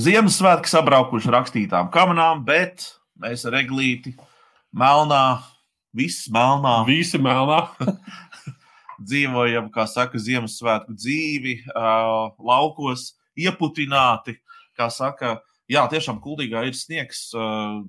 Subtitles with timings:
[0.00, 2.86] Ziemassvētki sabraukuši rakstītām kamerām, bet
[3.20, 4.14] mēs ar eglīti
[4.72, 5.42] melnā,
[5.92, 6.78] viss melnā.
[6.86, 7.58] Visi melnā.
[9.10, 14.38] dzīvojam, kā saka, Ziemassvētku dzīvi, uh, laukos, ieputināti.
[14.78, 15.38] Kā saka,
[15.70, 17.26] jā, tiešām kuldīgā ir sniegs.
[17.36, 17.82] Uh,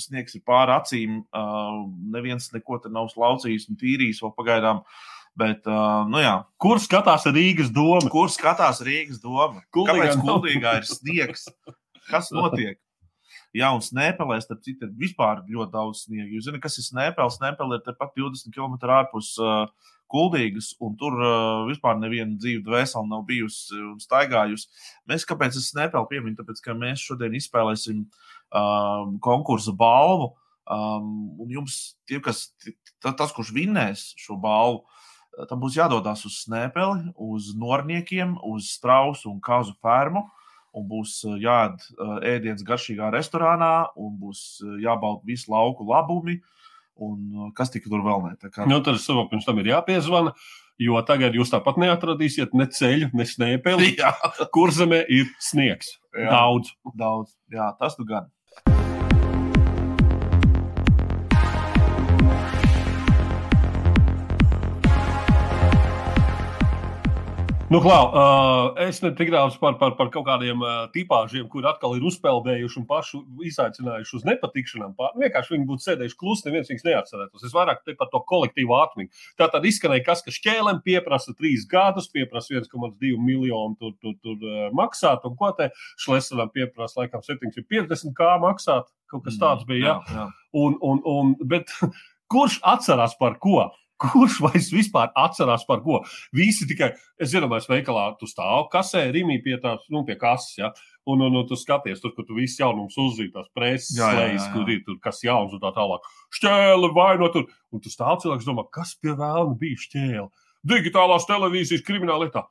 [0.00, 1.20] sniegs ir pāri acīm.
[1.30, 4.82] Uh, neviens neko te nav slaucījis un tīrījis vēl pagaidām.
[5.38, 6.34] Bet, uh, nu jā.
[6.60, 8.04] Kur skatās Rīgas doma?
[8.12, 9.62] Kur skatās Rīgas doma?
[9.72, 11.46] Kuldīgā Kāpēc kuldīgā ir sniegs?
[12.10, 12.76] Kas notiek?
[13.56, 16.28] Jā, un Snēpelē, starp citu, ir vispār ļoti daudz sniega.
[16.32, 17.36] Jūs zināt, kas ir Snēpels?
[17.36, 19.66] Snēpelē ir tepat 20 km ārpus uh,
[20.12, 24.68] Kuldīgas, un tur uh, vispār neviena dzīve dvēsele nav bijusi un staigājusi.
[25.08, 26.36] Mēs kāpēc es Snēpeli pieminu?
[26.40, 30.32] Tāpēc, ka mēs šodien izspēlēsim uh, konkursu balvu.
[30.72, 32.50] Um, un jums, tie, kas,
[33.02, 34.84] ta- tas, kurš vinnēs šo balvu,
[35.48, 40.26] tam būs jādodas uz Snēpeli, uz Norniekiem, uz Strausu un Kazu fermu.
[40.72, 41.82] Un būs jāēd
[42.24, 46.38] ēdienas garšīgā restorānā, un būs jābauda visu lauku labumi.
[46.96, 48.24] Un kas tik tur vēl?
[48.40, 50.32] Tā kā- Nu, tad es saprotu, pirms tam ir jāpiezvana,
[50.78, 53.96] jo tagad jūs tāpat neatradīsiet ne ceļu, ne snēpeli.
[54.54, 55.98] Kur zemē ir sniegs?
[56.16, 56.30] Jā.
[56.30, 56.72] Daudz.
[56.96, 57.36] daudz.
[57.52, 58.32] Jā, tas nu gan.
[67.72, 71.64] Nu, Klau, uh, es ne tik daudz par, par, par kaut kādiem uh, tipāžiem, kur
[71.70, 74.90] atkal ir uzpeldējuši un pašu izaicinājuši uz nepatikšanām.
[74.98, 77.46] Pār, vienkārši viņi būtu sēdējuši klusi, neviens viņus neatcerētos.
[77.48, 79.24] Es vairāk par to kolektīvu atmiņu.
[79.40, 84.44] Tā tad izskanēja, kas, ka šķēlēm pieprasa trīs gadus, pieprasa 1,2 miljonu tur, tur, tur
[84.44, 85.70] uh, maksāt, un ko te
[86.04, 88.92] šlesenam pieprasa, laikam, 750 kā maksāt.
[89.08, 89.96] Kaut kas tāds bija.
[89.96, 90.18] Jā.
[90.18, 90.28] jā.
[90.60, 91.72] Un, un, un, bet
[92.32, 93.70] kurš atcerās par ko?
[94.02, 96.00] Kurš vairs vispār atcerās par ko?
[96.34, 96.92] Visi tikai,
[97.22, 100.72] es zinu, mēs veikalā tu stāv kasē, rīmī pie tās, nu, pie kases, ja?
[101.06, 102.94] Un, un, un tu skaties, tur, kur tu viss jaunums
[103.54, 104.50] preses, jā, jā, slēdz, jā.
[104.54, 106.06] kur ir tur kas jauns un tā tālāk.
[106.38, 107.48] Šķēle vai no tur.
[107.74, 110.28] Un tu stāv cilvēks domā, kas pie vēlna bija šķēle?
[110.62, 112.44] Digitālās televīzijas krimināla lietā.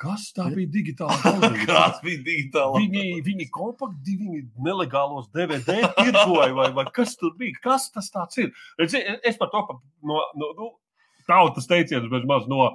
[0.00, 1.66] Kas tā bija digitālā televīzija?
[1.70, 2.82] Kāds bija digitālais?
[2.82, 7.56] Viņi, viņi kompakti, viņi nelegālos DVD tirgoja, vai, vai kas tur bija?
[7.62, 8.50] Kas tas tāds ir?
[8.82, 9.78] Es, es par to pa,
[10.10, 10.72] no, no, no
[11.28, 12.66] tautas teicienus bez maz no,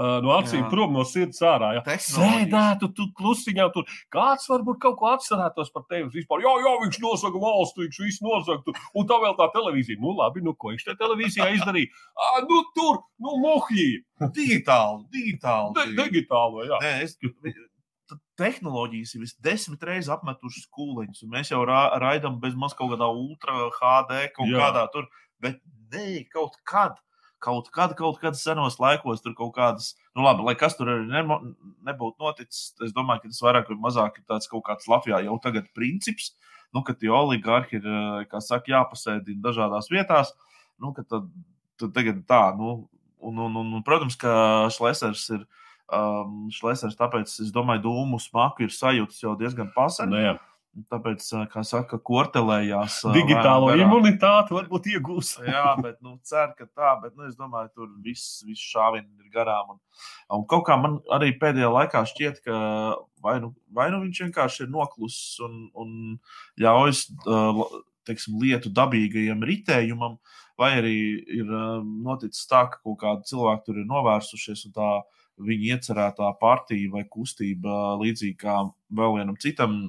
[0.00, 0.68] uh, no acīm Jā.
[0.72, 1.72] prom, no sirds ārā.
[1.78, 1.96] Ja.
[2.04, 6.44] Sēdētu tu klusiņā, tur kāds varbūt kaut ko atcerētos par tevi vispār.
[6.46, 8.76] Jā, jā, viņš nozaga valstu, viņš visu nozagtu.
[8.94, 10.00] Un tā vēl tā televīzija.
[10.02, 11.92] Nu, labi, nu, ko viņš te televīzijā izdarīja?
[12.14, 13.90] À, nu, tur, nu, mohļī.
[14.36, 15.76] Digitāli, digitāli.
[15.80, 16.80] De, digitālo, jā.
[16.84, 17.16] Nē, es,
[18.40, 23.68] tehnoloģijas ir desmit reizes apmetušas kūliņus, mēs jau ra raidām bez maz kaut kādā ultra
[23.76, 24.64] HD, kaut Jā.
[24.64, 25.06] Kādā tur.
[25.40, 25.60] Bet
[25.94, 26.98] nē, kaut kad.
[27.40, 31.06] Kaut kad, kaut kad senos laikos tur kaut kādas, nu, labi, lai kas tur arī
[31.08, 31.38] nemo,
[31.88, 35.38] nebūtu noticis, es domāju, ka tas vairāk vai mazāk ir tāds kaut kāds Latvijā jau
[35.40, 36.34] tagad princips,
[36.76, 40.34] nu, ka tie oligarhi ir, eh, kā saka, jāpasēdina dažādās vietās,
[40.80, 41.30] nu, ka tad,
[41.80, 42.74] tad tagad tā, nu,
[43.20, 45.48] un, un, un, un protams, ka Šlesers ir,
[45.88, 50.12] um, Šlesers, tāpēc es domāju, dūmu smaku ir sajūtas jau diezgan pasen.
[50.90, 53.00] Tāpēc, kā saka, kortelējās.
[53.10, 55.32] Digitālo vairāk- imunitāti varbūt iegūs.
[55.50, 59.32] Jā, bet nu, ceru, ka tā, bet nu, es domāju, tur viss, viss šāvieni ir
[59.34, 59.74] garām.
[59.74, 59.80] Un,
[60.38, 62.60] un kaut kā man arī pēdējā laikā šķiet, ka
[63.24, 65.94] vai nu, vai nu viņš vienkārši ir noklusis un, un
[66.62, 67.08] ļaujas
[68.08, 70.18] teiksim, lietu dabīgajam ritējumam,
[70.60, 70.96] vai arī
[71.40, 71.50] ir
[72.06, 74.90] noticis tā, ka kaut kādi cilvēki tur ir novērsušies un tā
[75.40, 78.58] viņa iecerētā partija vai kustība līdzīgi kā
[78.96, 79.80] vēl vienam citam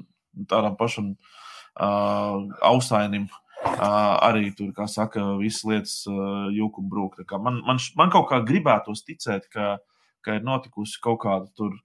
[0.50, 3.30] tādam pašam uh, ausainim.
[3.62, 7.19] Uh, arī tur, kā saka, visas lietas uh, jūka un brūk.
[7.45, 9.75] Man, man, man kaut kā gribētos ticēt, ka,
[10.25, 11.75] ka ir notikusi kaut kāda tur,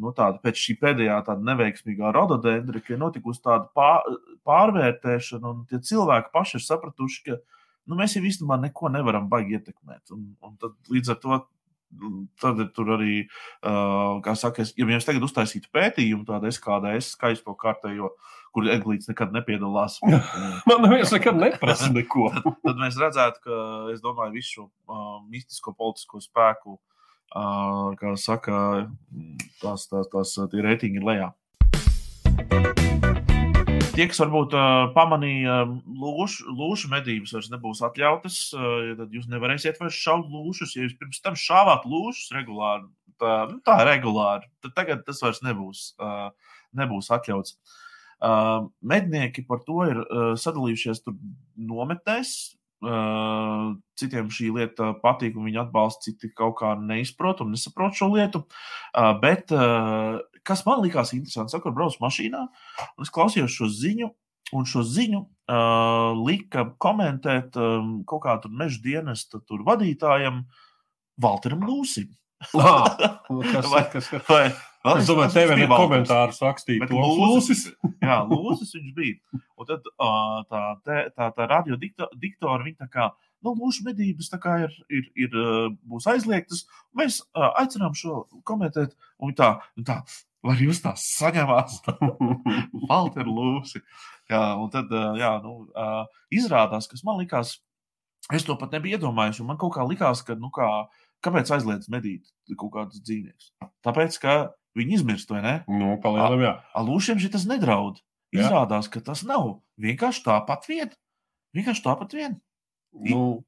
[0.00, 4.08] nu, tāda pēc šī pēdējā tāda neveiksmīgā rododendra, ka ir notikusi tāda pār,
[4.48, 9.58] pārvērtēšana, un tie cilvēki paši ir sapratuši, ka nu, mēs jau īstenībā neko nevaram baigi
[9.58, 10.14] ietekmēt.
[10.16, 11.40] Un, un tad līdz ar to.
[12.40, 13.24] Tad tur arī,
[14.22, 18.12] kā saka, es- ja mēs tagad uztaisītu pētījumu, tādu SKDS skaisto kārtējo,
[18.54, 19.98] kur Eglīts nekad nepiedalās,
[20.70, 22.30] Man neviens nekad neprasa neko.
[22.64, 23.58] tad mēs redzētu, ka,
[23.94, 26.78] es domāju, visu šo uh, mistisko politisko spēku,
[27.34, 28.86] uh, kā saka,
[29.60, 31.32] tās, tās, tās tie reitingi lejā.
[34.00, 34.54] Tie, kas varbūt
[34.96, 35.58] pamanīja,
[36.00, 38.36] lūšu, lūšu medības vairs nebūs atļautas,
[38.96, 40.72] tad jūs nevarēsiet vairs šaut lūšus.
[40.72, 42.88] Ja jūs pirms tam šāvāt lūšus regulāri,
[43.20, 45.82] tā, nu, tā regulāri, tad tagad tas vairs nebūs,
[46.80, 47.58] nebūs atļauts.
[48.80, 50.00] Mednieki par to ir
[50.40, 51.04] sadalījušies
[51.60, 52.32] nometnēs.
[52.80, 58.44] Citiem šī lieta patīk, un viņi atbalsta, citi kaut kā neizprot un nesaprot šo lietu.
[59.20, 59.52] Bet
[60.46, 62.40] kas man likās interesanti, sakot, braucu mašīnā,
[62.96, 64.08] un es klausījos šo ziņu,
[64.56, 65.20] un šo ziņu
[66.24, 67.58] lika komentēt
[68.08, 70.44] kaut kā tur meža dienesta tur vadītājam
[71.20, 72.08] Valteram Lūsim.
[72.56, 72.96] Ah,
[73.52, 74.46] kas, Vai- kas, kas, Vai,
[74.96, 75.80] es domāju, tev ir Valters.
[75.82, 76.84] komentārus rakstīt.
[76.88, 77.66] Lūsis,
[78.08, 79.40] jā, Lūsis viņš bija.
[79.60, 83.10] Un tad uh, tā, te- tā, tā radio diktora, viņa tā kā,
[83.44, 85.36] nu, lūšu medības tā kā ir, ir, ir
[85.84, 86.64] būs aizliegtas.
[86.96, 89.50] Mēs uh, aicinām šo komentēt, un tā,
[89.84, 89.98] tā,
[90.46, 91.82] vai jūs tā saņemās?
[92.88, 93.82] Valter Lūsi.
[94.32, 97.58] Jā, un tad, uh, jā, nu, uh, izrādās, kas man likās,
[98.32, 100.70] es to pat nebiju iedomājies, un man kaut kā likās, ka, nu, kā,
[101.20, 103.52] kāpēc aizliedz medīt kaut kādus dzīvniekus?
[103.84, 104.38] Tāpēc, ka
[104.78, 105.56] viņi izmirst, vai ne?
[105.70, 106.54] Nu, palielam, jā.
[106.78, 108.02] Alūšiem šis nedraud.
[108.30, 110.92] Izrādās, ka tas nav vienkārši tāpat vien.
[111.56, 112.38] Vienkārši tāpat vien.
[112.90, 113.44] Nu,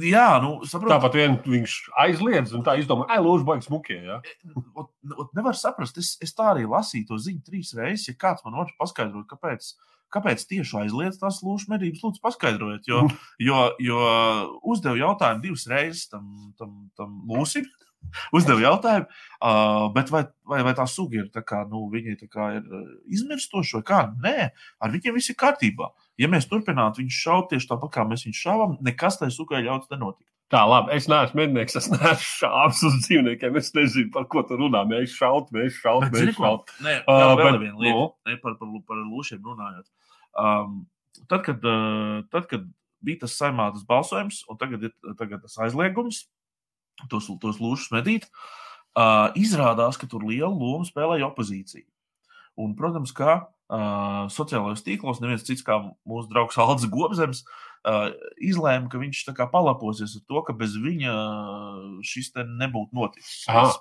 [0.00, 0.94] Jā, nu, saprotu.
[0.94, 3.98] tāpat vien viņš aizliedz, un tā izdomā, ai, lūdzu, baigs mukie.
[4.06, 4.20] Ja?
[4.72, 8.08] Ot, ot, nevar saprast, es, es tā arī lasīju to ziņu trīs reizes.
[8.08, 9.68] Ja kāds man var paskaidrot, kāpēc,
[10.16, 12.88] kāpēc tieši aizliedz tās lūšas medības, lūdzu, paskaidrojiet.
[12.88, 13.04] Jo,
[13.48, 14.00] jo, jo
[14.72, 17.68] uzdevu jautājumu divas reizes tam, tam, tam lūsim.
[18.34, 22.26] Uzdevu jautājumu, uh, bet vai, vai, vai tā suga ir, tā kā, nu, viņi tā
[22.32, 24.00] kā ir uh, izmirstoši vai kā?
[24.24, 24.48] Nē,
[24.82, 25.92] ar viņiem viss ir kārtībā.
[26.20, 29.92] Ja mēs turpinātu viņus šaut tieši tāpat, kā mēs viņus šāvām, nekas tai sugai ļauts
[29.92, 30.26] nenotikt.
[30.50, 33.54] Tā, labi, es neesmu mednieks, es neesmu šāds uz dzīvniekiem.
[33.60, 34.82] Es nezinu, par ko tu runā.
[34.90, 36.72] Mēs šaut, mēs šaut, Bet, mēs šaut.
[36.82, 38.08] Nē, vēl bet, viena lieta, nu?
[38.26, 39.86] ne, par, par, par lūšiem runājot.
[40.34, 40.74] Um,
[41.30, 42.66] tad, kad, uh, tad, kad
[43.06, 46.24] bija tas saimātas balsojums, un tagad ir tagad tas aizliegums,
[47.08, 48.26] tos, tos lūšus medīt,
[48.96, 51.86] uh, izrādās, ka tur lielu lomu spēlēja opozīcija.
[52.60, 57.44] Un, protams, kā uh, sociālajos tīklos neviens cits kā mūsu draugs Alans Gobzems
[57.88, 61.14] uh, izlēma, ka viņš palaposies ar to, ka bez viņa
[62.04, 63.46] šis te nebūtu noticis.
[63.48, 63.78] Es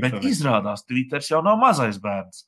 [0.00, 2.44] Bet izrādās, Twitter jau nav mazais bērns.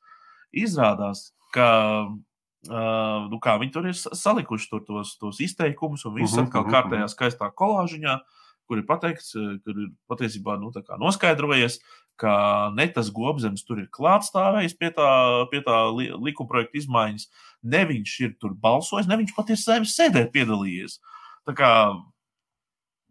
[0.55, 1.69] Izrādās, ka
[2.07, 6.47] uh, nu kā, viņi tur ir sa- salikuši tur tos, tos izteikumus, un viss Mhm,
[6.47, 8.19] atkal mhm, kārtējā skaistā kolāžiņā,
[8.69, 10.71] kur ir pateikts, eh, kur ir patiesībā nu,
[11.03, 11.81] noskaidrojies,
[12.21, 15.11] ka ne tas gobzems tur ir klātstāvējis pie tā,
[15.51, 17.27] pie tā li, likumprojekta izmaiņas,
[17.65, 21.01] ne viņš ir tur balsojis, ne viņš pat ir saimnes sēdē piedalījies.
[21.49, 21.73] Tā kā,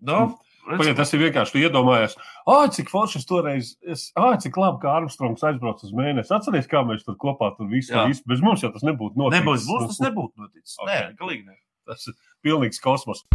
[0.07, 0.21] nu,
[0.63, 2.13] Pagaid, tas ir vienkārši iedomājies,
[2.47, 3.73] ah, cik forši es toreiz,
[4.15, 6.31] ah, cik labi, ka Armstrongs aizbrauca uz mēnesi.
[6.31, 8.05] Atcerieties, kā mēs tur kopā tur Jā.
[8.07, 9.43] visi bez mums jau tas nebūtu noticis.
[9.43, 10.79] nebūs, mums tas nebūtu noticis.
[10.79, 10.88] Ok.
[10.88, 11.60] Nē, galīgi ne.
[11.83, 12.15] Tas ir
[12.48, 13.27] pilnīgs kosmos.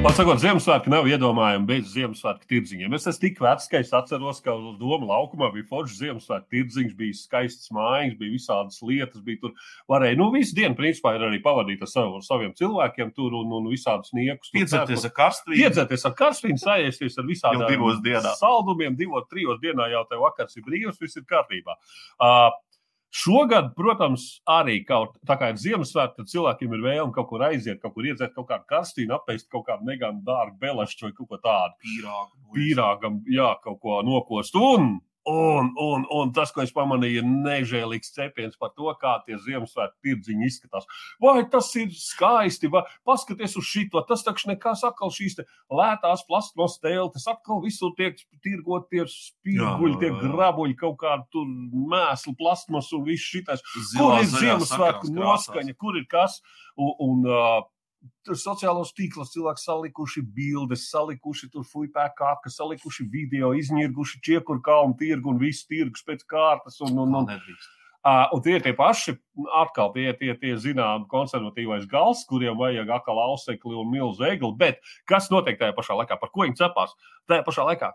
[0.00, 2.94] Man sakot, Ziemassvētku nav iedomājami bez Ziemassvētku tirdziņiem.
[2.96, 7.16] Es esmu tik vecs, ka es atceros, ka Doma laukumā bija foršs Ziemassvētku tirdziņš, bija
[7.18, 9.52] skaists mājas, bija visādas lietas, bija tur.
[9.92, 13.68] Varēja, nu, visu dienu, principā, ir arī pavadīt ar savu, saviem cilvēkiem tur un, un
[13.68, 14.54] visādus niekus.
[14.56, 15.60] Piedzerties ar karstvīnu.
[15.66, 18.32] Piedzerties ar karstīnu, sajiesties ar visādiem divos dienā.
[18.40, 21.76] saldumiem, divos, trijos dienā jau tev vakars ir brīvs, viss ir kārtībā.
[22.16, 22.48] Uh,
[23.10, 27.80] Šogad, protams, arī kaut tā kā ir Ziemassvētka, tad cilvēkiem ir vēlme kaut kur aiziet,
[27.82, 31.40] kaut kur iedzert kaut kādu karstīnu, apēst kaut kādu neganu dārgu belašķu vai kaut ko
[31.42, 31.74] tādu.
[31.82, 32.36] pīrāgu.
[32.54, 34.54] Pīrāgam, jā, kaut ko nokost.
[34.54, 39.36] Un, un, un, un tas, ko es pamanīju, ir nežēlīgs cepiens par to, kā tie
[39.40, 40.86] Ziemassvētku tirdziņi izskatās.
[41.22, 46.78] Vai tas ir skaisti, vai paskaties uz šito, tas taču nekas atkal šīs lētās plasmas
[46.82, 51.48] teltis, atkal visur tiek tirgot tie spīguļi, tie grabuļi, kaut kāda tur
[51.92, 53.64] mēslu plasmas un viss šitais.
[53.96, 56.40] Kur ir Ziemassvētku noskaņa, kur ir kas?
[56.80, 57.60] Un, un uh,
[58.26, 64.96] tur sociālos tīklos cilvēki salikuši bildes, salikuši tur fuipēkā, kas salikuši video, izņirguši čiekuru kalnu
[65.00, 66.80] tirgu un visu tirgus pēc kārtas.
[66.86, 67.76] Un, un, un, nedrīkst.
[68.00, 69.12] Uh, un tie ir tie paši,
[69.60, 74.48] atkal tie, tie, tie zinām, konservatīvais gals, kuriem vajag atkal ausekli un milzu egli.
[74.56, 76.16] Bet kas notiek tajā pašā laikā?
[76.22, 76.96] Par ko viņi cepās?
[77.28, 77.92] Tajā pašā laikā.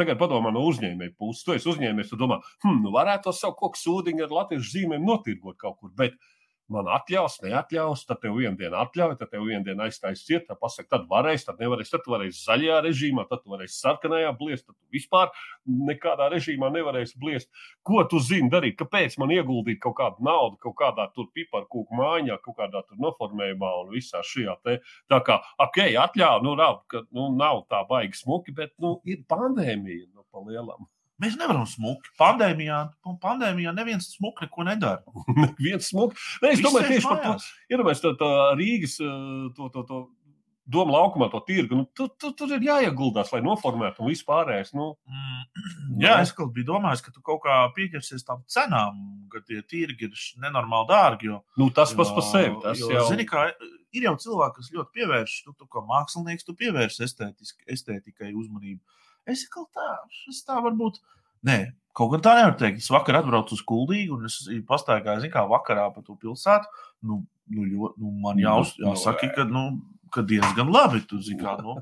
[0.00, 1.44] Tagad padomā no uzņēmēja puses.
[1.44, 5.04] Tu esi uzņēmējs, tu domā, hm, nu varētu to savu koku sūdiņu ar latviešu zīmēm
[5.04, 5.92] notirgot kaut kur.
[5.98, 6.16] Bet
[6.72, 10.60] man atļaus, neatļaus, tad tev vienu dienu atļauj, tad tev vienu dienu aizstājas ciet, tad
[10.60, 14.66] pasaka, tad varēs, tad nevarēs, tad tu varēsi zaļajā režīmā, tad tu varēsi sarkanajā bliest,
[14.68, 15.32] tad vispār
[15.88, 17.48] nekādā režīmā nevarēsi bliest.
[17.86, 18.78] Ko tu zini darīt?
[18.80, 23.72] Kāpēc man ieguldīt kaut kādu naudu, kaut kādā tur piparkūku mājā, kaut kādā tur noformējumā
[23.82, 24.78] un visā šajā te.
[25.08, 30.08] Tā kā, ok, atļauj, nu, nav, nu, nav tā baigi smuki, bet, nu, ir pandēmija,
[30.12, 30.88] nu, pa lielam.
[31.18, 32.12] Mēs nevaram smuki.
[32.20, 32.76] Pandēmijā,
[33.22, 35.02] pandēmijā neviens smuki neko nedara.
[35.64, 36.14] Viens smuki.
[36.44, 37.32] Nē, es Viss domāju, tieši par to.
[37.32, 37.48] mājās.
[37.72, 38.28] Iedomājieties, to, to
[38.60, 39.18] Rīgas eh,
[39.56, 39.98] to, to, to
[40.68, 41.78] domu laukumā, to tirgu.
[41.80, 44.74] Nu, tu, tu, tur ir jāieguldās, lai noformētu un vispārējais.
[44.78, 45.40] Nu, Mm,
[46.04, 49.00] Jā, es biju domājis, ka tu kaut kā pieķersies tam cenām,
[49.32, 51.32] ka tie tirgi ir nenormāli dārgi.
[51.32, 52.54] Jo, nu, tas pats par sevi.
[52.62, 53.48] Tas jo, jau Zini, kā,
[53.96, 56.54] ir jau cilvēki, kas ļoti pievērš, tu, tu kā mākslinieks, tu
[57.08, 58.78] estētisk- estētikai uzmanību.
[59.28, 59.88] Es kaut tā,
[60.30, 61.00] es tā varbūt
[61.46, 61.58] Nē,
[61.96, 62.82] kaut kā tā nevar teikt.
[62.82, 66.70] Es vakar atbraucu uz Kuldīgu un es pastaigāju, zinu, kā vakarā pa to pilsētu.
[67.06, 67.20] Nu,
[67.54, 69.64] nu, ļo, nu, man jāuz, jāsaka, ka, nu,
[70.14, 71.04] ka diezgan labi.
[71.06, 71.78] Tu, zini, kā, nu,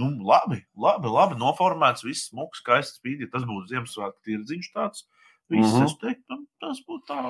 [0.00, 3.22] nu, labi, labi, labi noformēts, viss smuks, skaists spīd.
[3.24, 5.06] Ja tas būtu Ziemassvētku tirdziņš tāds,
[5.52, 5.86] viss, mm -hmm.
[5.86, 7.22] es teiktu, nu, tas būtu tā.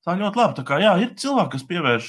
[0.00, 0.54] Tā ļoti labi.
[0.56, 2.06] Tā kā, jā, ir cilvēki, kas pievērš,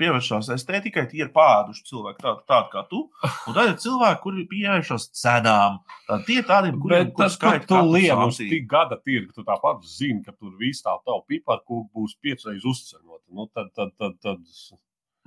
[0.00, 3.04] pievēršās estētikai, tie ir pāduši cilvēki, tādi, tādi kā tu.
[3.46, 5.78] Un tad ir cilvēki, kuri pievēršas cenām.
[6.08, 10.24] Tad tie tādiem, kuriem tas skaits tu lien uz tik gada tirgu, tu tāpat zini,
[10.26, 13.22] ka tur viss tā tavu piparkūku būs piecreiz uzcenota.
[13.30, 14.42] Nu, tad, tad, tad, tad,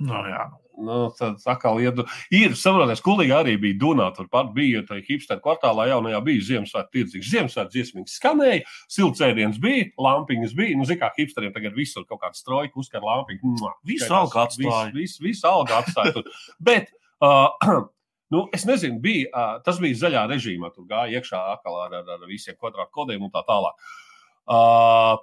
[0.01, 0.43] Nu, jā.
[0.83, 2.00] Nu, tad atkal ir,
[2.33, 4.07] ir saprotiet, skolīgi arī bija Dunā.
[4.15, 7.29] Turpat bija tā hipster kvartālā, jaunajā bija Ziemassvētku tirdznieks.
[7.29, 8.63] Ziemassvētku dziesmīgi skanēja,
[8.95, 10.79] siltsēdienas bija, lampiņas bija.
[10.79, 13.53] Nu, mērā, hipsteriem tagad visur kaut kāda strojka uzkar lampiņu.
[13.85, 14.89] Visu algu atstāja.
[14.89, 16.25] Visu, visu, visu algu atstāja.
[16.71, 17.51] Bet, uh,
[18.33, 20.71] Nu, es nezinu, bija, uh, tas bija zaļā režīmā.
[20.73, 23.75] Tur gāja iekšā atkal ar, ar, ar visiem kvadrātkodiem un tā tālāk.
[23.77, 24.12] Uh,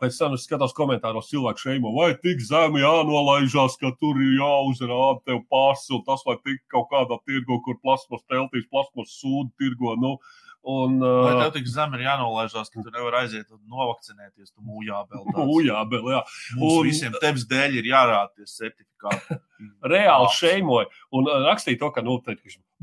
[0.00, 5.20] pēc tam es skatos komentāros, cilvēku šeimo, vai tik zemi jānolaižās, ka tur ir jāuzrāda
[5.26, 5.42] tev
[5.92, 9.96] un tas, lai tik kaut kādā tirgo, kur plasmas teltīs, plasmas sūdu tirgo.
[10.00, 10.16] Nu,
[10.62, 14.50] Un, uh, Vai tev tik zem ir jānolaižās, ka tu nevari aiziet un novakcinēties?
[14.52, 15.22] Tu mūjābēl.
[15.38, 16.18] Mūjābēl, jā.
[16.60, 19.38] Mums un visiem tevis dēļ ir jārāda certifikāti.
[19.92, 20.90] Reāli šeimoja.
[21.16, 22.18] Un rakstīja to, ka, nu,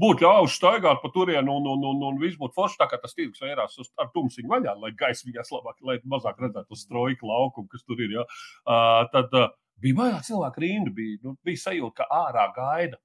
[0.02, 3.14] būtu ļauts staigāt pa turienu un, un, un, un viss būtu forši, tā kā tas
[3.18, 7.30] tirgus vērās uz ar tumsiņu vaļā, lai gaisa viņās labāk, lai mazāk redzētu uz strojku
[7.30, 8.16] laukumu, kas tur ir.
[8.18, 8.26] Jā.
[8.66, 12.98] Uh, tad uh, bija vairāk cilvēku rindu, bija, nu, bija sajūta, ka ārā gaida.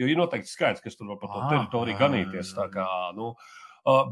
[0.00, 2.48] Jo ir noteikti skaits, kas tur var pa to teritoriju ganīties.
[2.56, 3.63] Tā kā, nu, Uh,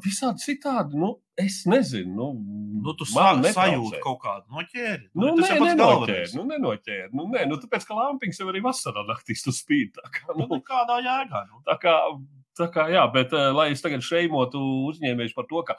[0.05, 2.13] visādi citādi, nu, es nezinu.
[2.13, 5.09] Nu, nu, tu sajūti kaut kādu noķēri.
[5.17, 6.35] Nu, nu, nē, nenoķēri.
[6.37, 7.09] Nu, nenoķēri.
[7.17, 9.95] Nu, nē, nu, tāpēc, ka lampiņas jau arī vasarā naktīs tu spīd.
[9.97, 11.45] Tā kā, nu, nu, kādā jēgā.
[11.49, 11.65] Nu.
[11.69, 11.97] Tā kā,
[12.59, 14.61] Tā kā, jā, bet, uh, lai es tagad šeimotu
[14.91, 15.77] uzņēmējus par to, ka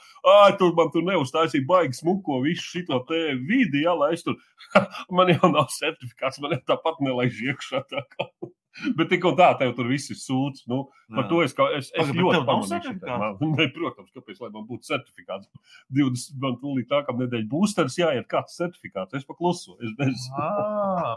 [0.58, 4.40] tur man tur neuztaisīja baigi smuko visu šo te vidi, jā, lai es tur,
[5.20, 7.84] man jau nav certifikāts, man jau tāpat nelaiž iekšā.
[7.94, 8.26] Tā kā.
[8.98, 10.66] Bet tik un tā, tev tur viss ir sūds.
[10.70, 13.52] Nu, par to es, es, es Pagad, ļoti pamanīju.
[13.54, 15.50] Ne, protams, kāpēc, lai man būtu certifikāts.
[16.00, 19.20] 20, man tūlīt tā, kam nedēļa būsteris jāiet kāds certifikāts.
[19.20, 19.78] Es paklusu.
[19.84, 20.28] Es bez...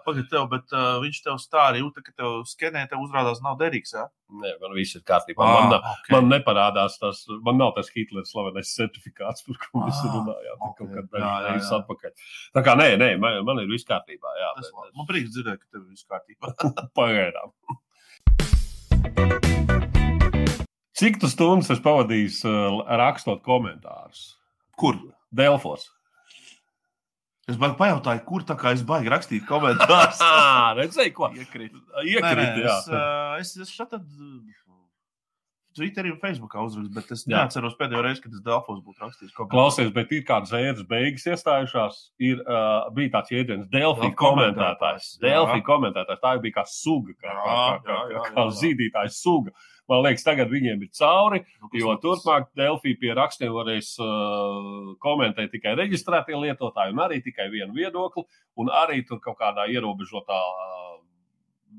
[0.06, 3.96] Pagad, tev, bet uh, viņš tev stāri jūta, ka tev skenē, tev uzrādās nav derīgs,
[3.96, 4.06] jā?
[4.26, 5.38] Nē, man viss ir kārtībā.
[5.46, 6.12] Ah, man, okay.
[6.16, 10.64] man neparādās tas, man nav tas Hitlers slavenais certifikāts, par ko mēs ah, runājām.
[10.72, 10.74] Okay.
[10.80, 12.14] Kaut kad dažreiz atpakaļ.
[12.58, 14.34] Tā kā nē, nē, man, man ir viss kārtībā.
[14.40, 16.54] Jā, tas bet, man prieks dzirdēt, ka tev ir viss kārtībā.
[16.98, 17.54] Pagaidām.
[20.96, 24.32] Cik tu stundas esi pavadījis uh, rakstot komentārus?
[24.80, 24.98] Kur?
[25.30, 25.92] Delfos.
[27.46, 30.18] Es baigi pajautāju, kur tā kā es baigi rakstīt komentārus.
[30.24, 31.28] Ah, redzēji, ko?
[31.30, 31.76] Iekrīt.
[32.02, 32.72] Iekrīt, nē, nē, jā.
[32.80, 34.02] es, uh, es, es šeit tad
[35.76, 39.34] Twitterī un Facebookā uzrakstu, bet es neatceros pēdējo reizi, kad es Delfos būtu rakstījis.
[39.52, 41.98] Klausies, bet ir kādas ēdas beigas iestājušās.
[42.24, 45.10] Ir, uh, bija tāds jēdziens, Delfi komentētājs.
[45.18, 45.26] jā.
[45.26, 46.22] Delfi komentētājs.
[46.22, 48.54] Tā bija kā suga, kā, kā, kā, Jā, kā, jā, jā, kā jā.
[48.62, 49.52] zīdītājs suga.
[49.86, 55.52] Man liekas, tagad viņiem ir cauri, Nu, jo turpmāk Delfī pie rakstiem varēs uh, komentēt
[55.54, 58.26] tikai reģistrētie lietotāji un arī tikai vienu viedokli,
[58.58, 60.40] un arī tur kaut kādā ierobežotā.
[60.42, 60.76] Uh,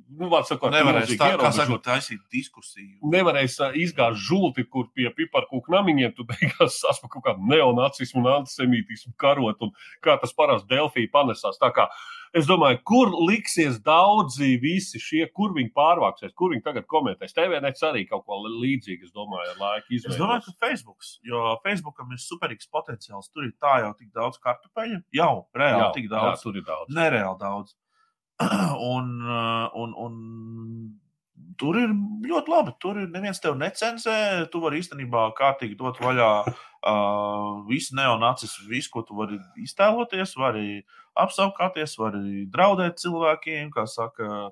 [0.08, 3.00] Nu, sakot, Nevarēs tā, saka, taisīt diskusiju.
[3.12, 8.30] nevarēs ā, izgāzt žulti, kur pie piparkūku namiņiem tu beigās sasprāst kaut kādu neonacismu un
[8.38, 9.74] antisemītismu karot, un
[10.06, 11.60] kā tas parasti Delfī panesās.
[11.60, 11.88] Tā kā
[12.38, 17.36] es domāju, kur liksies daudzi visi šie, kur viņi pārvāksies, kur viņi tagad komentēs.
[17.38, 22.13] TVNets arī kaut ko līdzīgu, es domāju, ar laiku Es domāju, ka Facebook, jo Facebookam
[22.13, 23.32] ir superīgs potenciāls.
[23.34, 26.46] Tur ir tā jau tik daudz kartupeļu, jau reāli Jā, tik jā, daudz.
[26.46, 26.94] tur ir daudz.
[26.94, 27.75] Nereāli daudz.
[28.94, 30.17] un, uh, un, un
[31.60, 31.94] tur ir
[32.27, 32.74] ļoti labi.
[32.82, 34.18] Tur neviens tevi necenzē.
[34.51, 40.84] Tu vari īstenībā kārtīgi dot vaļā uh, visu neonacis, visu, ko tu vari iztēloties, vari
[41.18, 44.48] apsaukāties, vari draudēt cilvēkiem, kā saka.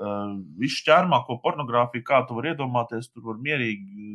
[0.00, 4.06] Uh, visu ķermāko pornogrāfiju, kā tu vari iedomāties, tur var mierīgi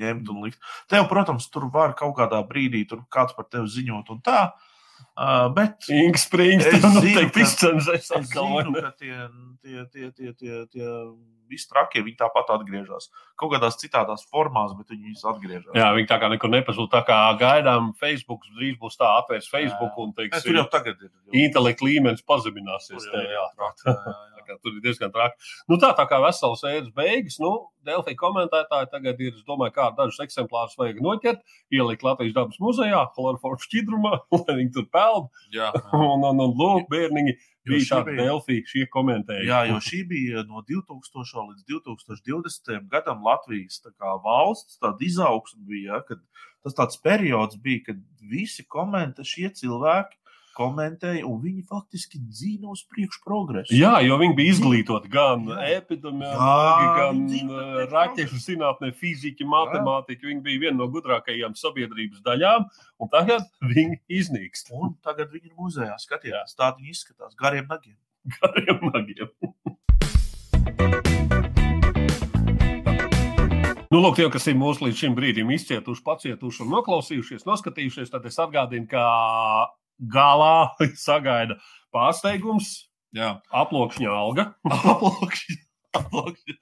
[0.00, 0.58] ņemt un likt.
[0.90, 4.40] Tev, protams, tur var kaut kādā brīdī tur kāds par tevi ziņot un tā.
[4.48, 4.77] Uh,
[5.54, 8.52] bet Inks Springs, zinu, noteikti ka- izcenzēs Es atkal.
[8.62, 9.16] zinu, ka tie,
[9.62, 10.88] tie, tie, tie, tie, tie
[11.48, 13.08] visi trakie viņi tāpat atgriežas.
[13.40, 15.72] Kaut kādās citādās formās, bet viņi atgriežas.
[15.74, 16.90] Jā, viņi tā kā nekur nepazūd.
[16.92, 21.00] Tā kā gaidām, Facebook drīz būs tā, atvērs Facebook un Nē, teiks, tur jau tagad
[21.02, 21.10] ir.
[21.32, 23.00] Intelekta līmenis pazemināsies.
[23.00, 24.37] ir jā, traki, jā, jā, jā.
[24.48, 25.36] Kā Tur ir diezgan traki.
[25.68, 27.50] Nu, tā, tā kā veselas ēdas beigas, nu,
[27.88, 33.04] Delfī komentētāji tagad ir, es domāju, kā dažus eksemplārus vajag noķert, ielikt Latvijas dabas muzejā,
[33.14, 35.28] chloroformu šķidrumā, lai viņi tur peld.
[35.54, 37.36] Jā, Un, un, un lūk, bērniņi,
[37.68, 39.46] bija bija- Delfī, šie komentēji.
[39.48, 45.64] jā, jo šī bija no 2000 līdz 2020 gadam Latvijas tā kā valsts tāda izaugsme
[45.68, 46.18] bija, ja,
[46.64, 48.00] tas tāds periods bija, kad
[48.30, 50.16] visi komentē šie cilvēki
[50.58, 53.76] komentēja, un viņi faktiski dzīvo uz priekšu progresu.
[53.76, 60.26] Jā, jo viņi bija izglītoti gan epidemiologi, gan eh, raķešu zinātnē, fizika, matemātika.
[60.28, 64.74] Viņi bija viena no gudrākajām sabiedrības daļām, un tagad viņi iznīkst.
[64.74, 65.94] Un tagad viņi ir muzejā.
[66.02, 67.98] Skatieties, tādi viņi izskatās gariem nagiem.
[68.38, 69.30] Gariem nagiem.
[73.88, 78.26] Nu, lūk, tie, kas ir mūsu līdz šim brīdim izcietuši, pacietuši un noklausījušies, noskatījušies, tad
[78.28, 79.04] es atgādinu, ka
[80.00, 80.70] galā
[81.06, 81.58] sagaida
[81.94, 82.84] pārsteigums,
[83.16, 84.42] Jā, aplokšņa alga.
[84.92, 85.54] aplokšņi.
[85.96, 86.56] Aplokšņi.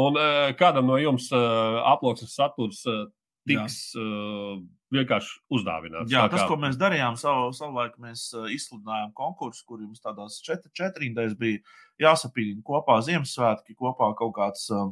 [0.00, 3.02] Un eh, kādam no jums eh, aploksnes saturs eh,
[3.50, 4.54] tiks eh,
[4.96, 6.08] vienkārši uzdāvināts.
[6.12, 10.40] Jā, Tā tas, kā- ko mēs darījām savu, savulaik, mēs izsludinājām konkursu, kur jums tādās
[10.44, 11.60] četri, četrindēs bija
[12.00, 14.66] jāsapīna kopā Ziemassvētki, kopā kaut kāds.
[14.72, 14.90] Uh,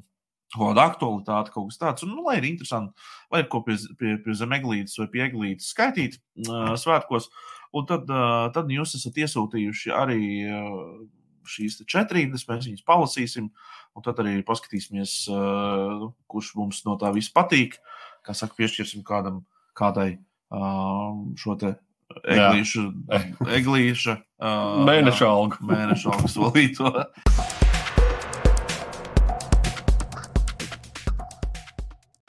[0.51, 2.91] Kaut kāda aktualitāte, kaut kas tāds, un, nu, lai ir interesanti,
[3.31, 6.17] lai ir ko pie, pie, pie zemeglītes vai pie eglītes skaitīt
[6.49, 7.29] uh, svētkos.
[7.79, 10.81] Un tad, uh, tad jūs esat iesūtījuši arī uh,
[11.47, 13.47] šīs te četrīdes, mēs viņus palasīsim,
[13.95, 17.79] un tad arī paskatīsimies, uh, kurš mums no tā viss patīk.
[18.27, 19.45] Kā saka, piešķirsim kādam,
[19.79, 20.17] kādai
[20.51, 21.77] uh, šo te
[22.27, 22.89] eglīšu,
[23.61, 25.63] eglīša uh, Mēneša alga.
[25.71, 26.91] mēneša algu solīto.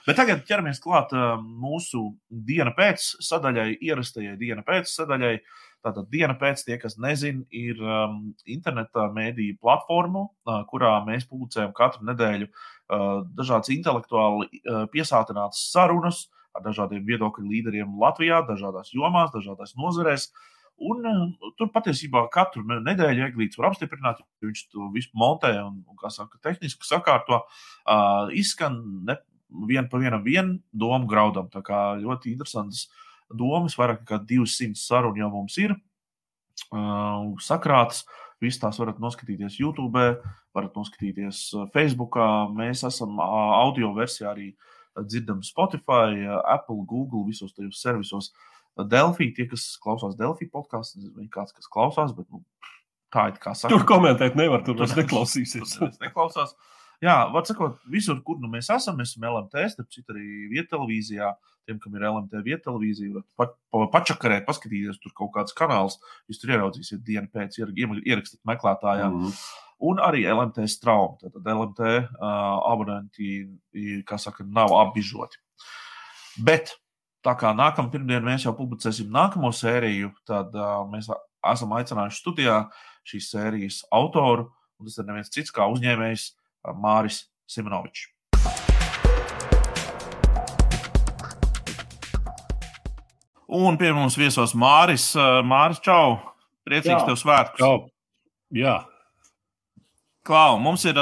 [0.07, 5.35] Bet tagad ķeramies klāt uh, mūsu diena pēc sadaļai, ierastajai diena pēc sadaļai.
[5.81, 11.73] Tātad diena pēc tie, kas nezina, ir um, interneta mēdīņu platforma, uh, kurā mēs publicējam
[11.77, 19.33] katru nedēļu uh, dažādas intelektuāli uh, piesātinātas sarunas ar dažādiem viedokļu līderiem Latvijā, dažādās jomās,
[19.33, 20.29] dažādās nozarēs.
[20.81, 25.55] Un, uh, tur patiesībā katru ne- nedēļu Eglīts var apstiprināt, jo viņš to visu montē
[25.61, 27.43] un, un kā saka, tehniski sakārto.
[27.85, 29.17] Uh, izskan ne,
[29.67, 31.49] vien pa vienam vien domu graudam.
[31.51, 32.87] Tā kā ļoti interesantas
[33.31, 38.05] domas, vairāk nekā 200 sarunu jau mums ir uh, sakrātas.
[38.41, 40.01] Visas tās varat noskatīties YouTube,
[40.55, 42.17] varat noskatīties uh, Facebook.
[42.57, 48.31] Mēs esam uh, audio versijā arī uh, dzirdami Spotify, Apple, Google, visos tajos servisos.
[48.87, 52.41] Delphi, tie, kas klausās Delphi podkāstu, vai kāds, kas klausās, bet nu,
[53.13, 53.73] tā ir kā saka.
[53.73, 55.75] Tur komentēt nevar, tur vairs neklausīsies.
[55.75, 56.55] Neviens neklausās.
[57.01, 61.31] Jā, var sakot, visur, kur nu mēs esam, mēs esam LMT, starp citu arī viettelevīzijā.
[61.65, 65.97] Tiem, kam ir LMT viettelevīzija, varat pa, pa, pačakarēt, paskatīties, tur kaut kāds kanāls.
[66.29, 69.07] Jūs tur ieraudzīsiet dienu pēc, ier- ier- ierakstīt meklētājā.
[69.13, 69.33] Mm.
[69.89, 71.17] Un arī LMT straumi.
[71.21, 72.27] Tad LMT uh,
[72.69, 73.31] abonenti,
[74.05, 75.41] kā saka, nav apbižoti.
[76.45, 76.75] Bet
[77.25, 81.09] tā kā nākamā pirmdiena mēs jau publicēsim nākamo sēriju, tad uh, mēs
[81.53, 82.59] esam aicinājuši studijā
[83.09, 84.51] šīs sērijas autoru.
[84.81, 86.29] Un tas ir neviens cits kā uzņēmējs
[86.77, 88.07] Māris Simonovičs.
[93.51, 95.11] Un pie mums viesos Māris.
[95.43, 96.21] Māris, čau!
[96.67, 97.07] Priecīgs Jā.
[97.09, 97.59] tev svētkus!
[97.59, 97.89] Čau.
[98.55, 98.77] Jā,
[100.21, 100.97] Klau, mums ir,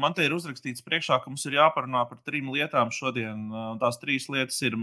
[0.00, 3.50] man te ir uzrakstīts priekšā, ka mums ir jāparunā par trim lietām šodien.
[3.82, 4.78] Tās trīs lietas ir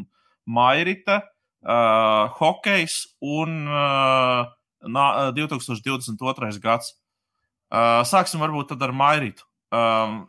[0.45, 1.23] Mairita,
[1.65, 4.45] uh, hokejs un uh,
[4.86, 6.52] 2022.
[6.62, 6.93] gads.
[7.73, 9.47] Uh, sāksim varbūt tad ar Mairitu.
[9.74, 10.20] Um,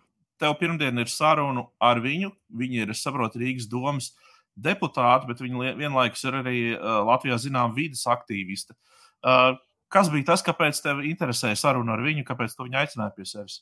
[0.41, 2.33] tev pirmdien ir saruna ar viņu.
[2.57, 4.13] Viņa ir, saprotu, Rīgas domas
[4.55, 8.77] deputāti, bet viņa lie- vienlaikus ir arī uh, Latvijā zinām vidas aktīviste.
[9.25, 9.59] Uh,
[9.93, 13.61] kas bija tas, kāpēc tev interesēja saruna ar viņu, kāpēc tu viņu aicināji pie sevis?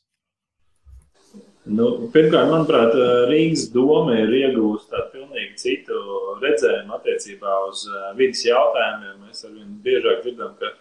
[1.63, 2.97] Nu, pirmkārt, manuprāt,
[3.31, 6.01] Rīgas doma ir iegūsta tādu pilnīgi citu
[6.43, 9.21] redzējumu attiecībā uz eh, vidas jautājumiem.
[9.29, 10.73] Mēs arvien biežāk dzirdam, ka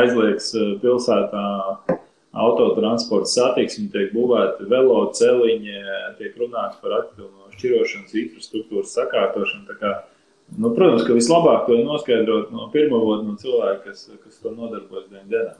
[0.00, 1.44] aizliegts eh, pilsētā
[2.30, 5.76] autotransporta satiksmi, tiek būvēti veloceliņi,
[6.20, 9.78] tiek runāts par atpilnu šķirošanas infrastruktūras sakārtošanu.
[9.80, 9.94] Kā,
[10.56, 15.10] nu, protams, ka vislabāk to noskaidrot no pirmā voda no cilvēka, kas, kas to nodarbojas
[15.10, 15.58] dienas dienā.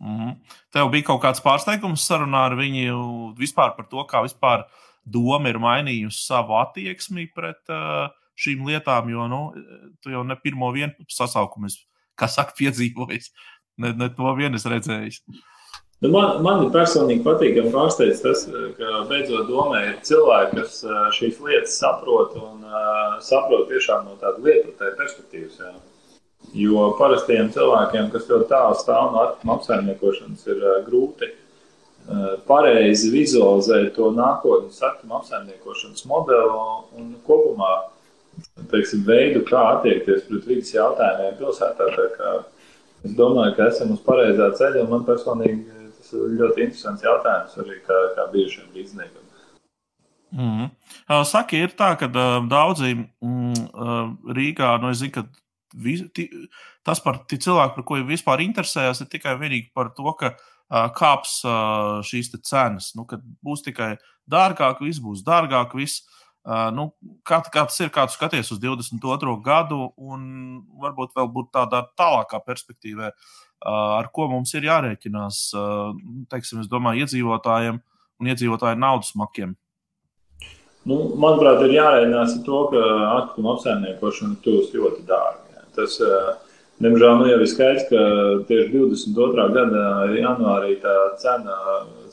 [0.00, 0.34] Mm -hmm.
[0.70, 4.64] Tev bija kaut kāds pārsteigums sarunā ar viņu vispār par to, kā vispār
[5.04, 9.52] doma ir mainījusi savu attieksmi pret uh, šīm lietām, jo nu,
[10.02, 11.70] tu jau ne pirmo vienu sasaukumu,
[12.18, 13.30] kā saka, piedzīvojis.
[13.78, 15.34] Ne, ne to vien es redzēju.
[16.04, 18.42] Nu, man, man personīgi patīkami pārsteigts tas,
[18.76, 20.82] ka beidzot domē ir cilvēki, kas
[21.16, 25.62] šīs lietas saprot un uh, saprot tiešām no tādas lietotāja perspektīvas.
[25.62, 25.72] Jā.
[26.60, 33.08] Jo parastiem cilvēkiem, kas ļoti tālu stāv no atkrituma apsaimniekošanas, ir uh, grūti uh, pareizi
[33.14, 36.60] vizualizēt to nākotnes atkrituma apsaimniekošanas modeli
[37.00, 37.72] un kopumā
[38.70, 41.88] teiksim, veidu, kā attiekties pret vidas jautājumiem pilsētā.
[43.04, 47.78] Es domāju, ka esam uz pareizā ceļa, man personīgi tas ir ļoti interesants jautājums arī
[47.84, 49.20] kā, kā bijušiem līdzniekam.
[50.34, 50.70] Mm.
[51.28, 53.68] Saki, ir tā, ka daudzi mm,
[54.34, 55.22] Rīgā, nu, es zinu, ka
[55.84, 56.26] vis, ti,
[56.86, 60.34] tas par cilvēku, par ko vispār interesējas, ir tikai vienīgi par to, ka
[60.98, 61.38] kāps
[62.08, 62.92] šīs cenas.
[62.98, 63.94] Nu, kad būs tikai
[64.30, 66.02] dārgāk, viss būs dārgāk, viss.
[66.44, 66.90] Uh, nu,
[67.24, 69.32] kā, kā tas ir, kā tu skaties uz 22.
[69.44, 70.24] gadu, un
[70.82, 75.94] varbūt vēl būt tādā tālākā perspektīvā, uh, ar ko mums ir jārēķinās, uh,
[76.28, 77.80] teiksim, es domāju, iedzīvotājiem
[78.20, 79.56] un iedzīvotāju naudas makiem.
[80.84, 85.64] Nu, manuprāt, ir jārēķinās ar to, ka atkrituma apsaimniekošana kļūst ļoti dārga.
[85.74, 85.96] Tas,
[86.82, 88.00] diemžēl, nu jau ir skaidrs, ka
[88.48, 89.46] tieši 22.
[89.54, 89.84] gada
[90.16, 91.58] janvārī tā cena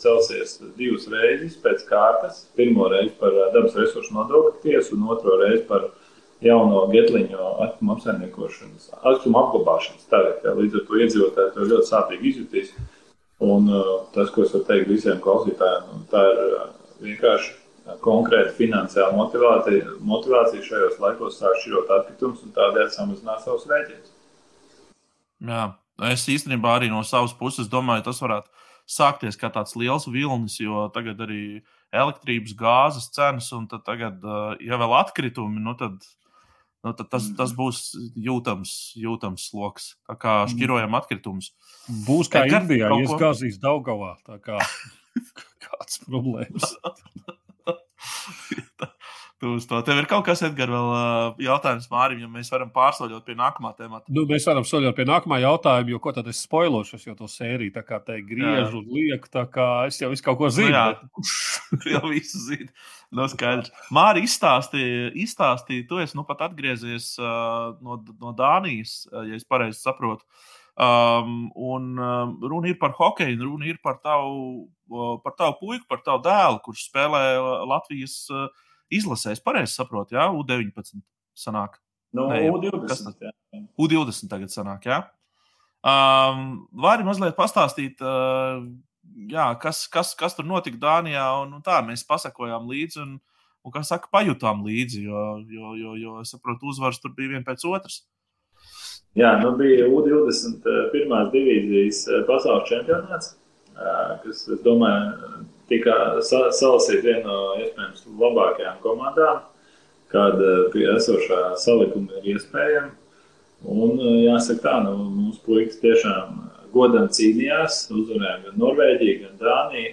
[0.02, 2.46] celsies divas reizes pēc kārtas.
[2.58, 5.90] Pirmo reizi par dabas resursu nodokļu tiesu, un otro reizi par
[6.42, 10.56] jauno getliņu atkrituma apsaimniekošanas, atkrituma apglabāšanas tarifu.
[10.60, 12.76] Līdz ar to iedzīvotāji to ļoti sāpīgi izjutīs.
[13.42, 13.66] Un
[14.14, 16.42] tas, ko es varu teikt visiem klausītājiem, tā ir
[17.02, 17.56] vienkārši
[18.06, 24.11] konkrēta finansiāla motivācija, motivācija šajos laikos sāk šķirot atkritumus un tādēļ samazināt savus rēķinus.
[25.42, 25.64] Jā,
[26.12, 28.52] es īstenībā arī no savas puses domāju, tas varētu
[28.92, 34.24] sākties kā tāds liels vilnis, jo tagad arī elektrības, gāzes cenas, un tagad,
[34.64, 36.04] ja vēl atkritumi, nu tad,
[36.86, 37.84] nu tad tas, tas būs
[38.16, 39.94] jūtams, jūtams sloks.
[40.10, 41.52] Tā kā šķirojam atkritumus.
[42.08, 44.16] Būs kā Indijā, ja gāzīs Daugavā.
[44.28, 44.60] Tā kā
[45.66, 46.76] kāds problēmas.
[49.42, 53.34] Uz to tev ir kaut kas, Edgars, vēl jautājums Mārim, ja mēs varam pārsoļot pie
[53.40, 54.06] nākamā temata.
[54.14, 57.30] Nu, mēs varam soļot pie nākamā jautājuma, jo ko tad es spoilošu, es jau to
[57.32, 60.70] sēriju tā kā te griežu un lieku, tā kā es jau visu kaut ko zinu.
[60.70, 62.70] Nu, jā, jau visu zinu.
[63.10, 63.74] No nu, skaidrs.
[63.90, 69.82] Māri izstāstīja, izstāstīja, tu esi nu pat atgriezies uh, no, no Dānijas, ja es pareizi
[69.82, 70.28] saprotu.
[70.82, 74.70] Um, un um, runa ir par hokeju, runa ir par tavu,
[75.26, 77.26] par tavu puiku, par tavu dēlu, kurš spēlē
[77.68, 79.42] Latvijas uh, izlasēs.
[79.44, 81.02] Pareizi saprotu, jā, U19
[81.38, 81.80] sanāk.
[82.16, 83.32] No, Nē, U20.
[83.80, 85.02] U20 tagad sanāk, jā.
[85.82, 88.62] Um, vari mazliet pastāstīt, uh,
[89.32, 93.16] jā, kas, kas, kas tur notika Dānijā, un, un tā mēs pasakojām līdzi, un,
[93.66, 97.48] un kā saka, pajutām līdzi, jo, jo, jo, jo es saprotu, uzvaras tur bija viena
[97.48, 98.04] pēc otras.
[99.18, 103.34] Jā, nu bija U21 eh, divīzijas pasaules čempionāts,
[104.24, 109.42] kas, es domāju, tika salasīts viena no iespējams labākajām komandām,
[110.12, 112.92] kāda pie esošā salikuma ir iespējama.
[113.72, 116.40] Un jāsaka tā, nu, mums puikas tiešām
[116.74, 119.92] godam cīnījās, uzvarējām gan Norvēģiju, gan Dāniju,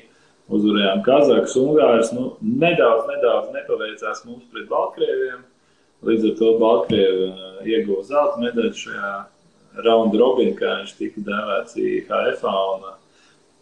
[0.57, 2.13] uzvarējām Kazahstānu, Ungārijas.
[2.17, 5.43] Nu, nedaudz, nedaudz nepaveicās mums pret Baltkrieviem.
[6.09, 9.13] Līdz ar to Baltkrievija uh, ieguva zelta medaļu šajā
[9.85, 12.47] raunda robinā, kā viņš tika dēvēts IHF.
[12.49, 12.89] Un,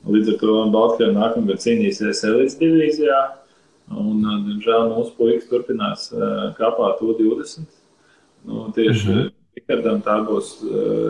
[0.07, 3.21] līdz ar to Baltkrievija nākamgad cīnīsies elites divīzijā.
[3.95, 6.09] Un, uh, diemžēl mūsu puikas turpinās
[6.59, 7.66] kāpāt U20.
[8.47, 9.33] Nu, tieši mm -hmm.
[9.57, 10.49] Rikardam tā būs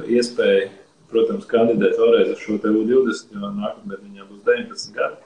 [0.07, 0.69] iespēja,
[1.11, 5.17] protams, kandidēt vēlreiz ar šo U20, jo nākamgad viņam būs 19 gadi.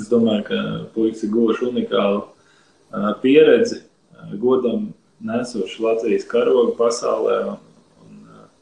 [0.00, 0.58] Es domāju, ka
[0.94, 2.22] puikas ir guvuši unikālu
[3.22, 3.80] pieredzi
[4.38, 7.38] godam nesoši Latvijas karogu pasaulē.
[7.46, 7.58] Un,
[8.04, 8.16] un,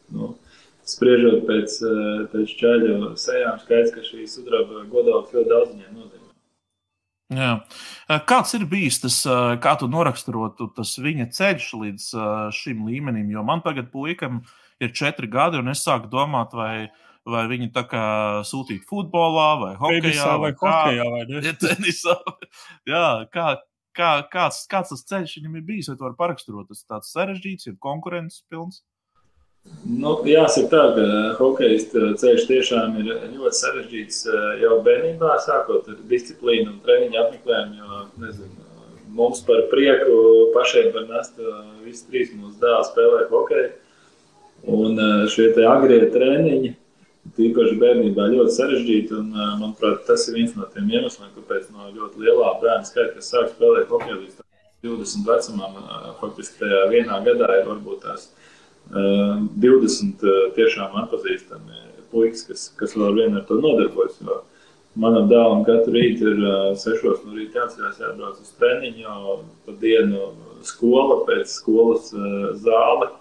[0.09, 0.35] nu,
[0.97, 1.77] spriežot pēc,
[2.33, 6.27] pēc čaļu sejām, skaidrs, ka šī sudraba godalks ļoti daudz viņai nozīmē.
[7.31, 7.51] Jā.
[8.27, 9.21] Kāds ir bijis tas,
[9.63, 12.09] kā tu noraksturotu tas viņa ceļš līdz
[12.57, 13.29] šim līmenim?
[13.31, 14.41] Jo man tagad puikam
[14.83, 16.91] ir četri gadi, un es sāku domāt, vai,
[17.29, 18.05] vai viņi tā kā
[18.49, 21.55] sūtīt futbolā, vai hokeja, vai, vai hokeja, vai ne?
[21.61, 22.17] Tenisā.
[22.91, 23.47] Jā, kā,
[23.95, 26.71] kā, kāds, kāds tas ceļš viņam ir bijis, vai to var paraksturot?
[26.73, 28.83] Tas ir tāds sarežģīts, ir konkurences pilns.
[29.91, 31.05] Nu, jāsaka, tā, ka
[31.37, 37.77] hokeja ceļš tiešām ir ļoti sarežģīts eh, jau bērnībā, sākot ar disciplīnu un treniņu apmeklējumu.
[37.81, 38.67] Jo, nezinu,
[39.19, 40.17] mums par prieku
[40.55, 43.71] pašiem var nest, eh, visi trīs mūsu dēli spēlē hokeju.
[44.81, 46.77] Un eh, šie agrie treniņi,
[47.37, 49.27] Tīpaši bērnībā ļoti sarežģīti, un
[49.61, 53.51] manuprāt, tas ir viens no tiem iemesliem, kāpēc no ļoti lielā bērna skaita, kas sāk
[53.53, 54.39] spēlēt hokeju līdz
[54.89, 55.77] 20 vecumam,
[56.23, 58.31] faktiski tajā vienā gadā ir varbūt tās
[58.91, 60.25] 20
[60.57, 64.19] tiešām atpazīstami puikas, kas, kas vēl vien ar to nodarbojas.
[64.25, 64.41] Jo
[64.99, 66.41] manam dēlam katru rītu ir
[66.83, 70.33] 6 no rīta jāatcerās jābrauc uz treniņu, pa dienu
[70.67, 72.11] skola, pēc skolas
[72.65, 73.13] zāle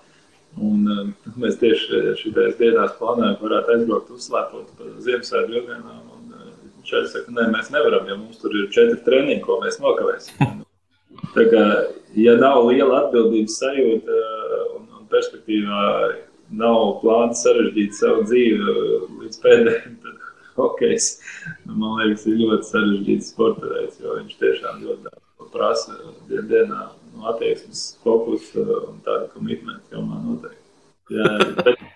[0.57, 6.07] Un, mēs tieši šajās dienās plānojam, ka varētu aizbraukt uzslēpot par Ziemassvētku brīvdienām.
[6.79, 10.63] Viņš arī saka, nē, mēs nevaram, jo mums tur ir četri treniņi, ko mēs nokavēsim.
[11.35, 11.63] Tā kā,
[12.17, 14.19] ja nav liela atbildības sajūta
[14.79, 15.83] un perspektīvā
[16.59, 18.75] nav plāns sarežģīt savu dzīvi
[19.21, 20.27] līdz pēdējiem, tad
[20.59, 21.09] hokejs,
[21.69, 25.95] man liekas, ir ļoti sarežģīts sporta veids, jo viņš tiešām ļoti daudz prasa
[26.29, 26.81] dienā
[27.15, 30.65] no attieksmes fokusu un tādu komitmentu jomā noteikti.
[31.09, 31.29] Jā,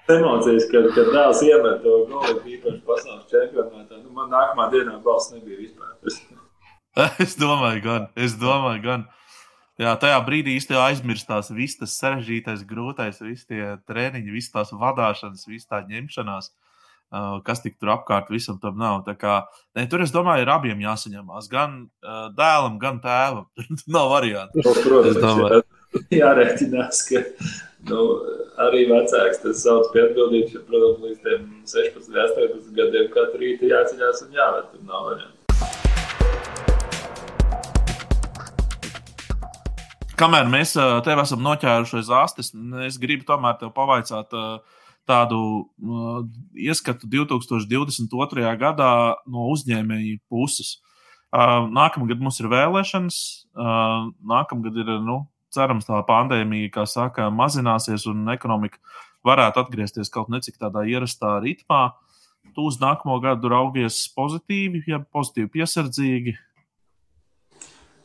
[0.09, 5.29] emocijas, kad, kad dēls iemet to golu, īpaši pasaules čempionātā, nu, man nākamā dienā balss
[5.35, 5.93] nebija vispār.
[7.23, 8.07] es domāju, gan.
[8.17, 9.05] Es domāju, gan.
[9.83, 15.47] Jā, tajā brīdī īstenībā aizmirstās viss tas sarežģītais, grūtais, visi tie treniņi, visas tās vadīšanas,
[15.49, 19.01] visas tā ņemšanās, uh, kas tik tur apkārt visam tam nav.
[19.07, 19.41] Tā kā,
[19.75, 21.51] ne, tur es domāju, ir abiem jāsaņemās.
[21.51, 23.49] Gan uh, dēlam, gan tēvam.
[23.57, 24.63] Tur nav variantu.
[24.63, 25.61] Protams, jā,
[26.21, 27.25] jārēķinās, ka
[27.91, 28.07] nu,
[28.69, 34.27] arī vecāks tas sauc pie atbildības, jo, protams, līdz 16, 18 gadiem katru rītu jāceļās
[34.29, 34.69] un jāved.
[34.71, 35.32] Tur nav variantu.
[40.13, 42.51] Kamēr mēs tev esam noķēruši aiz astes,
[42.85, 44.29] es gribu tomēr te pavaicāt
[45.09, 45.39] tādu
[46.53, 48.45] ieskatu 2022.
[48.61, 48.91] gadā
[49.25, 50.75] no uzņēmēju puses.
[51.33, 53.17] Nākamgad mums ir vēlēšanas,
[54.33, 55.17] nākamgad ir, nu,
[55.53, 58.77] cerams, tā pandēmija, kā saka, mazināsies un ekonomika
[59.25, 61.87] varētu atgriezties kaut necik tādā ierastā ritmā.
[62.53, 66.37] Tu uz nākamo gadu raugies pozitīvi, ja pozitīvi piesardzīgi,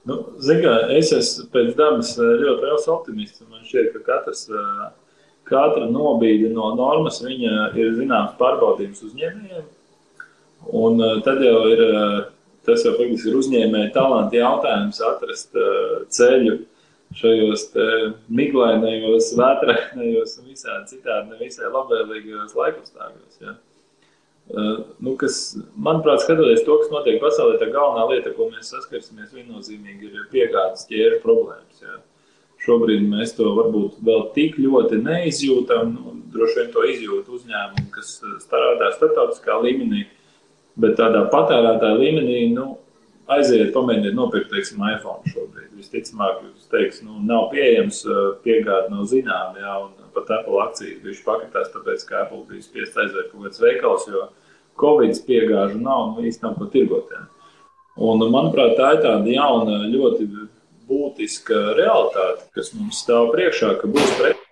[0.09, 0.17] Nu,
[0.63, 3.45] kā, es esmu pēc dabas eh, ļoti liels optimists.
[3.51, 4.87] Man šķiet, ka katrs, eh,
[5.49, 7.21] katra nobīde no normas
[7.77, 9.67] ir zināms pārbaudījums uzņēmējiem.
[10.81, 11.85] Un eh, tad jau ir
[12.69, 12.97] tas, jau
[13.29, 15.57] ir uzņēmēja talanta jautājums, atrast
[16.13, 16.59] ceļu
[17.17, 17.71] šajos
[18.29, 23.41] miglainajos, vētrainajos un visādi citādi nevisai labvēlīgajos laikapstākļos.
[23.45, 23.55] Ja?
[24.49, 29.35] Uh, nu, kas, manuprāt, skatoties to, kas notiek pasaulē, tā galvenā lieta, ko mēs saskarsimies,
[29.37, 31.83] viennozīmīgi ir piegādes ķēra problēmas.
[31.85, 31.99] Jā.
[32.65, 35.93] Šobrīd mēs to varbūt vēl tik ļoti neizjūtam.
[35.93, 40.07] Nu, droši vien to izjūt uzņēmumi, kas uh, strādā starptautiskā līmenī,
[40.81, 42.71] bet tādā patērētāja līmenī nu,
[43.29, 45.69] aiziet, pamēģiniet nopirkt, teiksim, iPhone šobrīd.
[45.77, 51.25] Visticamāk, jūs teiksiet, nu, nav pieejams, uh, piegāde nav zināma, un pat Apple akcijas bija
[51.29, 54.29] pakritās, tāpēc, ka Apple bija spiests aizvērt kaut kāds veikals, jo
[54.79, 57.11] Covid piegāžu nav, nu īsti nav ko tirgot.
[57.15, 57.25] Jā.
[57.99, 60.29] Un, manuprāt, tā ir tāda jauna, ļoti
[60.89, 64.45] būtiska realitāte, kas mums stāv priekšā, ka būs preci,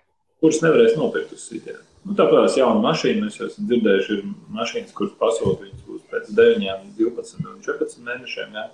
[0.43, 1.83] kuras nevarēs nopirkt uz sitienu.
[2.07, 6.03] Nu, tāpēc tās jauna mašīna, mēs jau esam dzirdējuši, ir mašīnas, kuras pasūta viņas būs
[6.11, 6.67] pēc 9,
[6.99, 8.53] 12 un 14 mēnešiem.
[8.55, 8.67] Jā.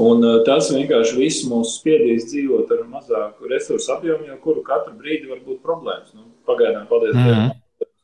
[0.00, 4.94] Un uh, tas vienkārši viss mūs spiedīs dzīvot ar mazāku resursu apjomu, jo kuru katru
[4.98, 6.14] brīdi var būt problēmas.
[6.14, 7.50] Nu, pagaidām, paldies mm -hmm.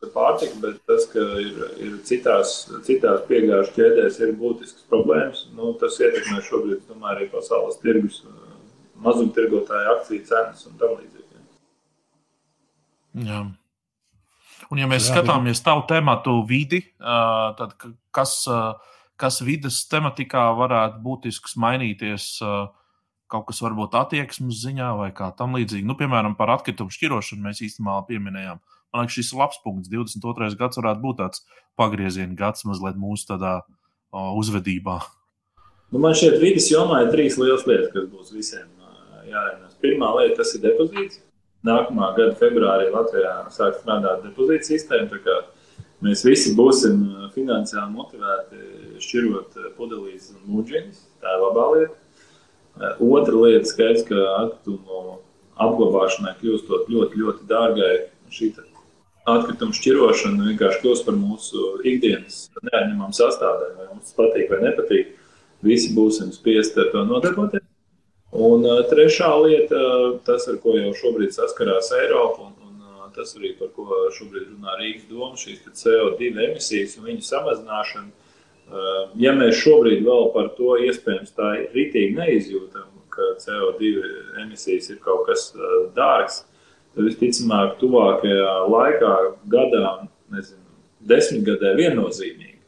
[0.00, 2.54] Pārtika, bet tas, ka ir, ir citās,
[2.86, 5.44] citās piegāžu ķēdēs, ir būtisks problēmas.
[5.52, 8.22] Nu, tas ietekmē šobrīd, domāju, arī pasaules tirgus,
[9.04, 11.20] mazumtirgotāju akciju cenas un tam līdzīgi.
[13.26, 13.40] Jā.
[14.70, 16.82] Un, ja mēs jā, skatāmies tavu tematu vidi,
[17.58, 17.74] tad
[18.14, 18.34] kas,
[19.18, 22.28] kas vidas tematikā varētu būtiski mainīties,
[23.30, 25.86] kaut kas varbūt attieksmes ziņā vai kā tam līdzīgi.
[25.86, 28.62] Nu, piemēram, par atkritumu šķirošanu mēs īstenībā pieminējām.
[28.90, 29.90] Man liekas, šis labs punkts.
[29.92, 30.50] 22.
[30.58, 31.44] gads varētu būt tāds
[31.78, 33.60] pagrieziena gads mazliet mūsu tādā
[34.10, 34.98] o, uzvedībā.
[35.90, 38.68] Nu, man šķiet, vidas jomā ir trīs lielas lietas, kas būs visiem
[39.30, 39.78] jārēnās.
[39.82, 41.22] Pirmā lieta tas ir depozīts
[41.66, 45.40] nākamā gada februārī Latvijā sāk strādāt depozīta sistēma.
[46.00, 47.02] Mēs visi būsim
[47.34, 51.02] finansiāli motivēti šķirot pudelīs un mūģiņus.
[51.20, 51.98] Tā ir labā lieta.
[52.80, 55.18] Uh, otra lieta skaidrs, ka atkritumu
[55.60, 57.94] apglabāšanai kļūstot ļoti, ļoti dārgai.
[58.32, 58.52] Šī
[59.38, 63.74] atkrituma šķirošana vienkārši kļūst par mūsu ikdienas neatņemamu sastāvdaļu.
[63.78, 65.12] Vai mums patīk vai nepatīk,
[65.66, 67.66] visi būsim spiesti ar to nodarboties.
[68.30, 69.80] Un trešā lieta,
[70.26, 74.76] tas, ar ko jau šobrīd saskarās Eiropa, un, un tas arī par ko šobrīd runā
[74.78, 78.12] Rīgas doma, šīs CO2 emisijas un viņu samazināšana.
[79.18, 83.90] Ja mēs šobrīd vēl par to iespējams tā ritīgi neizjūtam, ka CO2
[84.44, 85.50] emisijas ir kaut kas
[85.96, 86.44] dārgs,
[86.94, 89.12] tad visticamāk, tuvākajā laikā,
[89.52, 89.92] gadā,
[90.34, 90.64] nezinu,
[91.10, 92.58] desmitgadē viennozīmīgi,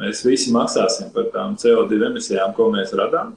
[0.00, 3.36] mēs visi maksāsim par tām CO2 emisijām, ko mēs radām.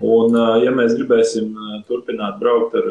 [0.00, 0.32] Un,
[0.64, 1.50] ja mēs gribēsim
[1.88, 2.86] turpināt braukt ar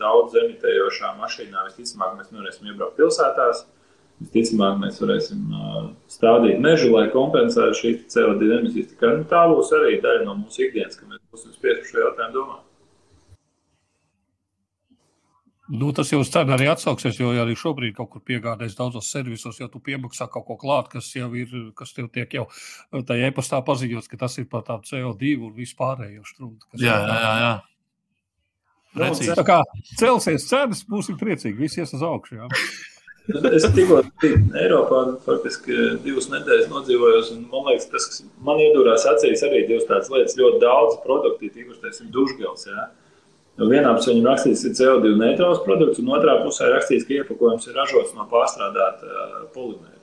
[0.00, 3.66] daudz emitējošām mašīnām, visticamāk, mēs nevarēsim iebraukt pilsētās.
[4.24, 5.50] Visticamāk, mēs varēsim
[6.08, 8.94] stādīt mežu, lai kompensētu šīs CO2 emisijas.
[9.02, 12.36] Nu, tā būs arī daļa no mūsu ikdienas, ka mēs būsim spiesti par šo jautājumu
[12.38, 12.65] domāt.
[15.66, 19.66] Nu, tas jau cenu arī atsauksies, jo arī šobrīd kaut kur piegādājas daudzos servisos, jo
[19.70, 22.44] tu piemaksā kaut ko klāt, kas jau ir, kas tev tiek jau
[22.94, 26.70] tajā e-pastā paziņots, ka tas ir par tādu CO2 un vispārējo strūdu.
[26.78, 27.32] Jā, jā, jā.
[27.42, 27.54] jā.
[28.96, 29.32] Precīzi.
[29.36, 29.62] Tā kā
[29.98, 31.58] celsies cenas, būsim priecīgi.
[31.58, 32.38] Visi ies uz augšu.
[32.38, 32.50] Jā.
[33.50, 34.04] Es tikko
[34.54, 35.74] Eiropā faktiski
[36.04, 40.36] divas nedēļas nodzīvojos, un man liekas, tas, kas man iedūrās acīs, arī divas tādas lietas,
[40.38, 42.68] ļoti daudz produktu, tīpaši, teiksim, dušgels.
[42.70, 42.86] Ja?
[42.86, 43.05] Nu,
[43.64, 47.78] vienā pusē viņam rakstīts, ka CO2 neitrāls produkts, un otrā pusē rakstīts, ka iepakojums ir
[47.78, 49.96] ražots no pārstrādāta polimēra.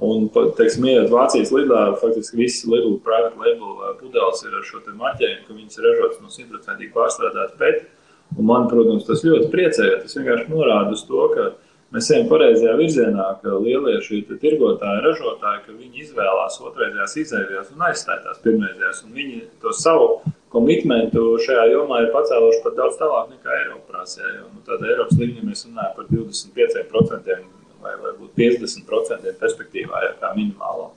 [0.00, 5.42] Un, teiksim, ejot Vācijas lidlā, faktiski viss Lidl private label pudeles ir ar šo marķējumu,
[5.46, 7.84] ka viņas ir ražotas no simtprocentīgi pārstrādāta pēta.
[8.38, 9.98] Un man, protams, tas ļoti priecēja.
[10.04, 11.46] Tas vienkārši norāda uz to, ka
[11.92, 17.88] mēs ejam pareizajā virzienā, ka lielie šie tirgotāji, ražotāji, ka viņi izvēlās otrreizējās izēvielas un
[17.90, 19.02] aizstāj tās pirmreizējās.
[19.04, 20.14] Un viņi to savu
[20.50, 24.44] komitmentu šajā jomā ir pacēluši pat daudz tālāk nekā Eiropa prasīja.
[24.50, 27.40] Nu, tad Eiropas līmenī mēs runājam par 25%
[27.80, 30.90] vai varbūt 50% perspektīvā, ja kā minimālo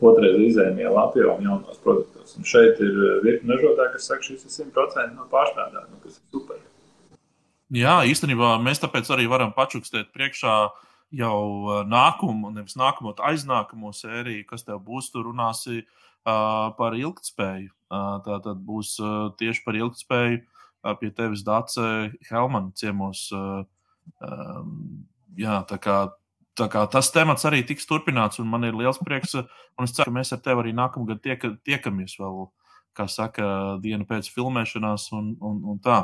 [0.00, 2.36] otrreiz izējumie apjomu jaunos produktos.
[2.38, 6.22] Un šeit ir virkni ražotāji, kas saka, šis ir 100% no pārstrādājuma, nu, kas ir
[6.32, 6.60] super.
[7.76, 10.54] Jā, īstenībā mēs tāpēc arī varam pačukstēt priekšā
[11.20, 15.10] jau nākamo, nevis nākamo, aiznākamo sēriju, kas tev būs.
[15.12, 17.70] Tur runāsi uh, par ilgspēju.
[17.90, 18.94] Tā tad būs
[19.40, 20.40] tieši par ilgspēju
[21.00, 21.84] pie tevis Dāce
[22.30, 23.26] Helmana ciemos.
[25.40, 25.96] Jā, tā kā,
[26.58, 29.34] tā kā tas temats arī tiks turpināts, un man ir liels prieks.
[29.34, 32.48] Un es ceru, ka mēs ar tevi arī nākamgad tiek, tiekamies vēl,
[32.96, 33.44] kā saka,
[33.82, 36.02] dienu pēc filmēšanās un, un, un tā.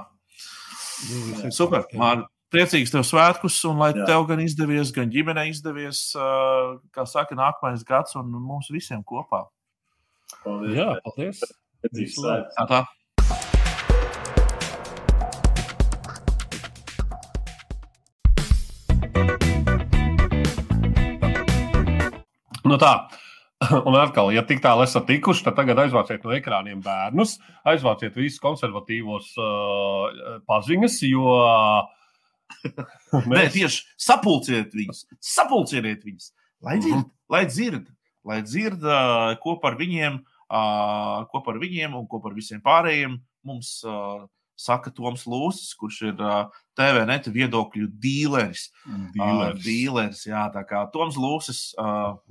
[1.06, 1.84] Jā, Super.
[1.98, 4.06] Man priecīgs tev svētkus, un lai Jā.
[4.08, 6.08] tev gan izdevies, gan ģimenei izdevies,
[6.94, 9.44] kā saka, nākamais gads un mums visiem kopā.
[10.44, 10.76] Paldies.
[10.78, 11.42] Jā, paldies.
[11.84, 12.84] Tā, tā.
[22.66, 22.94] Nu tā,
[23.86, 28.40] Un atkal, ja tik tālu esat tikuši, tad tagad aizvāciet no ekrāniem bērnus, aizvāciet visus
[28.42, 31.36] konservatīvos uh, paziņas, jo.
[32.66, 33.30] mēs...
[33.32, 36.32] Nē, tieši sapulciet viņus, sapulciet viņus,
[36.66, 37.12] lai dzird, mm -hmm.
[37.32, 37.88] lai dzird,
[38.28, 43.18] lai dzird uh, ko par viņiem, uh, ko par viņiem un ko par visiem pārējiem
[43.46, 43.80] mums
[44.56, 46.20] saka Toms Lūsis, kurš ir
[46.76, 48.70] TV neta viedokļu dīleris.
[49.14, 49.58] Dīlers.
[49.58, 51.60] Uh, dīleris jā, tā kā Toms Lūsis,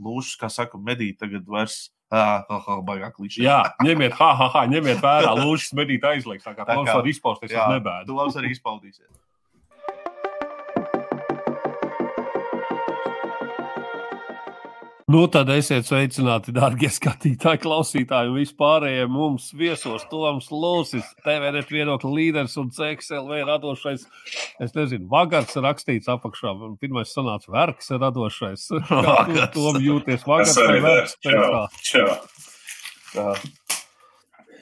[0.02, 1.86] Lūsis, kā saka, medīt tagad vairs.
[2.16, 3.46] Baigāk līdz šim.
[3.48, 6.46] Jā, ņemiet, ha, ha, ha, ņemiet vērā, Lūsis medīt aizliegt.
[6.46, 8.10] Tā kā Toms var izpausties, tas nebēd.
[8.10, 9.10] Toms arī izpaudīsies.
[15.16, 20.04] Nu, tad esiet sveicināti, darbie skatītāji, klausītāji un vispārējie mums viesos.
[20.10, 24.04] Toms Lūsis, TVNet viedokļa līderis un CXLV radošais.
[24.66, 26.52] Es nezinu, Vagars rakstīts apakšā.
[26.82, 28.66] Pirmais sanāca Verks radošais.
[28.90, 30.28] Kā tu tom jūties?
[30.28, 31.16] Vagars vai Verks?
[31.24, 33.40] Čau, čau.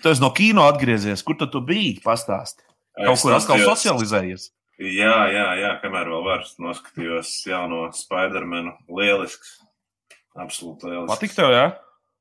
[0.04, 1.26] Tu esi no kino atgriezies.
[1.26, 1.98] Kur tu biji?
[2.06, 2.62] Pastāsti.
[3.02, 4.52] Kaut kur atkal socializējies.
[4.84, 8.78] Jā, jā, jā, kamēr vēl varu noskatījos jauno Spider-Manu.
[9.02, 9.64] Lielisks
[10.34, 11.12] Absolūti lieliski.
[11.14, 11.66] Patīk tev, jā?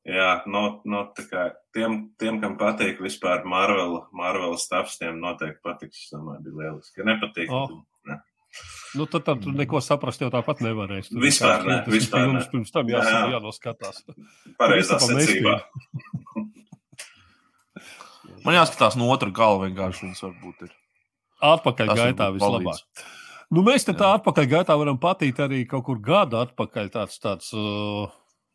[0.02, 6.04] Jā, no, no kā, tiem, tiem, kam patīk vispār Marvel, Marvel stāvs, tiem noteikti patiks.
[6.06, 7.06] Es domāju, bija lieliski.
[7.06, 7.70] Nepatīk, oh.
[8.10, 8.18] ne.
[8.98, 11.14] Nu, tad, tad tu neko saprast jau tāpat nevarēsi.
[11.14, 12.42] Tur vispār ne, vispār ne.
[12.50, 13.30] Pirms tam jās, jā, jā.
[13.36, 14.02] jānoskatās.
[14.60, 15.56] Pareizā secībā.
[18.42, 20.72] Man jāskatās no otra gala vienkārši, viņas varbūt ir.
[21.42, 22.82] Atpakaļ Tas gaitā vislabāk.
[22.82, 23.20] Palīdz.
[23.52, 26.86] Nu, mēs te tā atpakaļ gaitā varam patīt arī kaut kur gadu atpakaļ.
[26.94, 28.08] Tāds, tāds, uh,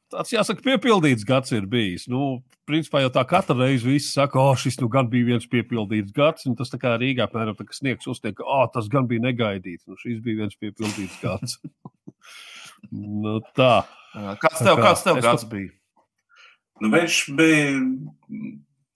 [0.09, 2.07] tāds jāsaka, piepildīts gads ir bijis.
[2.09, 2.39] Nu,
[2.69, 6.15] principā jau tā katra reize visi saka, o, oh, šis nu gan bija viens piepildīts
[6.15, 9.21] gads, un tas tā kā Rīgā, piemēram, tā, sniegs uztiek, o, oh, tas gan bija
[9.27, 9.85] negaidīts.
[9.85, 11.59] Nu, šis bija viens piepildīts gads.
[13.21, 13.83] nu, tā.
[14.41, 15.51] Kāds tev, kāds tev gads pat...
[15.53, 15.75] bija?
[16.81, 17.69] Nu, viņš bija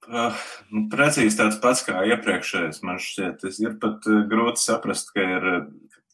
[0.09, 0.41] uh,
[0.73, 2.81] nu, precīzi tāds pats kā iepriekšējais.
[2.85, 5.49] Man šķiet, tas ir pat uh, grūti saprast, ka ir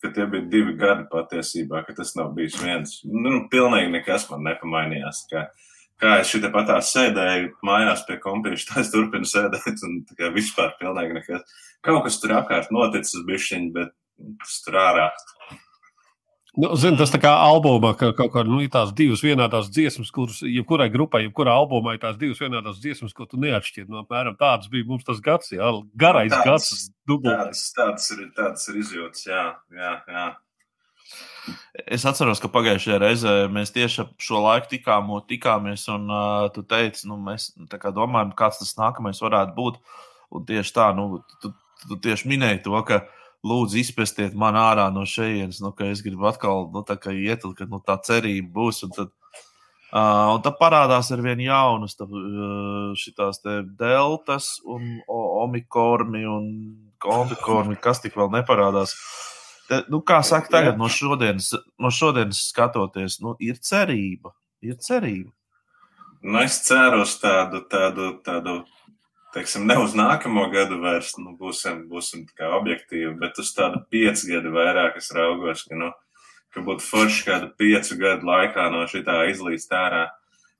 [0.01, 2.99] ka tie bija divi gadi patiesībā, ka tas nav bijis viens.
[3.07, 5.23] Nu, nu pilnīgi nekas man nepamainījās.
[5.31, 5.45] Kā,
[6.01, 10.75] kā es šeit patā sēdēju mājās pie kompīša, tā es turpinu sēdēt, un kā, vispār
[10.81, 11.63] pilnīgi nekas.
[11.85, 13.95] Kaut kas tur apkārt noticis bišķiņ, bet
[14.43, 15.09] tas tur ārā.
[16.57, 20.39] Nu, zin, tas tā kā albumā, ka kaut kādā nu, tās divas vienādas dziesmas, kuras
[20.41, 23.85] jebkurai grupai, jebkurā albumā ir tās divas vienādas dziesmas, ko tu neatšķiri.
[23.85, 27.61] Nu, apmēram tāds bija mums tas gads, jā, garais tāds, gads, dubultais.
[27.77, 29.43] Tāds, tāds, ir, tāds ir izjūts, jā,
[29.77, 30.25] jā, jā.
[31.85, 36.65] Es atceros, ka pagājušajā reizē mēs tieši ap šo laiku tikām, tikāmies, un uh, tu
[36.65, 39.77] teici, nu, mēs kā domājam, kāds tas nākamais varētu būt.
[40.33, 41.53] Un tieši tā, nu, tu,
[41.85, 46.01] tu tieši minēji to, ka uh, lūdzu, izpestiet man ārā no šejienes, nu, ka es
[46.05, 46.83] gribu atkal nu,
[47.13, 48.83] iet, ka nu, tā cerība būs.
[48.87, 49.13] Un tad,
[49.91, 52.07] uh, un tad parādās ar vien jaunas tā,
[52.97, 53.41] šitās
[53.79, 56.51] deltas un omikorni un
[57.05, 58.95] omikorni, kas tik vēl neparādās.
[59.67, 64.31] Te, nu, kā saka, tagad no šodienas, no šodienas skatoties, nu, ir cerība.
[64.63, 65.33] Ir cerība.
[66.23, 68.61] Nu, es ceru uz tādu, tādu, tādu
[69.35, 72.25] teiksim, ne uz nākamo gadu vairs, nu, būsim, būsim
[72.59, 75.91] objektīvi, bet uz tādu piecu gadu vairāk es raugos, ka, nu,
[76.55, 80.07] ka būtu forši kādu piecu gadu laikā no šitā izlīst ārā.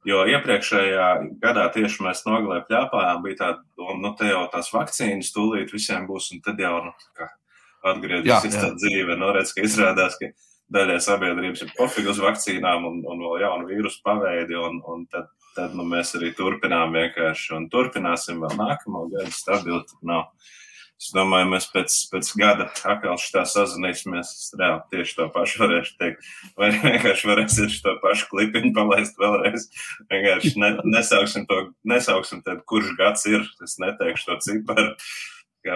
[0.07, 1.07] Jo iepriekšējā
[1.41, 6.05] gadā tieši mēs nogalē pļāpājām, bija tāda doma, nu, te jau tās vakcīnas tūlīt visiem
[6.07, 7.28] būs, un tad jau, nu, kā
[7.91, 9.18] atgriezīsies tā dzīve.
[9.20, 10.30] Nu, redz, ka izrādās, ka
[10.74, 15.30] daļai sabiedrības ir pofīgi uz vakcīnām un, un vēl jaunu vīrusu paveidi, un, un tad
[15.58, 19.84] tad nu, mēs arī turpinām vienkārši un turpināsim vēl nākamo gadu stabili.
[20.05, 20.30] Nav.
[20.97, 24.32] Es domāju, mēs pēc, pēc gada atkal šitā sazināsimies.
[24.34, 26.20] Es reāli tieši to pašu varēšu teikt.
[26.58, 29.68] Vai vienkārši varēsiet šo pašu klipiņu palaist vēlreiz.
[30.10, 33.41] Vienkārši ne, nesauksim to, nesauksim tad, kurš gads ir.
[33.62, 34.89] Es neteikšu to ciparu.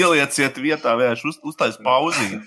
[0.00, 2.40] Ielieciet vietā, vienkārši uz, uztaisīt pauzi.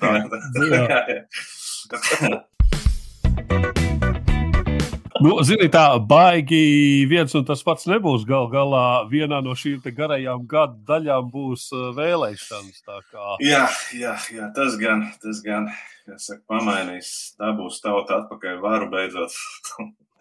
[5.24, 8.26] Nu, Ziniet, tā baigi viens un tas pats nebūs.
[8.28, 12.82] Gal galā vienā no šīm garajām gadu daļām būs uh, vēlēšanas.
[12.84, 13.38] Kā...
[13.40, 13.62] Jā,
[13.96, 15.70] jā, jā, tas gan, tas gan
[16.18, 17.14] saka, pamainīs.
[17.40, 19.40] Tā būs tauta atpakaļ varu beidzot.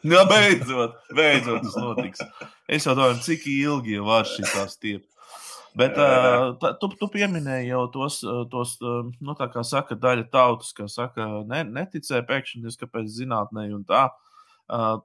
[0.06, 2.22] Jā, beidzot, beidzot tas notiks.
[2.70, 5.08] Es jau domāju, cik ilgi jau var šī tā stiep.
[5.74, 8.22] Bet uh, tā, tu, tu pieminēji jau tos,
[8.54, 13.88] tos nu, tā kā saka, daļa tautas, kas saka, ne, neticēja pēkšņi, kāpēc zinātnē un
[13.88, 14.12] tā.
[14.12, 14.28] Uh,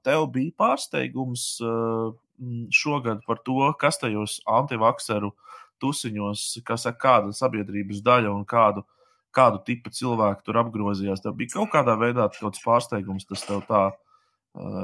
[0.07, 1.47] Tev bija pārsteigums
[2.73, 5.33] šogad par to, kas tajos antivakseru
[5.81, 8.83] tusiņos, kas ir kāda sabiedrības daļa un kādu,
[9.35, 11.21] kādu tipu cilvēku tur apgrozījās.
[11.23, 13.89] Tev bija kaut kādā veidā kaut kāds pārsteigums, tas tev tā.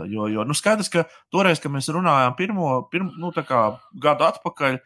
[0.10, 4.78] Jo, jo nu skaidrs, ka toreiz, kad mēs runājām pirmo, pirmo nu, gadu atpakaļ,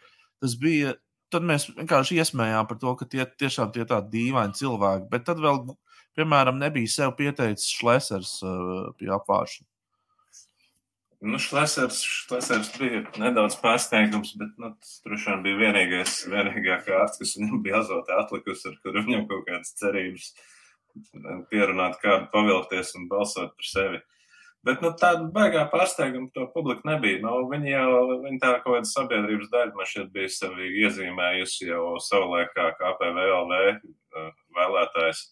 [0.44, 0.94] tas bija
[1.34, 5.10] tad mēs vienkārši iesmējām par to, ka tie tiešām tie tādi dīvaini cilvēki.
[5.12, 5.64] Bet tad vēl,
[6.18, 8.38] piemēram, nebija sev pieteicis šlēsers
[9.00, 9.68] pie apgājuma.
[11.20, 17.18] Nu, Šlesers, šlesers bija nedaudz pārsteigums, bet nu, tas droši vien bija vienīgais, vienīgā kārta,
[17.18, 20.28] kas viņam bija azotē atlikusi, ar kuru viņam kaut kādas cerības
[21.50, 24.04] pierunāt kādu pavilkties un balsot par sevi.
[24.68, 27.22] Bet nu, tāda baigā pārsteiguma to publiku nebija.
[27.24, 31.96] Nu, viņi jau viņi tā kaut kāda sabiedrības daļa man šeit bija sevi iezīmējusi jau
[32.04, 35.24] savulaik kā KPVLV uh, vēlētājs.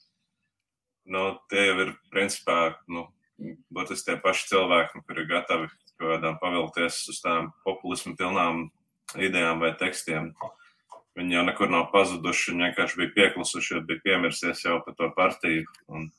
[1.14, 2.60] Nu, tie jau ir principā
[2.90, 3.06] nu,
[3.40, 8.68] būtiski tie paši cilvēki, kuri ir gatavi kaut kādām pavilties uz tām populismu pilnām
[9.16, 10.32] idejām vai tekstiem.
[11.16, 15.64] Viņi jau nekur nav pazuduši, viņi vienkārši bija pieklusuši, bija piemirsies jau par to partiju.
[15.88, 16.10] Un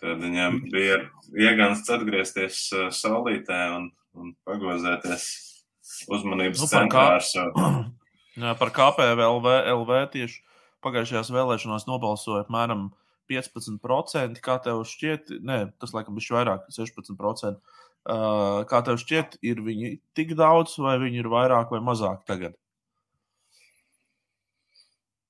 [0.00, 0.98] tad viņiem bija
[1.32, 3.88] iegansts atgriezties uh, saulītē un,
[4.18, 5.24] un pagozēties
[6.12, 7.32] uzmanības nu, centrās.
[7.32, 7.72] Kā,
[8.44, 10.44] jā, par KPVLV LV tieši
[10.84, 17.58] pagājušajās vēlēšanās nobalsoja apmēram 0,5 15%, kā tev šķiet, nē, tas laikam bija vairāk, 16%.
[18.08, 22.54] Uh, kā tev šķiet, ir viņi tik daudz, vai viņi ir vairāk vai mazāk tagad?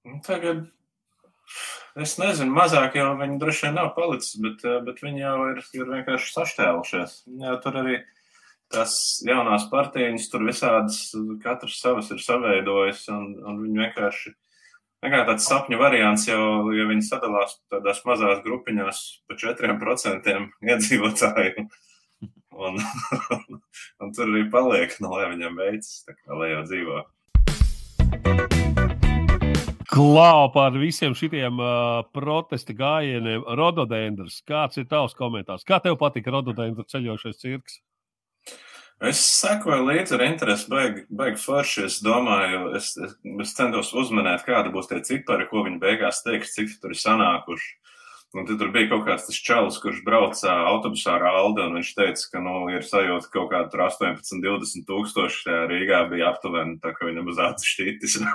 [0.07, 0.69] Nu, tagad
[1.99, 5.65] es nezinu, mazāk jau viņi droši vien nav palicis, bet, uh, bet viņi jau ir,
[5.81, 7.17] ir vienkārši saštēlušies.
[7.43, 7.99] Jā, tur arī
[8.71, 8.95] tās
[9.27, 11.01] jaunās partijas, tur visādas,
[11.43, 14.35] katrs savas ir saveidojis, un, un viņi vienkārši
[14.99, 20.33] Vienkārši tāds sapņu variants, jau, ja viņi sadalās tādās mazās grupiņās pa 4%
[20.73, 21.69] iedzīvotāju.
[22.59, 22.81] Un,
[24.03, 27.05] un tur arī paliek, nu, lai viņam veicas, tā kā lai jau dzīvo.
[29.89, 33.47] Klau par visiem šiem uh, protesta gājieniem.
[33.55, 35.63] Rododendrs, kāds ir tavs komentārs?
[35.67, 37.79] Kā tev patika rododendra ceļošais cirks?
[38.99, 41.85] Es sekoju līdzi ar interesi, baigi, baigi forši.
[41.87, 43.13] Es domāju, es, es,
[43.45, 47.77] es centos uzmanēt, kāda būs tie cipari, ko viņi beigās teiks, cik tur ir sanākuši.
[48.37, 52.27] Un tad tur bija kaut kāds čalis, kurš brauca autobusā ar Aldi, un viņš teica,
[52.33, 57.31] ka, nu, ir sajūta kaut kāda 18, 20 tūkstoši Rīgā bija aptuveni, tā ka viņam
[57.33, 58.19] uz acu šķītis.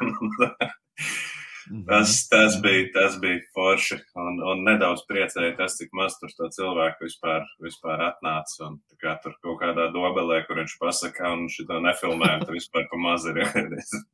[1.63, 2.29] Tas, mhm.
[2.31, 3.97] tas, bija, tas bija forši.
[4.19, 8.67] Un, un nedaudz priecēja tas, cik maz tur to cilvēku vispār, vispār atnāca.
[8.67, 12.99] Un kā tur kaut kādā dobelē, kur viņš pasakā, un šito nefilmējumu, tad vispār pa
[12.99, 13.39] maz ir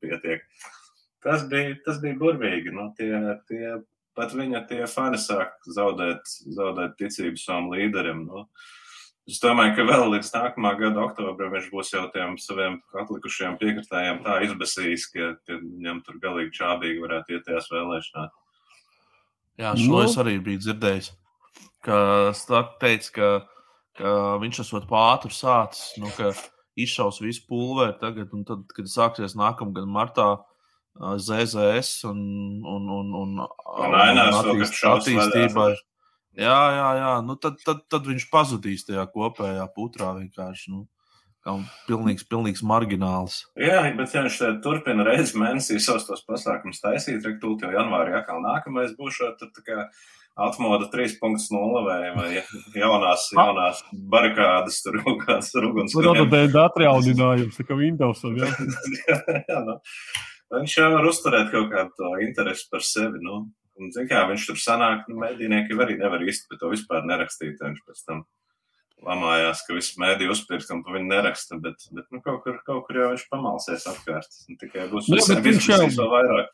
[0.03, 0.45] pietiek.
[1.25, 2.73] Tas bija, tas bija burvīgi.
[2.75, 3.11] Nu, tie,
[3.49, 3.79] tie,
[4.15, 8.27] pat viņa tie fani sāk zaudēt, zaudēt ticību savam līderim.
[8.29, 8.45] Nu.
[9.29, 14.21] Es domāju, ka vēl līdz nākamā gada oktobrim viņš būs jau tiem saviem atlikušajiem piekritējiem
[14.25, 18.31] tā izbasījis, ka viņam tur galīgi čābīgi varētu iet tajās vēlēšanās.
[19.59, 19.99] Jā, šo no.
[19.99, 20.03] Nu.
[20.07, 21.11] es arī biju dzirdējis.
[21.85, 21.99] Ka
[22.35, 23.29] Stark teica, ka,
[23.99, 26.31] ka viņš esot pātru sācis, nu, ka
[26.79, 30.31] izšaus visu pulveri tagad, un tad, kad sāksies nākamgad martā,
[30.99, 32.17] ZZS un,
[32.65, 33.35] un, un, un,
[33.79, 35.69] Un Ainārs vēl attīst- attīstībai.
[35.69, 35.85] vedās.
[36.39, 37.11] Jā, jā, jā.
[37.25, 40.71] Nu, tad, tad, tad viņš pazudīs tajā kopējā putrā vienkārši.
[40.75, 40.85] Nu,
[41.87, 43.41] pilnīgs, pilnīgs margināls.
[43.59, 48.15] Jā, bet ja viņš turpina reizes mēnesī savus tos pasākumus taisīt, tad tūlīt jau janvārī
[48.19, 49.85] atkal nākamais būs šo tad tā kā
[50.39, 52.29] atmoda 3.0 vai, vai
[52.77, 55.95] jaunās, jaunās barikādas tur kaut kādas ruguns.
[55.95, 58.23] Tur atbildēja atjauninājums, tā kā Windows.
[58.39, 58.51] Ja?
[59.51, 59.79] jā, nu,
[60.55, 63.23] viņš jau var uzturēt kaut kādu to interesi par sevi.
[63.25, 63.47] Nu.
[63.79, 67.61] Un, zin, kā, viņš tur sanāk, nu, mēdīnieki arī nevar īsti par to vispār nerakstīt.
[67.63, 68.25] Viņš pēc tam
[69.07, 72.85] lamājās, ka viss mēdī uzpirkt un pa viņu neraksta, bet, bet nu, kaut, kur, kaut
[72.87, 74.27] kur jau viņš pamalsies apkārt.
[74.51, 76.49] Un tikai būs Nu, visiem bet viņš jau- vairāk.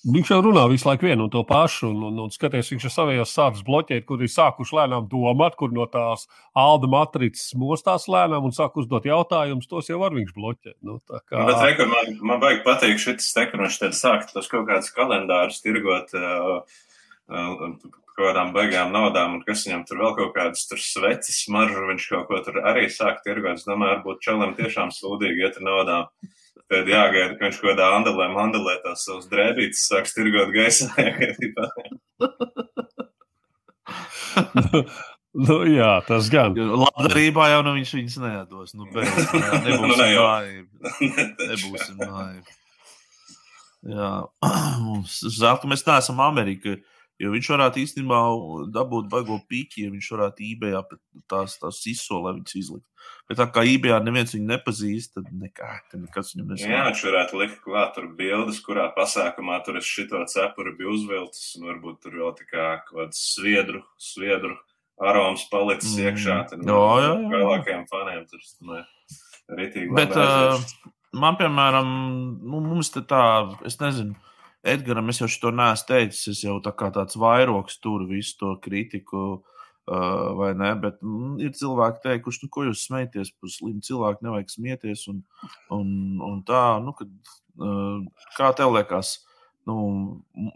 [0.00, 2.92] Viņš jau runā visu laiku vienu un to pašu, un, un, un skaties, viņš ir
[2.94, 6.24] savējos sācis bloķēt, kur ir sākuši lēnām domāt, kur no tās
[6.56, 10.76] alda matricas mostās lēnām un sāk uzdot jautājumus, tos jau var viņš bloķēt.
[10.88, 11.44] Nu, kā...
[11.50, 14.88] Bet reku, man, man vajag pateikt, šis te, ka viņš tad sāk tos kaut kādus
[14.96, 16.80] kalendārus tirgot uh,
[17.28, 17.68] uh,
[18.16, 22.28] kaut kādām baigām naudām, un kas viņam tur vēl kaut kādas sveces smaržu, viņš kaut
[22.32, 23.60] ko tur arī sāk tirgot.
[23.60, 26.30] Es domāju, varbūt čalam tiešām sūdīgi iet ar naudām.
[26.70, 30.86] Tad jāgaida, ka viņš kaut kādā andelē, mandelē tās savus drēbītes sāks tirgot gaisā.
[31.02, 31.66] jāgaidībā.
[35.34, 36.54] nu, jā, tas gan.
[36.54, 38.74] Labdarībā jau nu viņš viņus nedos.
[38.78, 40.24] Nu, nē, Nu, nebūsim ne jau.
[40.28, 40.64] naivi.
[41.50, 42.56] Nebūsim naivi.
[43.90, 44.12] Jā,
[44.86, 45.18] mums
[45.64, 46.76] ka mēs neesam Amerika.
[47.20, 48.18] Jo viņš varētu īstenībā
[48.72, 50.78] dabūt baigo pīķi, ja viņš varētu eBay
[51.28, 52.86] tās, tās izsolē viņas izlikt.
[53.28, 55.68] Bet tā kā eBay neviens viņu nepazīst, tad nekā,
[56.00, 56.86] nekas viņam Jā, nesaka.
[56.88, 61.68] viņš varētu likt klāt tur bildes, kurā pasākumā tur es šito cepuri biju uzvilcis, un
[61.68, 64.56] varbūt tur vēl tā kā kaut kāds sviedru, sviedru
[65.00, 66.06] aroms palicis Mm.
[66.08, 66.38] iekšā.
[66.50, 67.28] Tad, Jā, jā, jā.
[67.36, 68.80] Vēlākajiem faniem tur, nu,
[69.60, 69.92] ritīgi.
[69.96, 70.60] Bet uh,
[71.12, 71.88] man, piemēram,
[72.42, 73.22] nu, mums te tā,
[73.64, 74.16] es nezinu,
[74.62, 78.56] Edgars, es jau šo neesmu teicis, es jau tā kā tāds vairogs tur visu to
[78.64, 79.42] kritiku.
[79.90, 80.68] Uh, vai ne?
[80.78, 85.06] Bet mm, ir cilvēki, teikuši, nu, ko jūs smējaties par slimu cilvēku, nevajag smieties.
[85.10, 85.24] Un,
[85.74, 85.88] un,
[86.22, 87.10] un tā, nu, kad,
[87.58, 89.16] uh, kā tev liekas,
[89.66, 89.78] nu,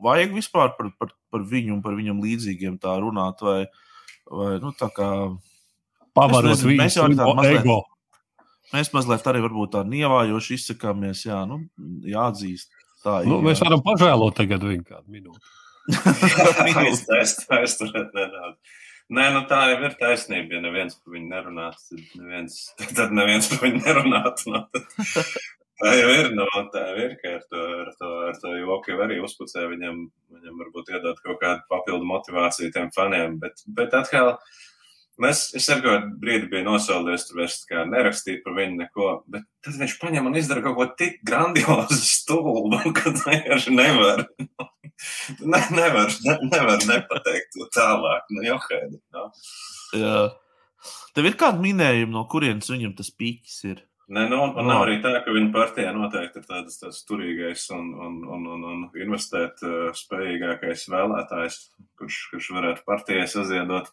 [0.04, 3.64] vajag vispār par, par, par viņu un par viņam līdzīgiem tā runāt, vai,
[4.30, 5.10] vai nu, tā kā
[6.14, 7.80] Pavarot viņu slimu mazliet- ego.
[8.76, 11.64] mēs mazliet arī varbūt tā nievājoši izsakāmies, jā, nu,
[12.06, 12.70] jāatzīst.
[13.04, 13.28] Tā ir.
[13.30, 15.44] Nu, mēs varam pažēlot tagad viņu kādu minūti.
[16.64, 17.18] Minūte.
[17.20, 18.56] Aiz- Aizturēt nedaudz.
[19.12, 20.56] Nē, nu tā jau ir taisnība.
[20.56, 22.54] Ja neviens par viņu nerunātu, tad neviens,
[22.96, 24.54] tad neviens par viņu nerunātu.
[25.74, 26.28] No, tā jau ir.
[26.38, 29.64] No, tā jau ir, ka ar to, ar to, ar to joku jau arī uzpucē
[29.72, 29.96] viņam,
[30.30, 33.34] viņam varbūt iedot kaut kādu papildu motivāciju tiem faniem.
[33.42, 34.36] Bet, bet atkal,
[35.22, 37.58] mēs, es ar kādu brīdi biju nosaulies, tur vairs
[37.90, 39.08] nerakstīt par viņu neko.
[39.30, 44.26] Bet tad viņš paņem un izdara kaut ko tik grandiozu, stulbu, ka vienkārši nevar.
[45.42, 48.28] Ne, nevar, ne, nevar nepateikt to tālāk.
[48.30, 49.00] Nu, jau kādi.
[49.12, 49.24] No.
[49.98, 50.20] Jā.
[51.16, 53.82] Tev ir kāda minējuma, no kurienes viņam tas pīķis ir?
[54.14, 54.64] Nē, nu, un No.
[54.68, 58.64] nav arī tā, ka viņa partijā noteikti ir tāds, tāds turīgais un, un, un, un,
[58.70, 61.58] un investēt uh, spējīgākais vēlētājs,
[61.98, 63.88] kurš, kurš varētu partijai saziedot.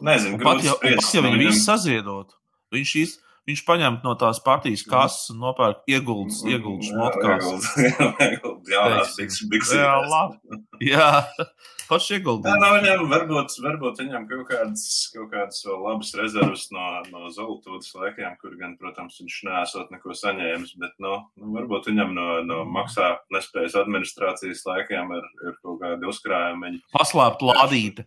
[0.00, 2.36] Nezinu, Pat ja, spriest, pat, ja nu, viņi viņam- visi saziedot,
[2.72, 3.16] viņš, iz,
[3.48, 7.74] viņš paņem no tās partijas kases un nopērk ieguldus, ieguldus motkās.
[8.30, 9.48] Ieguld jaunās Teiksim.
[9.50, 9.72] biks.
[9.74, 10.60] Jā, labi.
[10.86, 11.08] Jā,
[11.90, 12.60] pats Jā, ieguldījums.
[12.62, 14.84] no viņam varbūt, varbūt viņam kaut kādas,
[15.16, 20.14] kaut kādas vēl labas rezerves no, no Zolotūdas laikiem, kur gan, protams, viņš nesot neko
[20.14, 25.80] saņēmis, bet, no, nu, varbūt viņam no, no maksā nespējas administrācijas laikiem ir, ir kaut
[25.82, 28.06] kādi uzkrājumi, Paslēpt lādīte.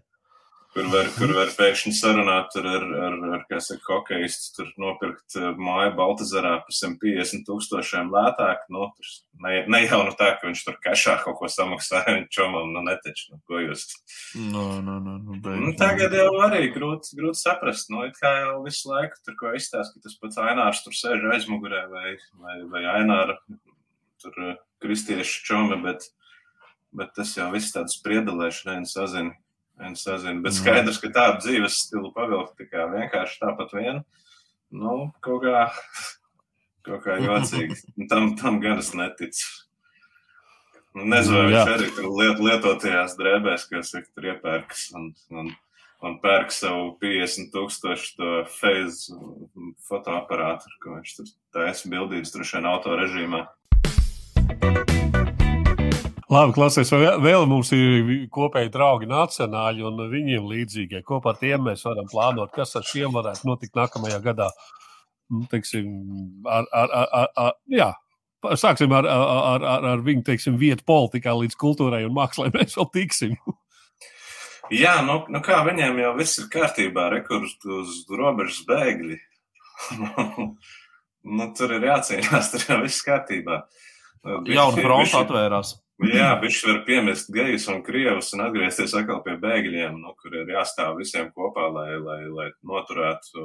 [0.73, 5.35] Kur var, kur var pēkšņi sarunāt tur ar, ar, ar kā saka, hokeistu, tur nopirkt
[5.37, 8.65] eh, māju Baltazarā par 150 tūkstošiem lētāk.
[8.73, 9.11] Nu, tur
[9.45, 12.81] ne, ne jau nu tā, ka viņš tur kešā kaut ko samaksāja, un čomam, nu,
[12.87, 13.85] netaču, nu, ko jūs.
[14.39, 17.93] No, no, no, no, Nu, tagad jau arī grūti, grūti saprast.
[17.93, 21.29] Nu, it kā jau visu laiku tur ko izstāsta, ka tas pats Ainārs tur sēž
[21.35, 23.37] aizmugurē vai, vai, vai Aināra
[24.23, 26.09] tur eh, kristiešu čomi, bet,
[26.97, 29.37] bet tas jau viss tāds spriedelēšana, viens sazina.
[29.81, 30.37] Viens sazina.
[30.41, 30.59] Bet Mm.
[30.59, 34.03] skaidrs, ka tādu dzīves stilu pavilkt tikai vienkārši tāpat vien,
[34.71, 35.63] nu, kaut kā,
[36.85, 37.77] kaut kā jocīgi.
[38.11, 39.47] Tam, tam gan es neticu.
[40.93, 41.63] Nu, Nezinu, vai Jā.
[41.65, 45.49] viņš arī tur liet, lietotajās drēbēs, kas ir tur iepērks un, un,
[46.05, 49.09] un pērk savu 50 tūkstošu to phase
[49.89, 53.47] fotoaparātu, ko viņš tur taisa bildītas droši vien auto režīmā.
[56.33, 61.03] Labi, klasies, vēl, vēl mums ir kopēji draugi nacionāļi un viņiem līdzīgie.
[61.05, 64.47] Kopā ar tiem mēs varam plānot, kas ar šiem varētu notikt nākamajā gadā.
[65.29, 65.91] Nu, teiksim,
[66.49, 67.91] ar, ar, ar, ar, ar, jā,
[68.59, 72.49] Sāksim ar, ar, ar, ar viņu teiksim, vietu politikā līdz kultūrai un mākslai.
[72.55, 73.37] Mēs vēl tiksim.
[74.73, 79.19] Jā, nu, nu kā viņiem jau viss ir kārtībā, rekurs uz robežas bēgļi.
[81.37, 83.61] nu, tur ir jācīnās, tur jau viss kārtībā.
[84.23, 85.77] Jauna fronte atvērās.
[86.01, 90.49] Jā, viņš var piemest gejus un krievus un atgriezties atkal pie bēgļiem, nu, kur ir
[90.49, 93.43] jāstāv visiem kopā, lai, lai, lai noturētu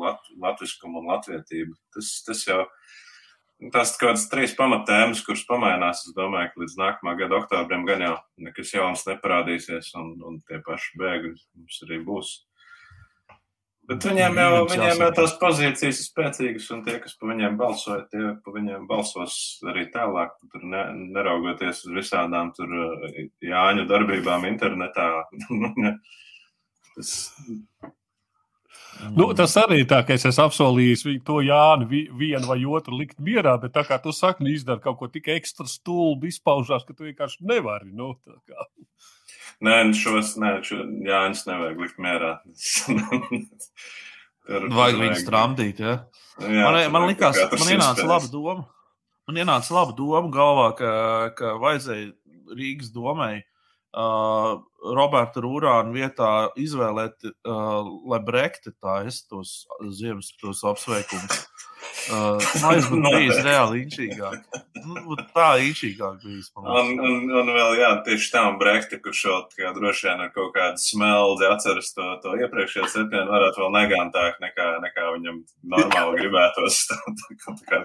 [0.00, 1.76] lat, latviskumu un latvietību.
[1.94, 2.62] Tas, tas jau
[3.74, 6.06] tās kaut kādas trīs pamatēmas, kuras pamainās.
[6.08, 8.16] Es domāju, ka līdz nākamā gada oktobrim gan jau
[8.48, 12.34] nekas jauns neparādīsies, un, un tie paši bēgļi mums arī būs.
[13.84, 18.04] Bet viņiem jau, viņiem jau tās pozīcijas ir spēcīgas, un tie, kas par viņiem balsoja,
[18.12, 19.34] tie par viņiem balsos
[19.68, 20.32] arī tālāk.
[20.52, 25.10] Tur ne, neraugoties uz visādām tur eh, Jāņu darbībām internetā.
[26.94, 27.12] tas,
[29.14, 33.18] Nu, tas arī ir tā, ka es esmu apsolījis to Jānu vienu vai otru likt
[33.22, 36.94] mierā, bet tā kā tu saki, nu, izdara kaut ko tik ekstra stulbi, izpaužās, ka
[36.94, 37.90] tu vienkārši nevari.
[37.92, 38.14] Nu,
[39.62, 42.32] Nē, nu šos nē, šo Jānis nevajag likt mierā.
[44.46, 45.96] tur, vajag viņu stramdīt, ja?
[46.42, 48.66] Jā, man, man likās, man ienāca laba doma.
[49.28, 50.92] Man ienāca laba doma galvā, ka,
[51.38, 52.10] ka vajadzēja
[52.54, 53.44] Rīgas domai
[53.94, 54.58] uh,
[54.94, 56.30] Roberta Rūrāna vietā
[56.60, 59.64] izvēlēt, uh, lai Brekte taisa tos
[59.96, 61.46] ziemas tos apsveikumus.
[62.04, 64.58] Uh, būtu bijis reāli īņķīgāk.
[64.84, 66.50] Nu, tā īņķīgāk bijis.
[66.60, 70.52] Un, un, un vēl, jā, tieši un Brekti, kurš jau kā, droši vien ar kaut
[70.56, 75.42] kādu smeldzi atceras to, to iepriekšējo septienu, varētu vēl negantāk nekā, nekā viņam
[75.76, 76.84] normāli gribētos.
[76.88, 77.84] Tā, tā, tā kā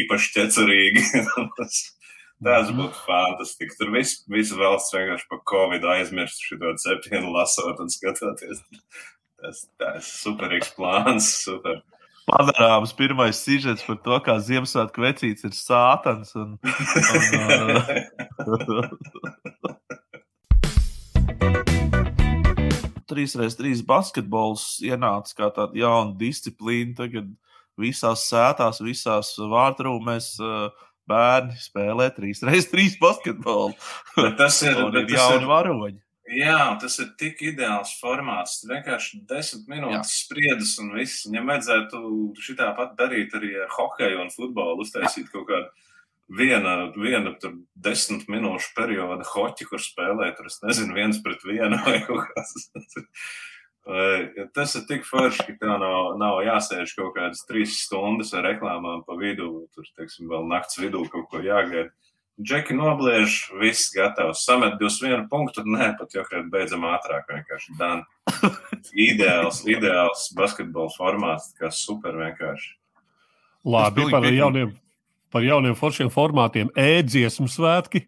[0.00, 1.04] īpaši ķecerīgi.
[2.44, 3.76] Tas būtu fantastiski.
[3.76, 8.62] Tur viss vis valsts vienkārši par Covid aizmirst šo septienu lasot un skatoties.
[9.40, 11.28] Tas, tas ir superīgs plāns.
[11.44, 11.82] Super
[12.30, 16.34] padarāms pirmais sižets par to, kā Ziemassvētku vecīts ir sātans.
[16.38, 16.58] Un,
[17.36, 17.68] un,
[23.10, 26.94] Trīs reizes trīs basketbols ienāca kā tāda jauna disciplīna.
[27.00, 27.32] Tagad
[27.80, 30.70] visās sētās, visās vārtrūmēs uh,
[31.10, 33.74] bērni spēlē trīs reizes trīs basketbolu.
[34.38, 36.00] tas ir, ir jauni varoņi.
[36.30, 38.60] Jā, tas ir tik ideāls formāts.
[38.70, 40.18] Vienkārši desmit minūtes Jā.
[40.20, 41.24] spriedzes un viss.
[41.26, 42.02] Viņam vajadzētu
[42.44, 45.88] šitā pat darīt arī ar hokeju un futbolu, uztaisīt kaut kādu
[46.38, 51.80] viena, viena tur desmit minūšu perioda hoķi, kur spēlē, tur es nezinu, viens pret vienu
[51.86, 52.70] vai kaut kas.
[54.54, 59.02] Tas ir tik forši, ka tev nav, nav jāsēž kaut kādas trīs stundas ar reklāmām
[59.06, 61.88] pa vidu, tur, teiksim, vēl nakts vidū kaut ko jāgaida.
[62.40, 64.46] Džeki nobliež, viss gatavs.
[64.46, 68.04] Samet 21 punktu, nē, pat jau kādā beidzam ātrāk, vienkārši dan.
[69.08, 72.72] ideāls, ideāls basketbola formāts, kā super vienkārši.
[73.68, 74.72] Labi, par jauniem,
[75.32, 76.72] par jauniem foršiem formātiem.
[76.80, 78.06] Ēdziesmu svētki.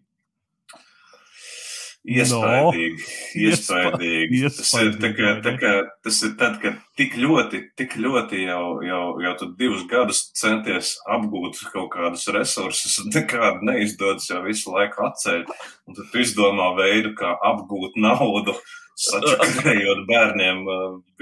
[2.03, 3.43] Iespaidīgi, no.
[3.47, 4.39] iespaidīgi.
[4.57, 5.71] Tas ir, tā kā, tā kā,
[6.03, 11.61] tas ir tad, kad tik ļoti, tik ļoti jau, jau, jau divus gadus centies apgūt
[11.71, 15.45] kaut kādus resursus, un nekādi neizdodas jau visu laiku atceļ.
[15.87, 18.57] Un tad izdomā veidu, kā apgūt naudu,
[18.99, 20.67] sačakarējot bērniem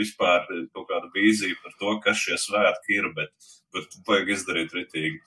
[0.02, 5.22] vispār kaut kādu vīziju par to, kas šie svētki ir, bet, bet vajag izdarīt ritīgi.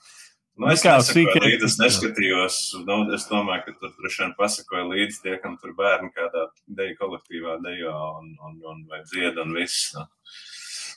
[0.55, 2.57] Nu, es nesakoju līdzi, es neskatījos.
[2.87, 6.47] Nu, es domāju, ka tur droši vien pasakoja līdzi tie, kam tur bērni kādā
[6.77, 9.89] deju kolektīvā dejo un, un, un vai dzied un viss.
[9.97, 10.07] Nu.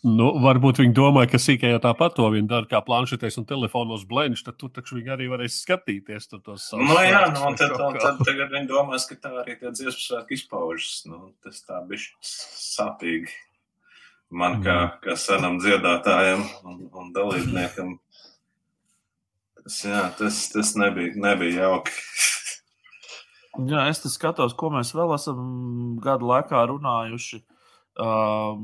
[0.07, 4.05] Nu, varbūt viņi domāja, ka sīkā jau tāpat to viņi dara, kā planšetēs un telefonos
[4.07, 6.29] blēņš, tad tu taču viņi arī varēs skatīties.
[6.31, 6.87] Tur tos savus.
[6.87, 10.05] Nu, jā, nu, un tad, un tad tagad viņi domās, ka tā arī tie dziesmu
[10.05, 11.01] svētki izpaužas.
[11.11, 13.35] Nu, tas tā bišķi sāpīgi.
[14.39, 14.97] Man kā, mm.
[15.03, 17.97] kā senam dziedātājam un, un dalībniekam
[19.69, 21.93] Tas, jā, tas, tas nebija, nebija jauki.
[23.71, 25.43] jā, es skatos, ko mēs vēl esam
[26.01, 27.43] gadu laikā runājuši.
[27.99, 28.57] Uh,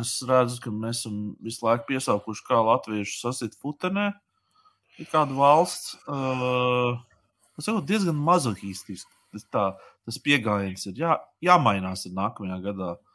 [0.00, 4.14] es redzu, ka mēs esam visu laiku piesaukuši, kā latvieši sasit futenē.
[4.96, 5.98] Ir kāda valsts.
[6.08, 6.96] Uh,
[7.58, 9.12] tas ir diezgan mazohistiski.
[9.36, 9.66] Tas, tā,
[10.08, 12.94] tas pieejams ir jā, jāmainās nākamajā gadā.
[12.96, 13.09] Uh,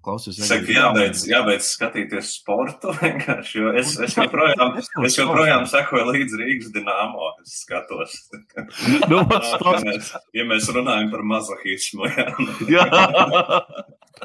[0.00, 2.94] Klausies, Saka, jābeidz, jābeidz skatīties sportu.
[3.54, 7.34] Jo es, es joprojām, es joprojām sekoju līdzi Rīgas dīnāmo.
[7.42, 8.14] Es skatos,
[9.10, 12.08] nu, ja, mēs, ja mēs runājam par mazohismu.
[12.70, 12.86] Jā.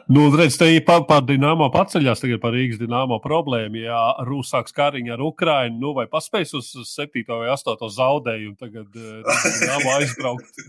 [0.07, 3.83] nu, redz, te ir par, par dīnāmo paceļās, tagad par Rīgas dīnāmo problēmu.
[3.83, 7.25] Ja Rūs sāks kariņu ar Ukrainu, nu, vai paspēs uz 7.
[7.33, 7.91] vai 8.
[7.99, 10.65] zaudējumu, tagad dīnāmo aizbraukt.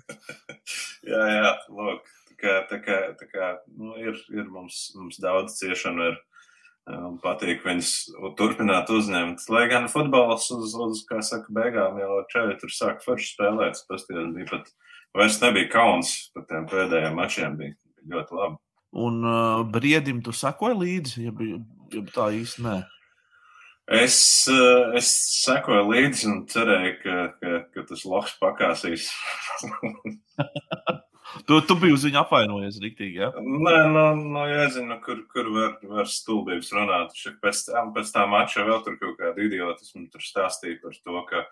[1.07, 2.16] jā, jā, lūk
[2.47, 6.23] kā, tā kā, tā kā nu, ir, ir mums, mums daudz ciešanu ar,
[6.87, 7.93] Um, patīk viņus
[8.39, 9.43] turpināt uzņemt.
[9.51, 13.81] Lai gan futbols uz, uz kā saka, beigām jau čeļi tur sāk forši spēlēt.
[13.89, 14.69] Pasties, bija pat,
[15.19, 17.75] vairs nebija kauns par tiem pēdējiem mačiem, bija
[18.13, 18.59] ļoti labi.
[19.03, 21.59] Un uh, briedim tu sakoji līdzi, ja, bija,
[21.91, 22.77] ja tā īsti nē.
[23.99, 24.21] Es,
[24.53, 29.11] uh, es sekoju līdzi un cerēju, ka, ka, ka tas loks pakāsīs.
[31.45, 33.21] Tu, tu biji uz viņu apvainojies, rīktīgi.
[33.21, 33.29] Ja?
[33.37, 37.13] Nē, nu, nu jāzina, kur, kur var, var stulbības runāt.
[37.43, 41.45] Pēc tam, pēc tā mača vēl tur kaut kāda idiotismu tur stāstīja par to, ka,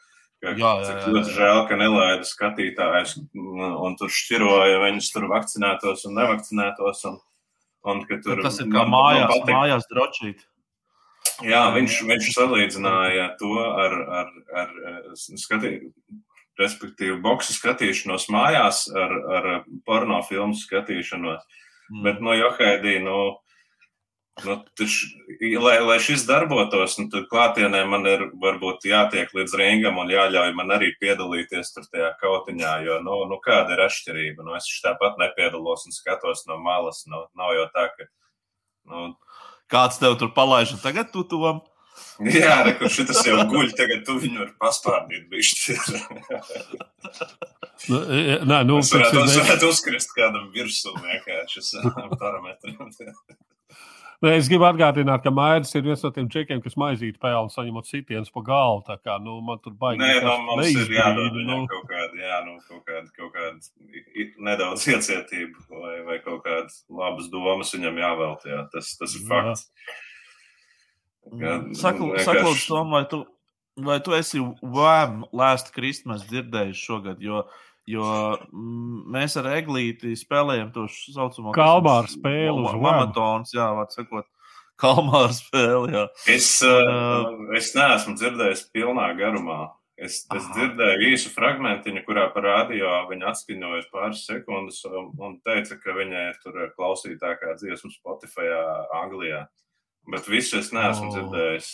[0.42, 6.08] ka jā, jā, cik ļoti žēl, ka nelaida skatītājus un tur šķiroja viņus tur vakcinētos
[6.08, 7.06] un nevakcinētos.
[7.10, 7.20] Un,
[7.92, 9.54] un, tur, tas ir kā mājās, patik...
[9.54, 10.44] mājās drošīt.
[11.42, 15.88] Jā, viņš, viņš salīdzināja to ar, ar, ar, ar skatīt,
[16.60, 19.48] respektīvi, boxe skatīšanos mājās ar, ar
[19.86, 21.42] porno filmu skatīšanos.
[21.90, 22.04] Mm.
[22.06, 23.16] Bet, no Johaidī, nu,
[24.44, 24.96] nu taš,
[25.60, 30.54] lai, lai šis darbotos, nu, tad klātienē man ir varbūt jātiek līdz ringam un jāļauj
[30.56, 34.46] man arī piedalīties tur tajā kautiņā, jo, nu, nu kāda ir atšķirība?
[34.46, 37.04] Nu, es tāpat nepiedalos un skatos no malas.
[37.10, 38.10] Nu, nav jau tā, ka.
[38.90, 39.12] Nu,
[39.72, 41.62] Kāds tev tur palaiž, un tagad tu tom?
[42.38, 45.24] Jā, kur šis jau guļ, tagad tu viņu vari paspārdīt.
[47.90, 47.98] nu,
[48.46, 51.60] nē, nu, es varētu, es varētu uzkrist kādam virsū vienkārši
[52.20, 52.92] parametriem.
[54.24, 57.86] Nē, es gribu atgādināt, ka Maijas ir viens no tiem čekiem, kas maizīt pelnu, saņemot
[57.90, 58.80] sitienus pa galvu.
[58.86, 60.00] Tā kā nu, man tur baigi.
[60.00, 61.58] Nē, no, nu, mums ir jādod nu.
[61.68, 63.56] kaut kāda, jā, nu, kaut kāda, kaut kāda
[64.48, 68.42] nedaudz iecietība vai, vai kaut kādas labas domas viņam jāvēlt.
[68.48, 68.60] Jā.
[68.72, 69.62] Tas, tas ir fakts.
[69.66, 69.70] Jā.
[71.78, 73.22] Saklūdzu, Tom, vai tu,
[73.80, 77.22] vai tu esi Wham Last Christmas dzirdējis šogad?
[77.24, 77.44] Jo,
[77.88, 78.08] jo
[79.14, 84.28] mēs ar Eglīti spēlējam to saucamo kalmāru spēli uz Mamatons, jā, var sakot.
[84.80, 85.86] Kalmāra spēle.
[85.94, 86.04] Jā.
[86.34, 89.68] Es, uh, es neesmu dzirdējis pilnā garumā.
[89.94, 96.24] Es, es dzirdēju īsu fragment, kurā parādījā viņa atskaņojas pāris sekundes un teica, ka viņai
[96.42, 98.50] tur ir klausītākā dziesma Spotify
[98.98, 99.44] Anglijā.
[100.10, 101.14] Bet visu es neesmu oh.
[101.14, 101.70] dzirdējis.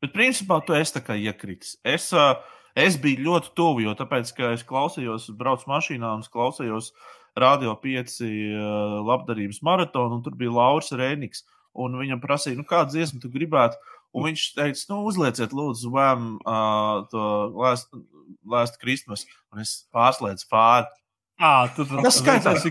[0.00, 1.76] Bet principā tu esi tā kā iekritis.
[1.84, 2.08] Es,
[2.78, 6.94] es biju ļoti tuvu, jo tāpēc, ka es klausījos, braucu mašīnā un klausījos
[7.38, 8.16] Radio 5
[9.06, 11.44] labdarības maratonu, un tur bija Lauris Rēniks.
[11.78, 13.78] Un viņam prasīja, nu, kādu dziesmu tu gribētu.
[14.10, 17.92] Un viņš teica, nu, uzlieciet, lūdzu, vēm uh, to last,
[18.42, 19.22] last Christmas.
[19.54, 20.90] Un es pārslēdzu pāri.
[21.40, 22.66] À, tu, tas skaitās,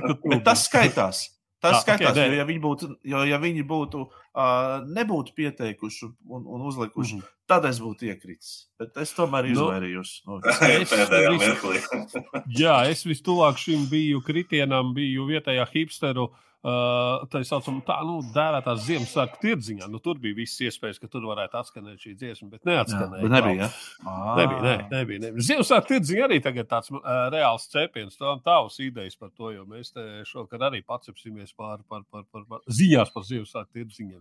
[0.46, 1.24] tas skaitās.
[1.60, 6.06] Tas ah, skaitās, okay, jo, ja viņi būtu, jo, ja viņi būtu uh, nebūtu pieteikuši
[6.08, 7.34] un, un uzlikuši, mm -hmm.
[7.52, 8.70] tad es būtu iekritis.
[8.80, 10.14] Bet es tomēr nu, izvairījos.
[10.28, 10.40] No,
[10.70, 11.82] es, mirklī.
[12.64, 18.18] jā, es vistuvāk šim biju kritienam, biju vietējā hipsteru uh, Uh, tā saucamā, tā nu,
[18.36, 19.86] dēvētās Ziemassvētku tirdziņā.
[19.88, 23.22] Nu, tur bija visas iespējas, ka tur varētu atskanēt šī dziesma, bet neatskanēja.
[23.22, 23.70] Jā, bet nebija.
[23.70, 24.16] Ja?
[24.36, 25.46] Nebija, ne, nebija, nebija.
[25.48, 28.20] Ziemassvētku tirdziņā arī tagad tāds uh, reāls cepiens.
[28.20, 32.44] Tā tavs idejas par to, jo mēs te šokar arī pacepsimies pār, par, par, par,
[32.52, 34.20] par ziņās par Ziemassvētku tirdziņiem.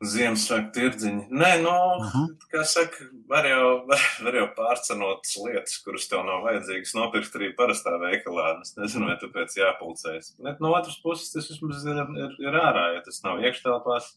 [0.00, 1.26] Ziemassvētku tirdziņi.
[1.28, 2.06] Nē, nu, uh.
[2.08, 2.28] -huh.
[2.48, 7.50] kā saka, var jau, var, var jau pārcenot lietas, kuras tev nav vajadzīgas nopirkt arī
[7.58, 8.54] parastā veikalā.
[8.64, 10.32] Es nezinu, vai tāpēc jāpulcēs.
[10.40, 14.08] Bet no otras puses, tas vismaz ir, ir, ir ārā, ja tas nav iekštelpās.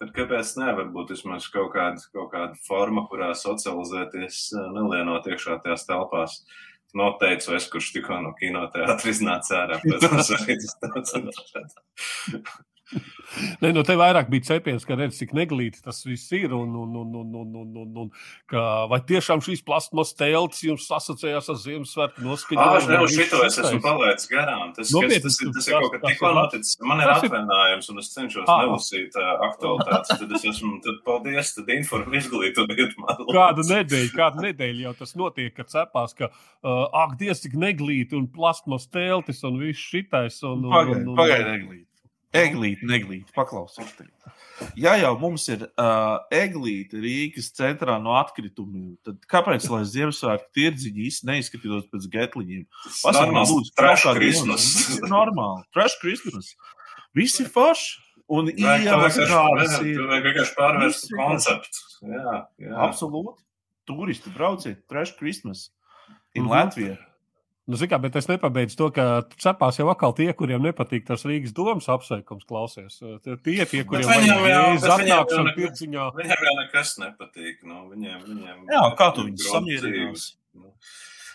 [0.00, 5.84] Tad kāpēc nevar būt vismaz kaut kāda, kaut kāda forma, kurā socializēties, nelienot iekšā tajās
[5.86, 6.40] telpās?
[6.96, 9.80] Noteicu es, kurš tikko no kinoteātra iznāca ārā.
[9.84, 11.14] Protams, arī tas tāds.
[13.62, 16.52] Nē, no te vairāk bija cepiens, ka redz, cik neglīti tas viss ir.
[16.52, 18.08] Un, un, un, un, un, un, un, un,
[18.50, 22.92] ka, vai tiešām šīs plasmas telts jums asociējās ar Ziemassvētku noskaņojumu?
[22.92, 24.74] Jā, es šito es esmu palaidis garām.
[24.76, 26.74] Tas, Nopietni, tas, tas, tas ir kaut kas tikko noticis.
[26.84, 28.58] Man ir atvainājums, un es cenšos à.
[28.64, 30.12] nelasīt uh, aktualitātes.
[30.22, 33.22] Tad es esmu, tad paldies, tad informu izglītojiet man.
[33.32, 38.18] Kādu nedēļu, kādu nedēļu jau tas notiek, kad cepās, ka, uh, ak, diez cik neglīti
[38.18, 40.42] un plasmas teltis un viss šitais.
[40.42, 41.91] Pagaid, pagaid, neglīti.
[42.32, 44.08] Eglīte, neglīte, paklausieties.
[44.78, 51.10] Ja jau mums ir uh, eglīte Rīgas centrā no atkritumiem, tad kāpēc lai Ziemassvētku tirdziņi
[51.28, 52.64] neizskatītos pēc getliņiem?
[53.02, 54.70] Pasakiet, lūdzu, trash Christmas.
[55.04, 56.54] Normāli, trash Christmas.
[57.16, 58.00] Visi forši.
[58.32, 59.98] Un ielas kādas ir.
[59.98, 61.80] Tu vajag vienkārši pārvērst konceptu.
[62.08, 62.76] Jā, jā.
[62.86, 63.42] Absolūti.
[63.90, 65.66] Turisti brauciet, trash Christmas
[66.32, 66.52] in mm -hmm.
[66.54, 66.96] Latviju.
[67.70, 69.04] Nu, kā, bet es nepabeidzu to, ka
[69.38, 72.98] cepās jau atkal tie, kuriem nepatīk tas Rīgas domas apsveikums, klausies.
[73.22, 73.36] Tie,
[73.70, 76.08] tie kuriem vajag atnākšanu pirciņā.
[76.18, 77.62] Viņiem jau nekas nepatīk.
[77.62, 80.34] Nu, viņiem, viņiem Jā, kā tu viņus samierināsi?
[80.58, 80.74] Nu.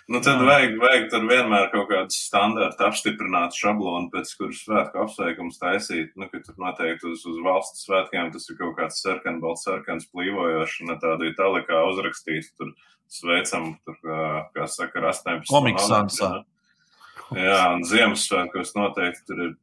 [0.07, 5.59] Nu, tad vajag, vajag tur vienmēr kaut kādu standartu apstiprinātu šablonu, pēc kuras svētku apsveikums
[5.59, 6.13] taisīt.
[6.19, 10.07] Nu, ka tur noteikti uz, uz valsts svētkiem tas ir kaut kāds sarkan, balts sarkans
[10.11, 12.71] plīvojošs, un tādu itālikā uzrakstīs, tur
[13.13, 13.97] sveicam, tur,
[14.55, 15.49] kā, saka, ar 18.
[15.51, 16.31] Komiks Sansā.
[17.35, 19.53] Jā, un Ziemassvētkos noteikti tur ir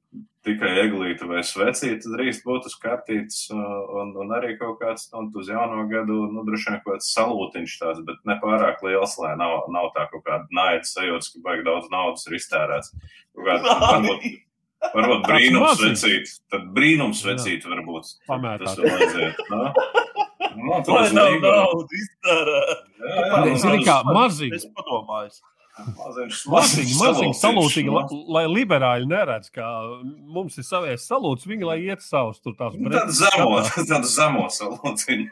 [0.45, 5.49] tikai eglīte vai svecīte, drīz būt uz kartītes, un, un arī kaut kāds, un uz
[5.49, 9.65] jauno gadu, nu, droši vien kaut kāds salūtiņš tāds, bet ne pārāk liels, lai nav,
[9.73, 12.93] nav tā kaut kāda naida sajūta, ka baigi daudz naudas ir iztērēts.
[13.33, 14.29] Kaut kāda, varbūt,
[14.93, 18.17] varbūt brīnums vecīt, tad brīnums vecīt varbūt.
[18.29, 18.69] Pamētāt.
[18.69, 19.73] Tas vēl aiziet, no?
[20.55, 21.35] Nu, Lai tas nav
[22.25, 24.61] Pareizi, nu, zini, kā maziņi.
[24.61, 25.35] Es padomāju.
[25.75, 28.05] Maziņi salūtiņš, salūtīgi, lai,
[28.37, 29.67] lai liberāļi neredz, ka
[30.05, 33.59] mums ir savies salūts, viņi lai iet savus tur tās Nu, Tāda bretes zemo,
[33.91, 34.47] tāda zemo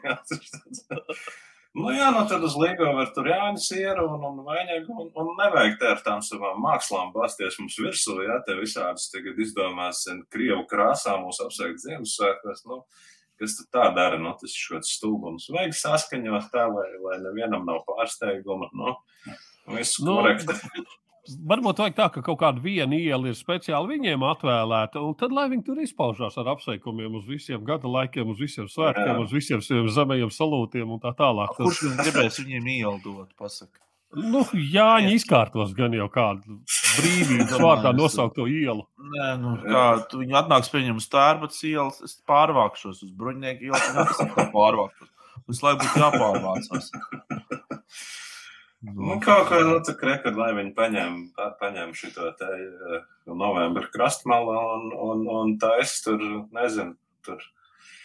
[0.03, 0.83] tāds.
[1.73, 5.79] Nu jā, nu tad uz var tur jāņas ieru un, un vainagu, un, un nevajag
[5.81, 11.15] te ar tām savām mākslām basties mums virsū, jā, te visādas tagad izdomās Krievu krāsā
[11.23, 12.83] mūs apsveikt Ziemassvētkos, nu,
[13.43, 15.49] kas tā dara, nu, tas ir šots stulbums.
[15.53, 18.97] Vajag saskaņot tā, lai, lai nevienam nav pārsteiguma, nu,
[19.75, 20.55] viss Nu, korekti.
[21.23, 25.45] Varbūt vajag tā, ka kaut kāda viena iela ir speciāli viņiem atvēlēta, un tad lai
[25.53, 29.21] viņi tur izpaužās ar apsveikumiem uz visiem gada laikiem, uz visiem svētkiem, Jā.
[29.23, 31.55] uz visiem saviem zemajiem salūtiem un tā tālāk.
[31.55, 33.31] Tas, Kurš gribēs viņiem ieldot?
[33.39, 33.79] Pasaka.
[34.17, 36.59] Nu, Jāņa izkārtos gan jau kādu
[36.97, 38.85] brīvības vārdā nosaukto ielu.
[39.13, 43.87] Nē, nu, kā tu viņu atnāks pieņem uz tērpats ielas, es pārvākšos uz bruņnieku ielas,
[43.93, 45.09] un es atkal pārvākšos.
[45.49, 46.91] Visu laiku būtu jāpārvācās.
[48.83, 54.55] Nu, kaut kā tā krekad, lai viņi paņem, pa- paņem šito te eh, novembra krastmalu
[54.59, 56.23] un, un, un taisa tur,
[56.55, 57.39] nezinu, tur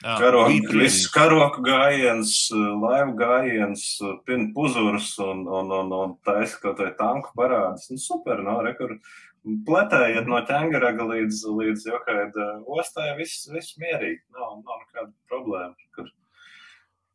[0.02, 3.86] Bija viss karoku gājiens, laivu gājiens,
[4.28, 7.88] pin puzurs un, un, un, un taisa kaut vai tanku parādus.
[7.90, 8.94] Nu, super, no, re, kur
[9.66, 15.74] pletējiet no ķengaraga līdz, līdz jokaida ostai, viss, viss mierīgi, nav, nav nekāda problēma.
[15.96, 16.12] Kur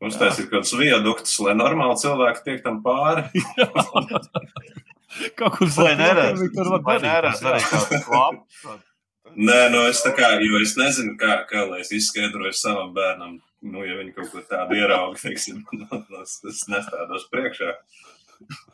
[0.03, 3.23] Uztaisīt kaut kādus viaduktus, lai normāli cilvēki tiek tam pāri.
[5.38, 6.41] Kaut kur Vai neredz?
[6.41, 7.69] Viņi tur var neredz arī jā.
[7.69, 8.79] kādu klapu?
[9.34, 13.39] Nē, nu es tā kā, jo es nezinu, kā, kā lai es izskaidroju savam bērnam,
[13.65, 17.73] nu, ja viņi kaut ko tādu ierauga, teiksim, nu, es, es nestādos priekšā.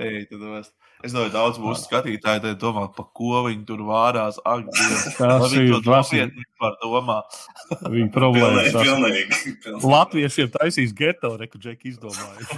[0.00, 0.70] Ej, tad es,
[1.04, 4.38] es domāju, daudz mūsu skatītāji te domā, pa ko viņi tur vārās.
[4.48, 4.64] Ak,
[5.18, 7.20] Tas ir nopietni par domā.
[7.84, 8.72] Viņa problēmas.
[8.72, 9.92] Pilnīgi, tās- pilnīgi.
[9.92, 12.48] Latviešiem taisīs geto, reku džeki izdomāja.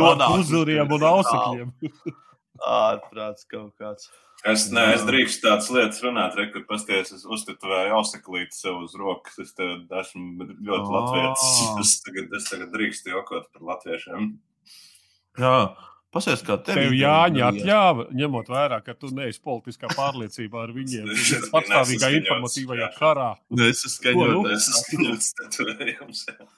[0.00, 1.70] Ar uzuriem un ausekļiem.
[2.66, 4.10] Ārprāts kaut kāds.
[4.48, 8.94] Es, ne, es drīkstu tādas lietas runāt, re, kur pasties, es uztetovēju auseklīti sev uz
[8.96, 9.36] rokas.
[9.42, 9.66] Es te
[10.00, 10.94] esmu ļoti Ā.
[10.96, 11.50] latvietis.
[11.82, 14.30] Es tagad, es tagad drīkstu jokot par latviešiem.
[15.40, 15.56] Jā,
[16.14, 21.10] pasies, kā tev Tev jāņem atļāva, ņemot vērā, ka tu neesi politiskā pārliecībā ar viņiem.
[21.12, 22.94] Tu esi Pastāvīgā informatīvajā jā.
[22.96, 23.34] karā.
[23.68, 24.40] Es esmu nu?
[24.40, 24.50] skaņot.
[24.56, 26.50] Es esmu jā.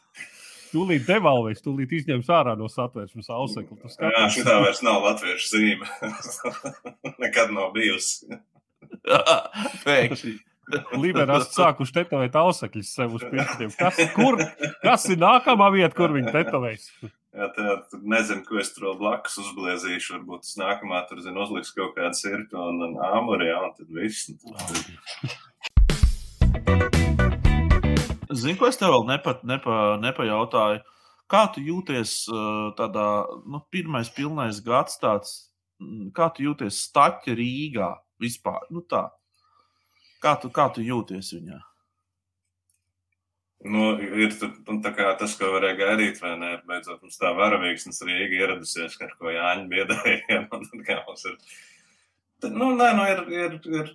[0.72, 3.76] Tūlīt devalvēs, tūlīt izņems ārā no satversmes ausekli.
[3.76, 5.86] Tu Jā, skaties, šitā vairs nav latviešu zīme.
[7.22, 8.38] Nekad nav bijusi.
[9.84, 10.32] Pēkšņi.
[11.02, 13.70] liberāli sākuši tetovēt ausekļus sev uz pirkstiem.
[13.76, 14.34] Kas, kur,
[14.84, 16.84] kas ir nākamā vieta, kur viņi tetovēs?
[17.32, 20.08] Jā, tā tur nezinu, ko es tur blakus uzbliezīšu.
[20.18, 23.88] Varbūt tas nākamā tur, zinu, uzliks kaut kādu sirpi un, un āmuri, jā, un tad
[24.00, 24.20] viss.
[24.32, 24.80] Un tad-
[28.32, 30.82] Zinu, ko es tev vēl nepa, nepa, nepajautāju.
[31.32, 32.14] Kā tu jūties
[32.76, 33.06] tādā,
[33.48, 35.34] nu, pirmais pilnais gads, tāds,
[36.16, 38.64] kā tu jūties staķa Rīgā vispār?
[38.72, 39.06] Nu, tā.
[40.22, 41.60] Kā tu, kā tu jūties viņā?
[43.62, 44.32] Nu, ir
[44.70, 46.52] un tā kā tas, ko varēja gaidīt, vai ne?
[46.66, 49.66] Beidzot, mums tā varavīksnes Rīga ieradusies, ar ko Jāņa
[51.30, 51.36] ir.
[52.42, 53.92] Tad, nu, nē, nu, ir, ir, ir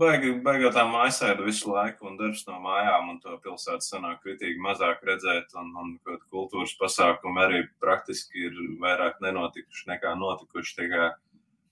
[0.00, 4.60] baigi, baigā tā mājasēda visu laiku un darbs no mājām, un to pilsētu sanāk kritīgi
[4.64, 10.90] mazāk redzēt, un, un kaut kultūras pasākumi arī praktiski ir vairāk nenotikuši nekā notikuši.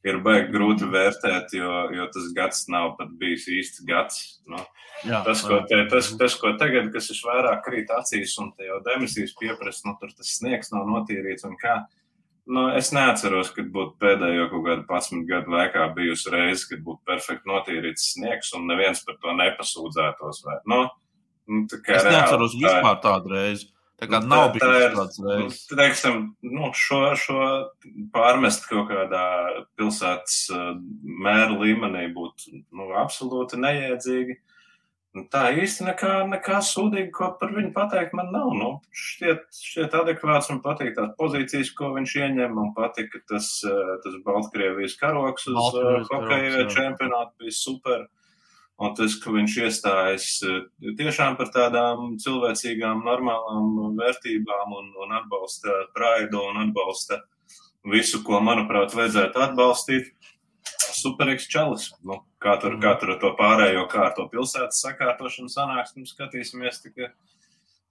[0.07, 4.21] Ir baigi grūti vērtēt, jo, jo tas gads nav pat bijis īsts gads.
[4.47, 4.61] Nu,
[5.05, 8.65] Jā, Tas, ko, te, tas, tas, ko tagad, kas ir vairāk krīt acīs, un te
[8.69, 11.45] jau demisijas pieprasa, nu, tur tas sniegs nav notīrīts.
[11.49, 11.83] un kā.
[12.47, 17.01] Nu, es neatceros, kad būtu pēdējo kaut kādu 11 gadu laikā bijusi reize, kad būtu
[17.09, 20.45] perfekti notīrīts sniegs, un neviens par to nepasūdzētos.
[20.47, 20.83] Vai, nu,
[21.51, 23.73] nu, Es reāli neatceros tā vispār tādu reizi.
[23.97, 25.67] Tā kā Nu, nav tā- tā bijis ir- tāds reizes.
[25.71, 27.71] Nu, teiksim, nu, šo, šo
[28.13, 29.25] pārmest kaut kādā
[29.79, 34.37] pilsētas uh, mēra līmenī būtu nu, absolūti neiedzīgi.
[34.37, 34.56] Nu,
[35.33, 38.51] tā īsti nekā, nekā sūdīga, ko par viņu pateikt, man nav.
[38.57, 38.71] Nu,
[39.05, 42.57] šķiet, šķiet adekvāts un patīk tās pozīcijas, ko viņš ieņem.
[42.57, 48.07] Man patīk, ka tas, eh, tas Baltkrievijas karoks uz Baltkrievijas hokeja čempionātu bija super.
[48.77, 50.59] Un tas, ka viņš iestājas eh,
[50.99, 57.23] tiešām par tādām cilvēcīgām, normālām vērtībām un, un atbalsta praidu un atbalsta
[57.87, 60.13] visu, ko, manuprāt, vajadzētu atbalstīt.
[60.97, 61.91] Superīgs čalis.
[62.07, 66.07] Nu, kā, tur, kā tur ar to pārējo, kā ar to pilsētas sakārtošanu sanāks, nu,
[66.09, 66.83] skatīsimies.
[66.85, 67.11] Tikai,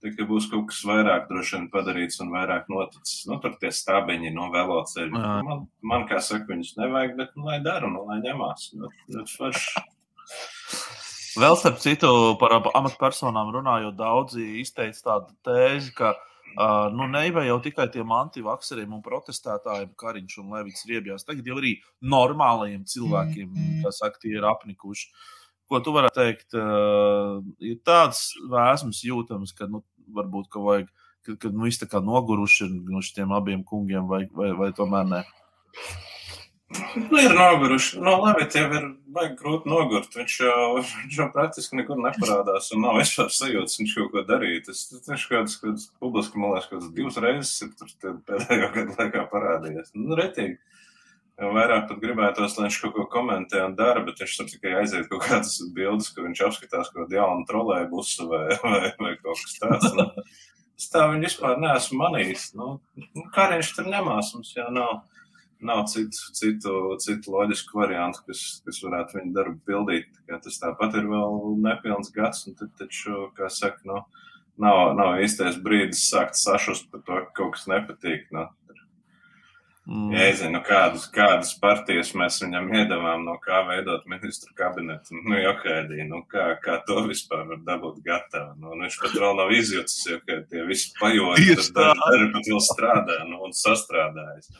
[0.04, 3.24] tikai būs kaut kas vairāk vien padarīts un vairāk noticis.
[3.30, 5.24] Nu, tur tie stabiņi no veloceļa.
[5.24, 5.34] Jā.
[5.48, 8.70] Man, man, kā saka, viņus nevajag, bet nu, lai dara, nu, lai ņemās.
[8.78, 9.26] Nu, nu.
[11.36, 12.08] Vēl starp citu,
[12.40, 16.32] par amatpersonām runājot, daudzi izteica tādu tēzi, ka uh,
[16.96, 21.26] nu, neiva jau tikai tiem antivakseriem un protestētājiem, Kariņš un Levits riebjās.
[21.28, 23.50] Tagad jau arī normālajiem cilvēkiem,
[23.84, 25.10] kas saka, tie ir apnikuši.
[25.66, 26.54] Ko tu varētu teikt?
[26.54, 29.82] Uh, ir tāds vēsmas jūtams, ka nu,
[30.16, 30.92] varbūt ka vajag,
[31.26, 31.66] ka, ka nu,
[32.06, 35.24] noguruši no šiem abiem kungiem, vai, vai, vai tomēr ne?
[37.10, 38.00] Nu, ir noguruši.
[38.02, 40.16] No labi, tev ir baigi grūti nogurt.
[40.18, 44.64] Viņš jau, viņš jau praktiski nekur neparādās un nav vispār sajūtas, viņš kaut ko darīja.
[44.68, 49.24] Tas, viņš kaut kāds, publiski, man liekas, kāds divas reizes ir tur pēdējo gadu laikā
[49.30, 49.94] parādījies.
[49.94, 50.58] Nu, retīgi.
[51.36, 54.70] Jau Vairāk pat gribētos, lai viņš kaut ko komentē un dara, bet viņš tur tikai
[54.80, 59.12] aiziet kaut kādas bildes, kur viņš apskatās kaut kādu jaunu trolēju busu vai, vai, vai
[59.20, 59.90] kaut kas tāds.
[59.98, 60.06] Nu,
[60.80, 62.46] es tā viņu vispār neesmu manījis.
[62.56, 62.70] Nu,
[63.04, 65.04] nu, kā viņš tur ņemās, mums jau nav
[65.64, 70.10] nav citu, citu, citu loģisku variantu, kas, kas varētu viņu darbu pildīt.
[70.28, 74.02] Tā Tas tāpat ir vēl nepilns gads, un tad, taču, kā saka, nu,
[74.62, 78.28] nav, nav īstais brīdis sākt sašust par to, ka kaut kas nepatīk.
[78.36, 78.48] Nu,
[79.86, 80.08] Mm.
[80.10, 85.14] Jēziņ, nu kādas, kādas partijas mēs viņam iedavām, no kā veidot ministru kabinetu.
[85.20, 88.56] Nu, jokaidī, nu kā, kā to vispār var dabūt gatavu.
[88.58, 92.26] Nu, un viņš pat vēl nav izjutis, jo tie visi pajoļi, Tieši tad daži daži
[92.34, 94.50] pat vēl strādā nu, un sastrādājas.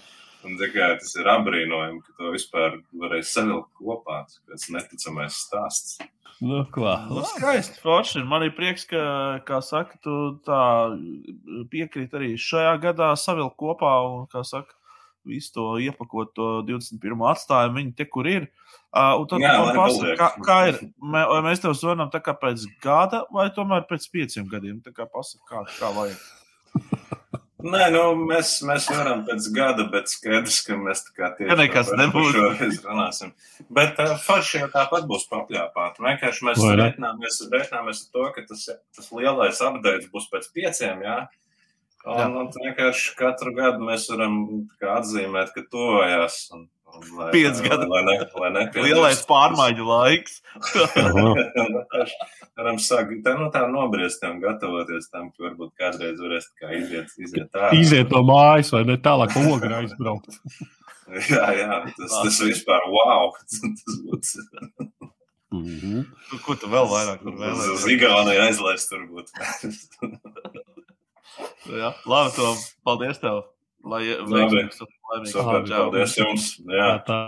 [0.46, 4.22] Un kā tas ir apbrīnojami, ka to vispār varēja savilkt kopā.
[4.46, 5.96] Tas ir neticamais stāsts.
[6.36, 6.98] Nu, klā.
[7.08, 8.22] Nu, skaisti, forši.
[8.28, 9.02] Man ir prieks, ka,
[9.48, 10.62] kā saka, tu tā
[11.72, 14.76] piekrīt arī šajā gadā savilkt kopā un, kā saka,
[15.26, 17.24] visu to iepakot, to 21.
[17.32, 18.50] atstājumu viņi te, kur ir.
[18.96, 22.20] Uh, un tad Jā, man pasaka, kā, kā ir, mē, vai mēs tev zvanām tā
[22.24, 24.78] kā pēc gada vai tomēr pēc pieciem gadiem?
[24.84, 26.20] Tā kā pasaka, kā, kā vajag.
[27.66, 31.90] Nē, nu, mēs, mēs varam pēc gada, bet skaidrs, ka mēs tā kā tieši nekas
[31.98, 32.28] nebūs.
[32.34, 33.32] šoreiz runāsim.
[33.78, 35.98] Bet uh, forši jau tāpat būs papļāpāt.
[36.04, 41.18] Vienkārši mēs reiķināmies, reiķināmies ar to, ka tas, tas lielais update būs pēc pieciem, jā.
[42.06, 42.26] Un, Jā.
[42.38, 44.36] un vienkārši katru gadu mēs varam
[44.94, 46.44] atzīmēt, ka tuvojās.
[46.54, 46.68] Un,
[47.32, 47.86] Pieci gadi.
[47.90, 50.34] Lai, ne, lai ne, Lielais pārmaiņu laiks.
[52.56, 56.68] varam sākt tā, nu, tā nobriest un gatavoties tam, ka varbūt kādreiz varēs tā kā
[56.78, 57.70] iziet, iziet ārā.
[57.76, 60.32] Iziet no mājas, vai ne tālāk, ogra aizbraukt.
[61.30, 63.28] Jā, jā, tas, tas vispār wow.
[63.46, 64.26] Tas būtu
[65.54, 66.00] Mhm.
[66.28, 67.84] Tu- Ko tu vēl vairāk tur uz vēlējies?
[67.94, 69.30] Igauniju aizlaist, turbūt.
[71.70, 72.50] Jā, labi, to
[72.84, 73.44] paldies tev.
[73.86, 74.32] Lai Labi.
[74.34, 75.32] veiksmīgs un laimīgs.
[75.36, 75.82] Super, Čau.
[75.86, 76.46] paldies jums.
[76.66, 76.78] Jā.
[76.80, 77.18] Jā, tā.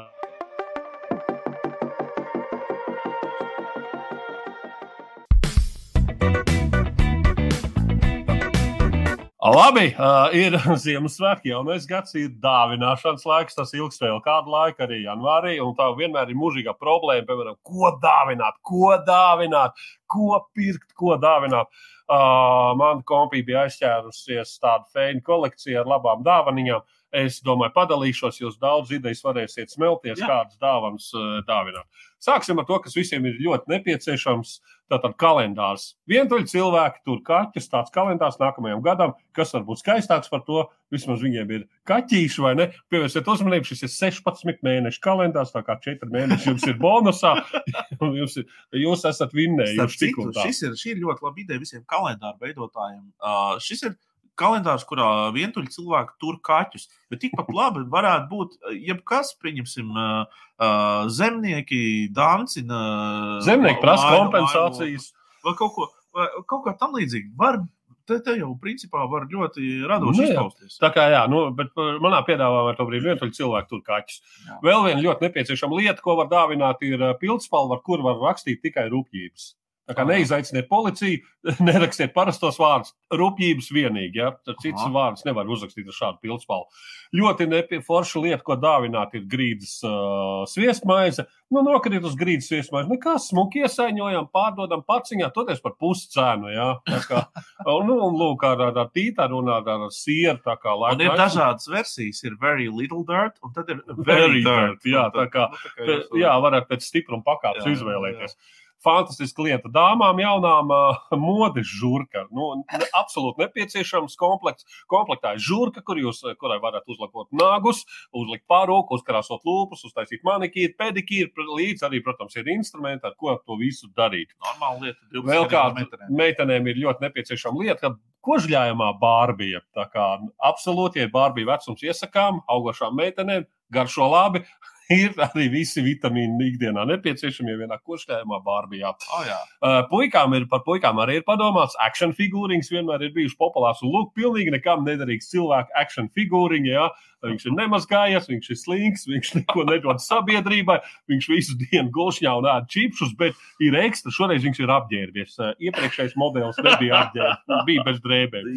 [9.49, 13.57] Labi, uh, ir Ziemassvētki, jaunais gads, ir dāvināšanas laiks.
[13.57, 15.55] Tas ilgs vēl kādu laiku, arī janvārī.
[15.65, 19.79] Un tā vienmēr ir mūžīgā problēma, piemēram, ko dāvināt, ko dāvināt,
[20.11, 21.71] ko pirkt, ko dāvināt.
[22.09, 26.85] Uh, man kompija bija aizķērusies tādu feinu kolekciju ar labām dāvanām.
[27.09, 30.27] Es domāju, padalīšos, jūs daudz idejas varēsiet smelties, Jā.
[30.29, 31.87] kādas dāvanas uh, dāvināt.
[32.21, 34.59] Sāksim ar to, kas visiem ir ļoti nepieciešams.
[34.89, 35.99] Tātad kalendārs.
[36.09, 40.63] Vientuļi cilvēki tur kaķis, tāds kalendārs nākamajam gadam, kas var būt skaistāks par to.
[40.89, 42.67] Vismaz viņiem ir kaķīši, vai ne?
[42.89, 47.35] Pievērsiet uzmanību, šis ir 16 mēnešu kalendārs, tā kā 4 mēneši jums ir bonusā.
[48.01, 48.49] un Jūs, ir,
[48.81, 53.05] jūs esat vinnējuši šis ir, šī ir ļoti laba ideja visiem kalendāru veidotājiem.
[53.21, 53.99] Uh, šis ir
[54.39, 56.89] kalendārs, kurā vientuļi cilvēki tur kaķus.
[57.13, 61.83] Bet tikpat labi varētu būt uh, jebkas, pieņemsim, uh, uh, zemnieki,
[62.15, 62.83] dancina.
[63.49, 65.13] Zemnieki prasa kompensācijas.
[65.45, 67.31] Vai kaut ko, vai kaut kā tam līdzīga.
[67.39, 67.61] Var,
[68.09, 70.81] te, te jau principā var ļoti radoši Nu izpausties.
[70.83, 71.73] Tā kā jā, nu, bet
[72.03, 74.21] manā piedāvājumā to brīdi vientuļi cilvēki tur kaķus.
[74.49, 74.59] Jā.
[74.67, 78.89] Vēl viena ļoti nepieciešama lieta, ko var dāvināt, ir pildspalva, ar kuru var rakstīt tikai
[78.93, 79.53] rūpības.
[79.89, 81.23] Neizaiciniet policiju,
[81.69, 84.21] nerakstiet parastos vārdus, rupjības vienīgi.
[84.21, 84.33] Ja?
[84.45, 84.93] Tad cits Aha.
[84.95, 86.69] vārds nevar uzrakstīt ar šādu pildspalvu.
[87.17, 91.25] Ļoti nepieforša lieta, ko dāvināt, ir grīdas uh, sviestmaize.
[91.49, 92.91] Nu, nokrīt uz grīdas sviestmaize.
[92.93, 96.53] Nekas, smuki iesaņojam, pārdodam paciņā, toties par puscēnu.
[96.53, 96.69] Ja?
[96.89, 97.23] Tā Kā,
[97.89, 100.41] nu, un lūk, ar, ar tītāru un ar, sieru.
[100.45, 102.21] Tā kā Un ir dažādas versijas.
[102.29, 104.83] Ir very little dirt, un tad ir Very very dirt.
[104.85, 108.37] dirt, jā, tā kā- nu, tā kā Jā, varētu pēc stipruma pakāpes Jā, jā, izvēlēties.
[108.85, 109.71] Fantastiska lieta.
[109.73, 110.71] Dāmām jaunām
[111.19, 112.27] modes žurka.
[112.35, 112.51] Nu,
[112.97, 114.67] absolūti nepieciešams komplekts.
[114.91, 120.77] Komplektā ir žurka, kur jūs, kurai varat uzlakot nagus, uzlikt pārūku, uzkrāsot lūpas, uztaisīt manikīru,
[120.79, 121.49] pedikīru.
[121.59, 124.35] Līdz arī, protams, ir instrumenti, ar ko to visu darīt.
[124.47, 125.03] Normāla lieta.
[125.15, 126.71] 12 Vēl kāda meitenēm.
[126.71, 127.95] ir ļoti nepieciešama lieta, ka
[128.29, 129.63] kožļājumā bārbija.
[129.77, 130.09] Tā kā
[130.45, 134.45] absolūti, ja bārbija vecums iesakām, augošām meitenēm, garšo labi.
[134.89, 138.95] Ir arī visi vitamīni ikdienā nepieciešami, ja vienā košļājumā bārbijā.
[139.13, 139.37] Oh, jā.
[139.61, 141.77] Uh, puikām ir, par puikām arī ir padomāts.
[141.85, 143.83] Action figūriņas vienmēr ir bijušas populāras.
[143.85, 146.71] Un, lūk, pilnīgi nekam nederīgs cilvēks action figūriņa.
[146.73, 146.87] Ja?
[147.27, 150.79] Viņš ir nemazgājies, viņš ir slings, viņš neko nedod sabiedrībai,
[151.13, 154.15] viņš visu dienu gulšņā un ēd čipsus, bet ir ekstra.
[154.15, 155.35] Šoreiz viņš ir apģērbies.
[155.37, 158.49] Uh, iepriekšējais modelis nebija apģērbs, bija bez drēbēm.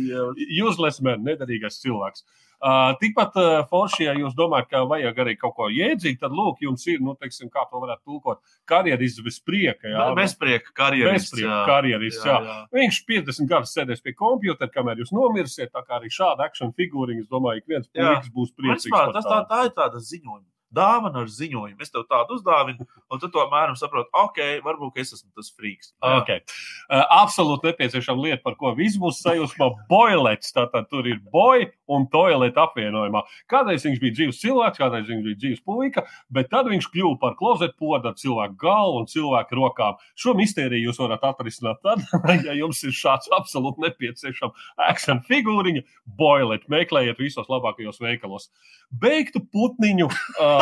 [0.64, 2.24] Useless man, nederīgais cilvēks.
[2.24, 2.41] Uh,
[3.02, 3.38] tikpat
[3.70, 7.16] forši, ja jūs domājat, ka vajag arī kaut ko jēdzīgu, tad, lūk, jums ir, nu,
[7.18, 9.90] teiksim, kā to varētu tulkot, karjeras bez prieka.
[9.90, 11.26] Jā, Bezprieka karjeras.
[11.26, 12.38] Bezprieka karjerists, jā.
[12.76, 15.72] Viņš 50 gadus sēdēs pie kompjutera, kamēr jūs nomirsiet.
[15.74, 18.16] Tā kā arī šāda akciju figūriņa, es domāju, ka viens Jā.
[18.16, 18.94] puisis būs priecīgs.
[18.94, 20.48] Par tas tā, tā ir tāda ziņojuma.
[20.72, 21.80] Dāvana ar ziņojumu.
[21.84, 25.92] Es tev tādu uzdāvinu, un tu to mēram saproti, ok, varbūt es esmu tas frīks.
[26.22, 26.44] Okay.
[26.88, 29.68] Uh, absolūti nepieciešama lieta, par ko viss būs sajūsmā.
[29.92, 33.24] Boilets, tātad tur ir boja un toileta apvienojumā.
[33.52, 37.36] Kādreiz viņš bija dzīves cilvēks, kādreiz viņš bija dzīves puika, bet tad viņš kļuva par
[37.40, 40.00] klozetu podu ar cilvēku galvu un cilvēku rokām.
[40.16, 42.04] Šo mistēriju jūs varat atrisināt tad,
[42.48, 45.84] ja jums ir šāds absolūti nepieciešams action figūriņa,
[46.20, 46.64] boilet.
[46.72, 48.50] Meklējiet visos labākajos veikalos.
[49.02, 50.61] Beigtu putniņu uh,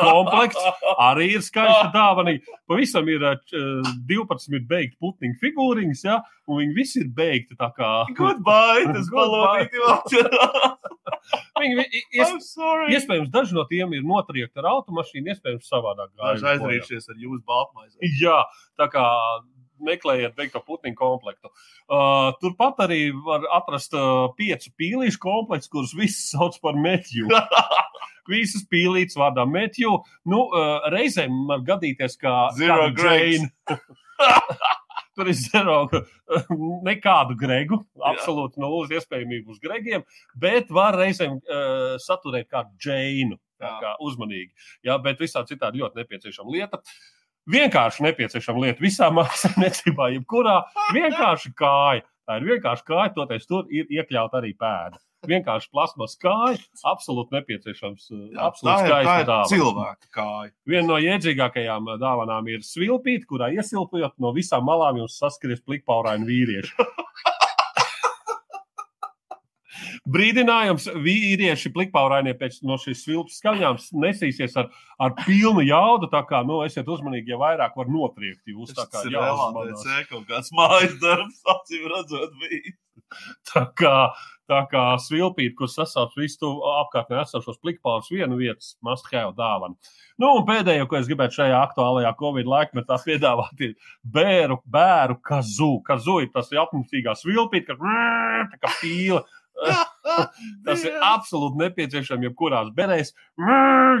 [0.00, 0.62] komplekts
[0.98, 2.36] arī ir skaista dāvana.
[2.70, 3.36] Pavisam ir uh,
[4.10, 7.56] 12 beigti putniņu figūriņas, ja, un viņi visi ir beigti.
[7.58, 9.68] tā Kā, Goodbye, tas Goodbye.
[9.70, 10.78] balonīti atcerās.
[11.60, 12.90] viņi, vi- ies, I'm sorry.
[12.96, 16.12] iespējams, daži no tiem ir notriekti ar automašīnu, iespējams, savādāk.
[16.20, 18.12] Daži aizrīšies ar jūsu baltmaizi.
[18.22, 18.42] Jā,
[18.78, 19.04] tā kā
[19.84, 21.50] meklējiet beigto putniņu komplektu.
[21.86, 27.28] Uh, turpat arī var atrast uh, piecu pīlīšu komplektu, kurus visi sauc par metju.
[28.30, 30.00] Visas pīlītes vārdā metju.
[30.26, 32.88] Nu, uh, reizēm var gadīties, ka Zero.
[32.90, 33.52] Jane-
[35.16, 35.76] Tur ir zero,
[36.88, 40.02] nekādu gregu, absolūti nulles iespējamību uz gregiem,
[40.36, 43.38] bet var reizēm uh, saturēt kādu džēnu.
[43.56, 44.50] Tā kā uzmanīgi.
[44.84, 46.82] Jā, bet visā citādi ļoti nepieciešama lieta.
[47.46, 50.60] Vienkārši nepieciešama lieta visā māksliniecībā, jebkurā
[50.96, 52.02] vienkārši kāja.
[52.26, 54.98] Tā ir vienkārši kāja, toties tur ir iekļauta arī pēda.
[55.26, 58.08] Vienkārši plasmas kāja, absolūti nepieciešams.
[58.10, 59.48] Jā, Absolūti tā ir, tā ir dāvana.
[59.50, 60.50] cilvēka kāja.
[60.70, 66.26] Viena no iedzīgākajām uh, dāvanām ir svilpīte, kurā iesilpojot no visām malām jums saskaries plikpauraini
[66.28, 66.76] vīrieši.
[70.16, 74.70] Brīdinājums vīrieši plikpaurainie pēc no šīs svilpas skaņām nesīsies ar,
[75.02, 76.10] ar pilnu jaudu.
[76.12, 78.74] Tā kā nu, esiet uzmanīgi, ja vairāk var notriekt jūs.
[78.76, 79.84] Tā kā jāuzmanās.
[79.84, 82.76] LADC kaut kāds mājas darbs, acīm redzot, bija.
[83.46, 83.94] Tā kā,
[84.50, 89.76] tā kā svilpīt, kur sasauc visu apkārtnē esošos plikpārus, vienu vietas must have dāvana.
[90.18, 93.74] Nu, un pēdējo, ko es gribētu šajā aktuālajā Covid laikmetā piedāvāt, ir
[94.16, 95.76] bēru, bēru kazu.
[95.86, 99.22] Kazu ir tas apnicīgā svilpīt, ka tā kā pīle.
[100.66, 103.12] Tas ir absolūti nepieciešams jebkurās berēs.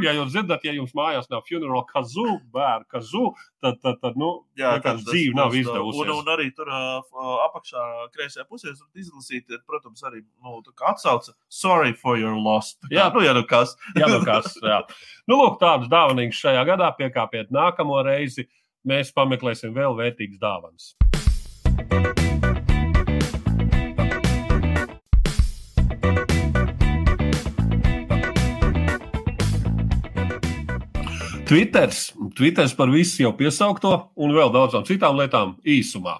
[0.04, 3.24] Ja jūs dzirdat, ja jums mājās nav funeral kazu, bēru kazu,
[3.64, 6.02] tad, tad, tad nu, Jā, tas- dzīve nav izdevusies.
[6.04, 10.60] Un, un arī tur apakšā, kreisajā pusē, var izlasīt, protams, arī nu,
[10.90, 11.34] atsauce.
[11.48, 12.76] Sorry for your loss.
[12.92, 13.08] Jā.
[13.14, 13.76] nu, ja nu kas.
[13.96, 14.54] Jā, nu kas.
[14.62, 14.82] Jā.
[15.26, 18.46] Nu, lūk, tādas dāvanas šajā gadā piekāpiet nākamo reizi.
[18.86, 22.25] Mēs pameklēsim vēl vērtīgas dāvanas.
[31.46, 36.16] Twitters, Twitters par visu jau piesaukto un vēl daudzām citām lietām īsumā.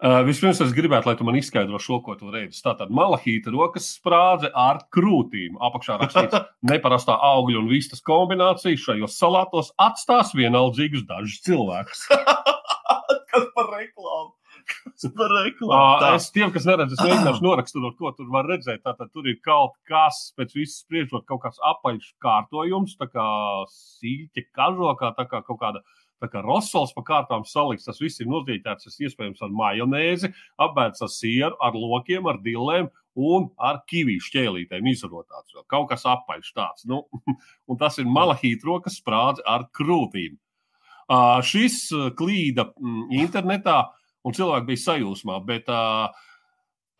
[0.00, 2.60] Uh, vispirms es gribētu, lai tu man izskaidro šo, ko tu redzi.
[2.64, 5.56] Tā tad malahīta rokas sprādze ar krūtīm.
[5.64, 12.04] Apakšā rakstīts, neparastā augļu un vistas kombinācija šajos salātos atstās vienaldzīgus dažus cilvēkus.
[13.32, 14.34] Kas par reklāmu?
[15.16, 16.10] Par reklāmu.
[16.16, 18.82] Es tiem, kas neredz, es mēģināšu noraksturot, ko tur var redzēt.
[18.86, 23.26] Tātad tur ir kaut kas, pēc visas spriežot, kaut kāds apaļš kārtojums, tā kā
[23.72, 25.84] sīķa kažokā, tā kā kaut kāda.
[26.20, 30.28] Tā kā rosols pa kārtām salikts, tas viss ir nozīmēts, tas iespējams ar majonēzi,
[30.60, 35.54] apbēdts ar sieru, ar lokiem, ar dilēm un ar kiviju šķēlītēm izrotāts.
[35.56, 36.84] Vēl Kaut kas apaļš tāds.
[36.90, 37.06] Nu,
[37.70, 40.36] un tas ir malahīta rokas sprādze ar krūtīm.
[41.10, 43.80] Uh, šis uh, klīda mm, internetā,
[44.24, 45.38] un cilvēki bija sajūsmā.
[45.48, 46.10] Bet, uh,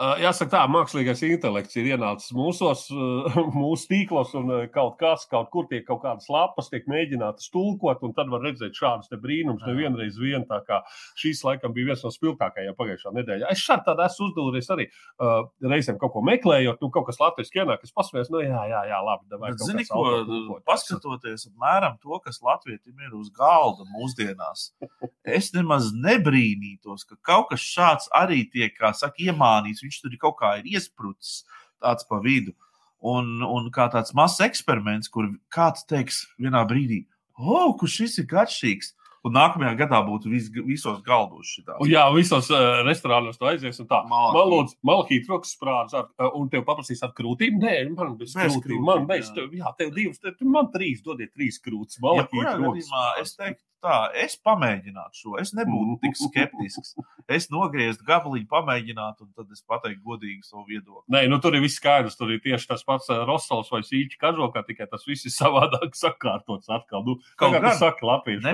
[0.01, 5.51] jāsaka, tā mākslīgais intelekts ir ienācis mūsos, uh, mūsu tīklos, un uh, kaut kas, kaut
[5.53, 10.17] kur tiek kaut kādas lapas, tiek mēģinātas tulkot, un tad var redzēt šādus brīnumus nevienreiz
[10.21, 10.47] vien.
[10.49, 10.81] Tā kā
[11.21, 13.51] šīs laikam bija viens no spilgtākajiem pagājušā nedēļā.
[13.53, 17.61] Es šādi tādā esmu uzdūries arī uh, reizēm kaut ko meklējot, nu kaut kas latviešu
[17.61, 19.29] ienāk, es pasmējos, nu jā, jā, jā labi.
[19.37, 24.71] Bet, zini, ko paskatoties apmēram to, kas Latvijam ir uz galda mūsdienās,
[25.39, 29.85] es nemaz nebrīnītos, ka kaut kas šāds arī tiek, kā saka, iemānīts.
[29.91, 31.43] Viņš tur kaut kā ir iesprucis
[31.83, 32.55] tāds pa vidu.
[33.01, 37.07] Un, un kā tāds mazs eksperiments, kur kāds teiks vienā brīdī,
[37.41, 38.95] oh, kurš šis ir garšīgs.
[39.21, 41.75] Un nākamajā gadā būtu vis, visos galdos šī tā.
[41.85, 43.99] Un Jā, visos uh, restorānos tu aizies un tā.
[44.09, 47.59] Man lūdzu, malakīt rokas sprādzes, ar, uh, un tev paprasīs ar krūtīm.
[47.61, 48.63] Nē, man bez Bez krūtīm.
[48.65, 49.35] krūtīm, Man bez, jā.
[49.37, 51.99] tev, jā, tev divas, tev, man trīs, dodiet trīs krūtis.
[52.01, 52.89] Ja Malakīt kurā rokas
[53.21, 55.33] es teiktu, tā, es pamēģinātu šo.
[55.41, 56.95] Es nebūtu tik skeptisks.
[57.31, 61.05] Es nogrieztu gabaliņu, pamēģinātu, un tad es pateiktu godīgi savu viedokli.
[61.15, 62.17] Nē, nu tur ir viss skaidrs.
[62.19, 65.97] Tur ir tieši tas pats uh, Rostols vai Sīķa kažokā, tikai tas viss ir savādāk
[66.03, 67.05] sakārtots atkal.
[67.07, 67.87] Nu, Kaut kā tas ir-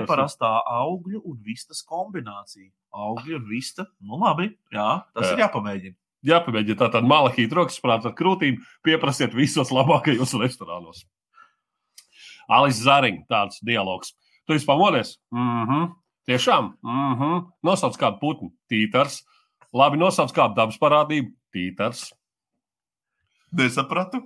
[0.01, 2.71] Neparastā augļu un vistas kombinācija.
[2.97, 3.85] Augļi un vista.
[4.01, 5.33] Nu, labi, jā, tas Jā.
[5.35, 5.97] ir jāpamēģina.
[6.27, 11.03] Jāpamēģina tā tāda malakīt rokas sprādzes ar krūtīm, pieprasiet visos labākajos restorānos.
[12.49, 14.13] Alis Zariņš, tāds dialogs.
[14.47, 15.17] Tu esi pamodies?
[15.31, 15.91] Mhm.
[16.27, 16.73] Tiešām.
[16.83, 17.51] Mhm.
[17.63, 18.51] Nosauc kādu putnu.
[18.71, 19.21] Tītars.
[19.73, 21.33] Labi, nosauc kādu dabas parādību.
[21.55, 22.13] Tītars.
[23.53, 24.23] Nesapratu.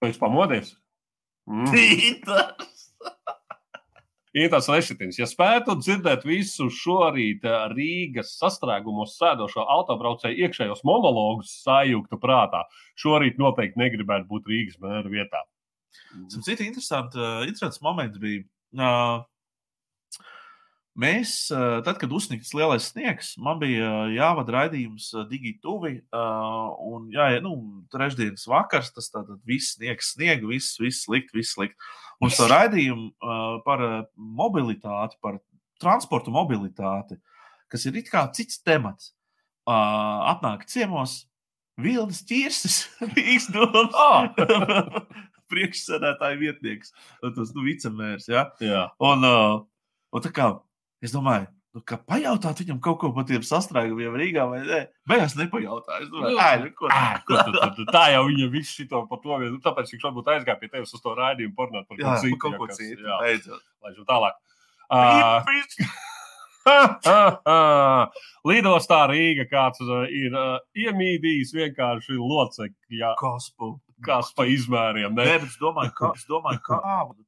[0.00, 0.76] Tu esi pamodies?
[1.46, 1.66] Mhm.
[1.72, 2.74] Tītars.
[4.34, 12.18] Intas Lešitins, ja spētu dzirdēt visu šorīt eh, Rīgas sastrēgumos sēdošo autobraucēju iekšējos monologus sajūgtu
[12.18, 12.64] prātā,
[12.98, 15.44] šorīt noteikti negribētu būt Rīgas mēra vietā.
[16.30, 17.16] Cits interesants,
[17.46, 18.44] interesants moments bija.
[18.78, 18.90] ā,
[20.94, 25.24] Mēs, ā, tad, kad uzsnigts lielais sniegs, man bija jāvada raidījums ā,
[26.86, 27.56] Un, jā, nu,
[27.90, 31.74] trešdienas vakars, tas tātad viss sniegs, sniega, viss, viss slikt, viss slikt.
[32.22, 33.10] Un šo raidījumu
[33.66, 33.82] par
[34.14, 35.40] mobilitāti, par
[35.82, 37.18] transportu mobilitāti,
[37.66, 39.10] kas ir it kā cits temats,
[39.66, 39.74] ā,
[40.36, 41.24] atnāk ciemos
[41.74, 45.02] Vilnis Čirsis, Rīgas doma.
[45.52, 46.92] Priekšsēdētāja vietnieks,
[47.22, 48.28] tas nu, vicemērs.
[48.32, 48.46] Ja?
[48.64, 48.86] Jā.
[49.04, 49.60] Un, uh,
[50.14, 50.46] un tā kā
[51.04, 54.78] es domāju, nu, ka pajautāt viņam kaut ko par tiem sastrēgumiem Rīgā vai nē,
[55.10, 56.06] beigās nepajautāju.
[56.06, 59.02] Es domāju, Nu, nu, ko Ā, ko tu- tu- tu- Tā jau viņa visu šito
[59.10, 59.60] par to vien.
[59.60, 62.38] Tāpēc viņš varbūt aizgāja pie tevis uz to raidījumu, parunāt par Jā, citu.
[62.38, 63.02] kaut ko kas- citu.
[63.04, 63.60] Jā, Beidzot.
[63.84, 64.34] laižam tālāk.
[64.90, 65.44] Uh,
[68.48, 73.14] Lidostā Rīga kāds uh, ir uh, iemīdījis vienkārši locekļi, ja,
[74.06, 74.46] Kas pa?
[74.50, 75.12] izmēriem.
[75.14, 75.26] Ne?
[75.26, 76.80] Nē, bet es domāju, ka, es domāju, kā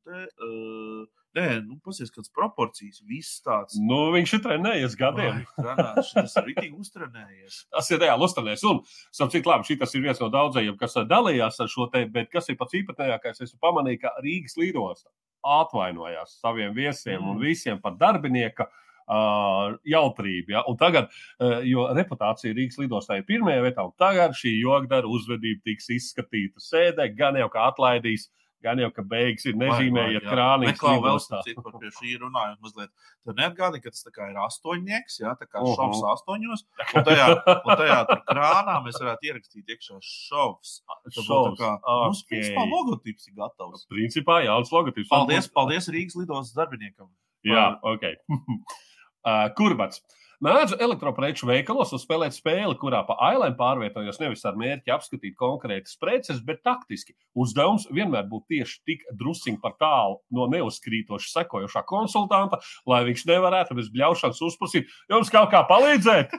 [0.07, 1.05] te, uh,
[1.37, 3.77] nē, nu, pasies kāds proporcijas, viss tāds.
[3.81, 5.43] Nu, viņš ir trenējies gadiem.
[5.59, 7.61] Tas ir rītīgi uztrenējies.
[7.75, 8.65] Tas ir reāli uzturējies.
[8.71, 8.83] Un,
[9.15, 12.33] starp citu, labi, šis ir viens no daudzajiem, kas ā, dalījās ar šo te, bet
[12.33, 15.11] kas ir pats īpatnējākais, es pamanīju, ka Rīgas lidosta
[15.47, 17.31] atvainojās saviem viesiem mm.
[17.31, 18.69] un visiem par darbinieka.
[19.07, 20.51] Uh, jautrība.
[20.57, 20.61] Ja?
[20.67, 25.63] Un tagad, uh, jo reputācija Rīgas lidostā ir pirmajā vietā, un tagad šī jogdara uzvedība
[25.69, 28.25] tiks izskatīta sēdē, gan jau kā atlaidīs,
[28.67, 31.39] gan jau kā beigas ir nezīmējiet krānīs Neklau vēl lidostā.
[31.47, 32.91] citu par pie šī runājot mazliet.
[33.23, 35.77] Tev neatgādina, ka tas tā kā ir astoņnieks, jā, tā kā Uhu.
[35.77, 36.65] šovs astoņos.
[36.97, 37.29] Un tajā,
[37.61, 40.81] un tajā tur krānā mēs varētu ierakstīt iekšā šovs.
[40.83, 41.61] Tā būtu tā Šovs.
[41.63, 43.87] kā, mums, principā, logotips ir gatavs.
[43.93, 45.13] Principā jauns logotips.
[45.15, 47.13] Paldies, paldies Rīgas lidostas darbiniekam.
[47.47, 48.11] Jā, ok.
[49.27, 50.05] uh, Kurbats.
[50.45, 55.97] Mēdzu elektropreču veikalos un spēlēt spēli, kurā pa ailēm pārvietojos nevis ar mērķi apskatīt konkrētas
[55.97, 57.15] preces, bet taktiski.
[57.33, 63.79] Uzdevums vienmēr būtu tieši tik drusciņš par tālu no neuzkrītoša sekojošā konsultanta, lai viņš nevarētu
[63.79, 66.37] bez bļaušanas uzprasīt, jums kaut kā palīdzēt.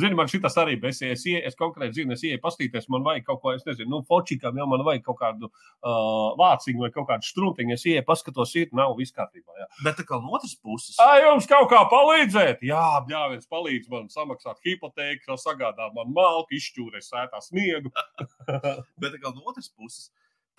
[0.00, 0.94] Zini, man šis arī bija.
[0.94, 4.00] Es, es, es konkrēti zinu, es ienāku pastīties, man vajag kaut ko, es nezinu, nu,
[4.08, 7.76] fočikam, jau man vajag kaut kādu uh, vāciņu vai kaut kādu struntiņu.
[7.76, 9.58] Es ienāku, paskatos, ir, nav viss kārtībā.
[9.60, 9.68] Jā.
[9.86, 12.64] Bet tā kā no otras puses, Ai, jums kaut kā palīdzēt?
[12.66, 17.92] Jā, jā, viens palīdz man samaksāt hipotēku, sagādāt man malku, izšķūrēt sētā sniegu.
[19.00, 20.10] bet tā kā no otras puses,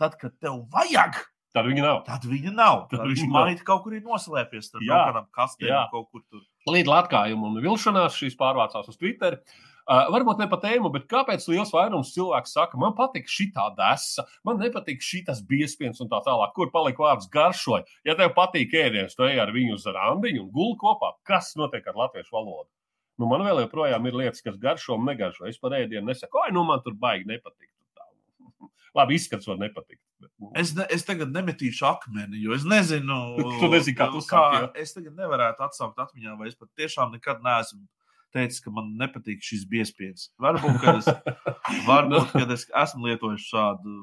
[0.02, 1.20] tad, kad tev vajag,
[1.52, 1.98] Tad viņi nav.
[2.08, 2.86] tad viņa nav.
[2.88, 4.72] Tad Tad viņš viņa maigi kaut kur ir noslēpies.
[4.72, 5.82] Tur Jā, kaut kādām kastēm jā.
[5.92, 6.46] kaut kur tur.
[6.70, 9.40] Līdz atkājumu un vilšanās šīs pārvācās uz Twitter.
[9.92, 13.66] Uh, varbūt ne pa tēmu, bet kāpēc liels vairums cilvēku saka, man patīk šī tā
[13.76, 17.88] desa, man nepatīk šī tas biespiens un tā tālāk, kur palika vārds garšoja.
[18.08, 21.16] Ja tev patīk ēdiens, tu ej ar viņu uz randiņu un guli kopā.
[21.28, 22.70] Kas notiek ar latviešu valodu?
[23.18, 25.50] Nu, man vēl joprojām ir lietas, kas garšo un negaršo.
[25.50, 27.70] Es par ēdienu nesaku, oi, nu man tur baigi nepatīk.
[28.98, 30.01] Labi, izskats var nepatikt.
[30.52, 30.60] Nu.
[30.62, 33.18] Es, ne, es tagad nemetīšu akmeni, jo es nezinu,
[33.62, 34.70] Tu nezini, kā saki, jā.
[34.84, 37.86] es tagad nevarētu atsaukt atmiņā, vai es pat tiešām nekad neesmu
[38.32, 40.30] teicis, ka man nepatīk šis biespiens.
[40.42, 41.08] Varbūt, kad es,
[41.90, 43.96] varbūt, kad es esmu lietojis šādu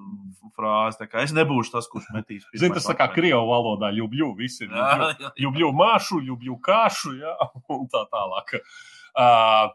[0.57, 1.09] frāzi.
[1.23, 2.45] Es nebūšu tas, kurš metīs.
[2.53, 5.25] Zini, tas tā kā krievu valodā ļubļu, visi ir Jā, ļubļu.
[5.25, 7.35] jā, Ljubļu māšu, ljubļu kāšu, jā,
[7.77, 8.57] un tā tālāk.
[9.19, 9.73] Uh,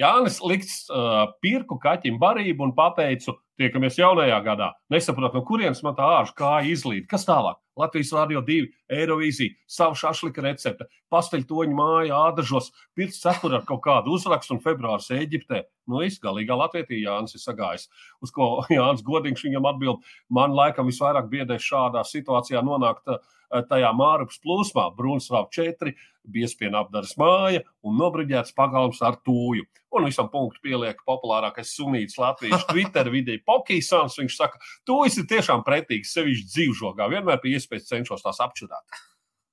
[0.00, 4.70] Jānis Likts uh, pirku kaķim barību un pateicu, tiekamies jaunajā gadā.
[4.92, 7.08] Nesaprotu, no kurienes man tā ārša kā izlīd.
[7.10, 7.58] Kas tālāk?
[7.78, 14.12] Latvijas Rādio 2, Eirovīzija, savu šašlika recepte, pasteļtoņu māja, ādažos, pirts cepura ar kaut kādu
[14.12, 15.62] uzrakstu un februārs Eģiptē.
[15.88, 17.88] Nu, es galīgā Latvijā Jānis ir sagājis.
[18.20, 23.22] Uz ko Jānis Godīgs viņam atbild, man laikam visvairāk biedē šādā situācijā nonākt uh,
[23.68, 25.92] tajā mārupas plūsmā, Brunsvāra 4,
[26.32, 29.66] biespiena apdaras māja un nobriģēts pagalms ar tūju.
[29.92, 34.18] Un visam punktu pieliek populārākais sunīts Latvijas Twitter vidē Pokīsons.
[34.20, 37.08] Viņš saka, tūjas ir tiešām pretīgs, sevišķi dzīvžogā.
[37.12, 38.98] Vienmēr pie iespējas cenšos tās apčurāt.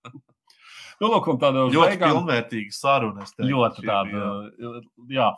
[1.02, 3.28] nu, lūk, tāda Ļoti pilnvērtīga saruna.
[3.28, 4.26] teiktu, Ļoti tāda,
[4.56, 4.82] bija.
[5.20, 5.30] jā.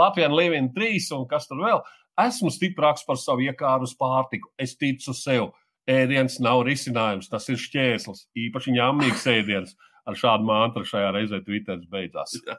[0.00, 1.82] Latvijas Līvina 3 un kas tur vēl.
[2.20, 4.50] Esmu stiprāks par savu iekāru uz pārtiku.
[4.60, 5.52] Es ticu sev.
[5.90, 8.26] Ēdiens nav risinājums, tas ir šķērslis.
[8.38, 9.72] Īpaši ņēmīgs ēdiens.
[10.08, 12.36] Ar šādu mantru šajā reizē Twitter beidzās.
[12.44, 12.56] Ā,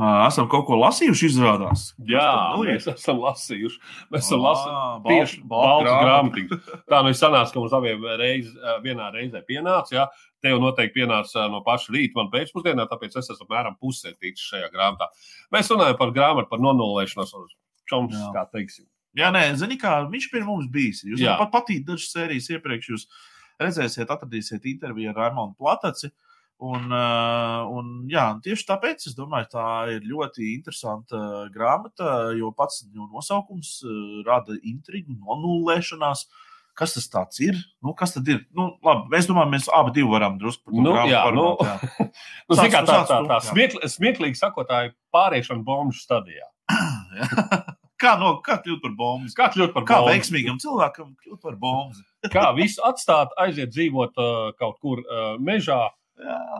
[0.00, 1.90] Esam kaut ko lasījuši, izrādās.
[2.08, 3.80] Jā, Nu, mēs esam lasījuši.
[4.12, 6.58] Mēs esam lasījuši tieši baltu grāmatiņu.
[6.88, 8.48] Tā nu ir sanāca, ka mums abiem reiz,
[8.84, 9.92] vienā reizē pienāca.
[9.98, 10.06] Jā.
[10.40, 14.70] Tev noteikti pienāca no paša rīta, man pēcpusdienā, tāpēc es esmu apmēram pusē ticis šajā
[14.72, 15.10] grāmatā.
[15.52, 17.52] Mēs runājam par grāmatu, par nonulēšanos uz
[17.90, 18.30] čoms, Jā.
[18.38, 18.86] kā teiksim.
[19.18, 21.04] Jā, nē, zini, kā viņš pie mums bijis.
[21.04, 22.90] Jūs pat patīk dažas sērijas iepriekš.
[22.94, 23.06] Jūs
[23.60, 26.08] redzēsiet, atradīsiet interviju ar Raimonu Plataci.
[26.08, 26.29] Uh,
[26.60, 33.08] un, jā, un tieši tāpēc es domāju, tā ir ļoti interesanta grāmata, jo pats jau
[33.08, 36.26] nosaukums uh, rada intrigu, nonulēšanās.
[36.80, 37.58] Kas tas ir?
[37.84, 38.44] Nu, kas tad ir?
[38.56, 42.06] Nu, labi, mēs domājam, mēs abi varam drusku par to Nu, jā, parunāt, nu, jā.
[42.48, 43.42] Nu, zini, kā tā, tā, tā jā.
[43.50, 46.48] smiekli, smieklīgi sakot, tā ir pāriešana bombu stadijā.
[48.00, 49.28] Kā, no, kā kļūt par bombu?
[49.36, 50.14] Kā kļūt par Kā bombu?
[50.14, 52.00] veiksmīgam cilvēkam kļūt par bombu?
[52.32, 55.82] Kā visu atstāt, aiziet dzīvot uh, kaut kur uh, mežā.
[55.84, 55.99] Jā.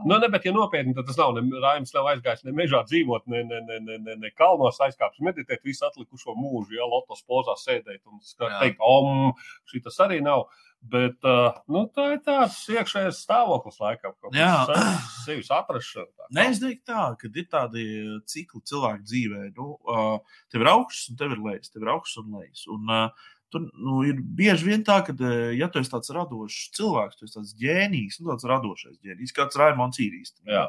[0.07, 1.37] Nu, ne, bet, ja nopietni, tad tas nav.
[1.63, 5.65] Raims nav aizgājis ne mežā dzīvot, ne, ne, ne, ne, ne, ne kalnos aizkāpis meditēt
[5.67, 9.33] visu atlikušo mūžu, ja lotos pozā sēdēt un skat- teikt, om,
[9.71, 10.47] šī tas arī nav.
[10.81, 14.63] Bet uh, nu, tā ir tāds iekšējais stāvoklis, laikam, kaut Jā.
[14.71, 16.31] kāds sevis atrašana.
[16.33, 17.85] Nē, es teiktu, tā, ka ir tādi
[18.25, 19.43] cikli cilvēku dzīvē.
[19.59, 22.65] Nu, uh, tev ir augsts un tev ir lejas, tev ir augsts un lejas.
[22.73, 26.71] Un, uh, tur nu, ir bieži vien tā, ka, uh, ja tu esi tāds radošs
[26.79, 30.35] cilvēks, tu esi tāds ģēnijs, nu, tāds radošais ģēnijs, kāds Raimons īrīs.
[30.49, 30.69] Jā.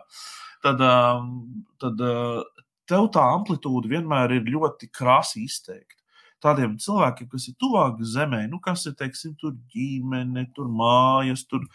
[0.65, 1.31] Tad, um,
[1.81, 2.43] tad uh,
[2.89, 5.97] tev tā amplitūda vienmēr ir ļoti krasi izteikta.
[6.41, 11.67] Tādiem cilvēkiem, kas ir tuvāk zemē, nu, kas ir, teiksim, tur ģimene, tur mājas, tur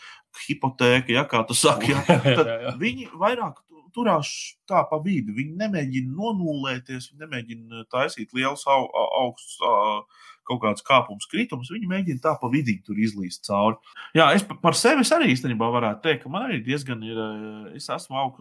[0.43, 2.03] hipotēka, ja kā tu saki, ja,
[2.39, 2.51] tad
[2.81, 4.29] viņi vairāk tu- turās
[4.69, 5.37] tā pa vidu.
[5.39, 9.71] Viņi nemēģina nonulēties, viņi nemēģina taisīt lielus au, au- augstus ā,
[10.47, 11.71] kaut kādus kāpumus, kritumus.
[11.75, 13.77] Viņi mēģina tā pa vidu tur izlīst cauri.
[14.15, 17.17] Jā, es pa- par sevi arī īstenībā varētu teikt, ka man arī diezgan ir.
[17.17, 18.39] ā, Es esmu aug,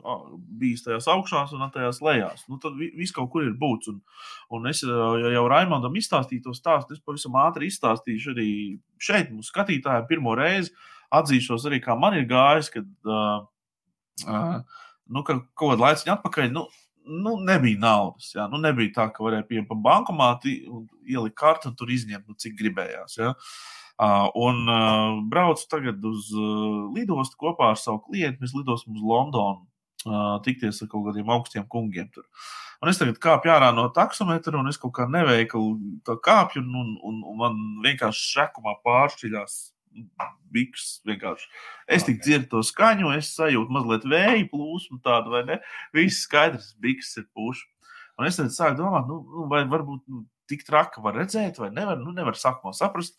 [0.60, 2.46] bijis tajās augšās un tajās lejās.
[2.48, 3.88] Nu, tad vi- viss kaut kur ir būts.
[3.90, 4.02] Un,
[4.52, 6.94] un es ja jau Raimondam izstāstīju to stāstu.
[6.94, 10.72] Es pavisam ātri izstāstīšu arī šeit, mūsu skatītājiem, pirmo reizi.
[11.12, 13.46] Atzīšos arī, kā man ir gājis, kad uh,
[14.28, 14.62] uh,
[15.10, 16.68] nu, ka kaut kādu laiku atpakaļ nu,
[17.06, 18.32] nu, nebija naudas.
[18.36, 18.48] Jā.
[18.52, 22.38] Nu, nebija tā, ka varēja pieņemt pa bankomāti un ielikt kartu un tur izņemt, nu,
[22.42, 23.20] cik gribējās.
[23.22, 23.34] Jā.
[23.96, 28.44] Uh, un uh, braucu tagad uz uh, lidostu kopā ar savu klientu.
[28.44, 29.64] Mēs lidosim uz Londonu,
[30.10, 32.10] uh, tikties ar kaut kādiem augstiem kungiem.
[32.12, 32.28] Tur.
[32.84, 37.24] Un es tagad kāpju ārā no taksometra, un es kaut kā neveiklu kāpju, un, un,
[37.24, 39.56] un man vienkārši šekumā pāršķiļās
[40.56, 41.00] biks.
[41.08, 41.48] Vienkārši.
[41.88, 42.26] Es tik Ok.
[42.26, 45.60] dzirdu to skaņu, es sajūtu mazliet vēja plūsmu, tādu vai ne.
[45.94, 47.66] Viss skaidrs, biks ir puši.
[48.18, 51.98] Un es sāku domāt, nu, nu, vai varbūt nu, tik traki var redzēt, vai nevar.
[52.00, 53.18] Nu, nevar sākumā saprast.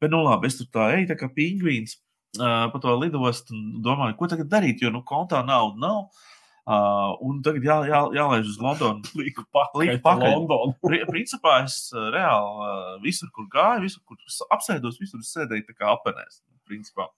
[0.00, 1.96] Bet, nu, labi, es tur tā eju, tā kā pingvīns
[2.38, 6.26] uh, pa to lidostu un domāju, ko tagad darīt, jo, nu, kontā nauda nav.
[6.68, 9.00] Uh, un tagad jā, jā, jālaiž uz Londonu.
[9.56, 9.94] Pakaļ.
[10.04, 10.74] Londonu.
[10.84, 14.18] Pri, principā es uh, reāli uh, visur, kur gāju, visur, kur
[14.52, 16.42] apsēdos, visur sēdēju tā kā apenēs.
[16.68, 17.08] Principā.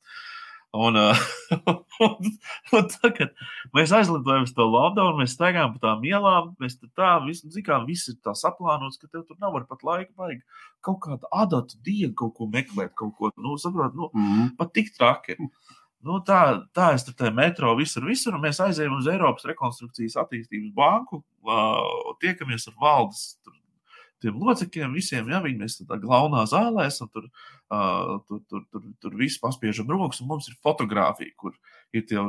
[0.71, 1.19] Un, uh,
[2.07, 2.29] un,
[2.79, 3.35] un tagad
[3.75, 6.53] mēs aizlidojam uz to Londonu, mēs staigājam pa tām ielām.
[6.63, 10.15] Mēs tā, visu, kā, viss ir tā saplānots, ka tev tur nav pat laika.
[10.21, 10.47] Vajag
[10.87, 14.55] kaut kādu adatu dienu, kaut ko meklēt, kaut ko nu, saprot, nu, mm -hmm.
[14.63, 15.41] pat tik traki.
[16.07, 16.41] Nu, tā,
[16.77, 18.39] tā es tur tajā metro visur, visur.
[18.41, 23.57] Mēs aizējām uz Eiropas Rekonstrukcijas attīstības banku, uh, tiekamies ar valdes tur,
[24.37, 27.29] locekļiem, visiem, ja viņi mēs tādā galvenā zālē esam, tur,
[27.73, 31.57] uh, tur, tur, tur, tur visi paspiežam rokas, un mums ir fotografija, kur
[31.97, 32.21] ir tie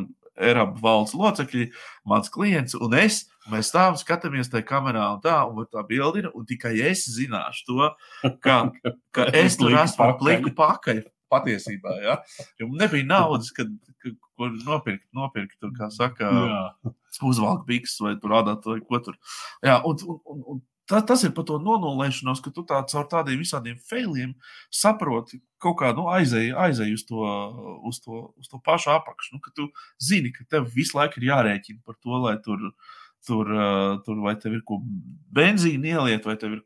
[0.41, 1.69] Eiropas valsts locekļi,
[2.07, 3.25] mans klients un es.
[3.51, 7.89] Mēs stāvam, skatāmies tajā kamerā, un tā, un tā bildina, un tikai es zināšu to,
[8.43, 8.61] ka,
[9.15, 11.01] ka es tur esmu ar pliku pakaļ.
[11.31, 12.17] Patiesībā, ja.
[12.59, 13.71] Jo nebija naudas, kad,
[14.03, 16.31] ko nopirkt, nopirkt tur, kā saka,
[17.23, 19.17] uzvalkt bikses vai tur rādāt, vai ko tur.
[19.63, 23.05] Jā, un, un, un, un Tā, tas ir par to nonulēšanos, ka tu tā, caur
[23.07, 24.33] tādiem visādiem failiem
[24.75, 27.27] saproti, kaut kā nu, aizēji aizēj uz, to,
[27.87, 29.37] uz, to, uz to pašu apakšu.
[29.37, 29.69] Nu, ka tu
[30.03, 32.65] zini, ka tev visu laiku ir jārēķina par to, lai tur,
[33.27, 33.53] tur,
[34.03, 34.81] tur vai tev ir ko
[35.37, 36.65] benzīna ieliet, vai tev ir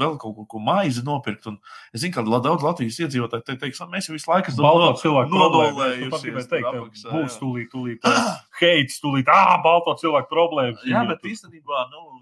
[0.00, 1.46] vēl kaut ko, ko maizi nopirkt.
[1.50, 1.58] Un
[1.94, 5.36] es zinu, ka daudz Latvijas iedzīvotāji te teiks, mēs jau visu laiku esam balto cilvēku
[5.36, 7.06] nodolējušies.
[7.10, 8.10] Būs tūlīt, tūlīt,
[8.62, 10.84] heits, tūlīt, ā, balto cilvēku problēmas.
[10.88, 12.20] Jā, bet īstenībā, nu,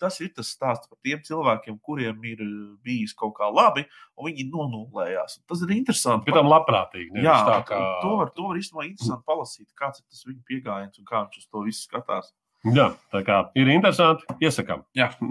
[0.00, 3.86] tas ir tas stāsts par tiem cilvēkiem, kuriem ir eh, bijis kaut kā labi,
[4.16, 5.40] un viņi nonulējās.
[5.48, 6.26] Tas ir interesanti.
[6.28, 7.22] Pēc tam labprātīgi.
[7.24, 7.82] Jā, tā kā...
[8.02, 11.44] to var, to var īstenībā interesanti palasīt, kāds ir tas viņa pieejams un kā viņš
[11.44, 12.32] uz to visu skatās.
[12.74, 14.24] Jā, tā kā ir interesanti.
[14.42, 14.82] Iesakām.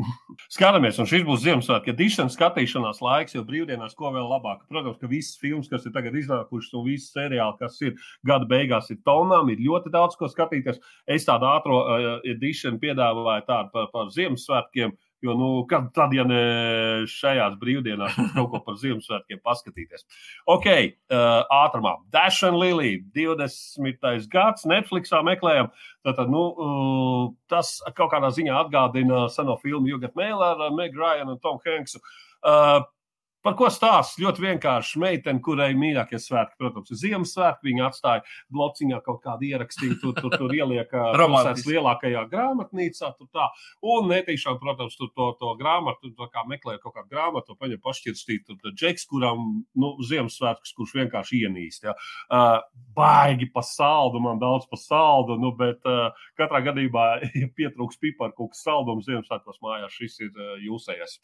[0.56, 4.62] Skatāmies, un šis būs Ziemassvētku edišanas skatīšanās laiks, jo brīvdienās ko vēl labāk.
[4.72, 7.98] Protams, ka visas filmas, kas ir tagad iznākušas, un visas seriāli, kas ir
[8.28, 10.80] gada beigās, ir tonām, ir ļoti daudz ko skatīties.
[11.12, 12.06] Es tādu ātrā uh,
[12.36, 14.96] edišanu piedāvāju tādu par, par Ziemassvētkiem.
[15.24, 16.42] Jo, nu, kad tad, ja ne
[17.10, 20.04] šajās brīvdienās, mums kaut ko par Ziemassvētkiem paskatīties?
[20.52, 21.96] Ok, uh, ātrumā.
[22.14, 24.28] Dash and Lily, 20.
[24.32, 25.72] gads, Netflixā meklējam.
[26.06, 27.22] Tātad, nu, uh,
[27.52, 32.04] tas kaut kādā ziņā atgādina seno filmu Jugat Mēlēru, Meg Ryan un Tom Hanksu.
[32.46, 32.84] Uh,
[33.46, 34.18] Par ko stāsta?
[34.24, 37.68] Ļoti vienkārši meitene, kurai mīļākie svētki, protams, ir Ziemassvētki.
[37.70, 38.24] Viņa atstāja
[38.54, 40.90] blociņā kaut kādu ierakstīju, tur, tur, tur ieliek
[41.20, 43.12] pilsētas lielākajā grāmatnīcā.
[43.36, 43.50] Tā.
[43.86, 48.50] Un netīšām, protams, tur to, to grāmatu, to kā meklē kaut kādu grāmatu, paņem pašķirstīt.
[48.50, 49.44] Tur džeks, kuram
[49.78, 51.86] nu, Ziemassvētkus, kurš vienkārši ienīst.
[51.86, 51.94] Ja.
[52.26, 52.64] Uh,
[52.98, 57.06] baigi pa saldu, man daudz pa saldu, nu, bet uh, katrā gadījumā,
[57.44, 61.20] ja pietrūks piparu kaut kas saldums Ziemassvētkos mājās, šis ir uh, jūsējais.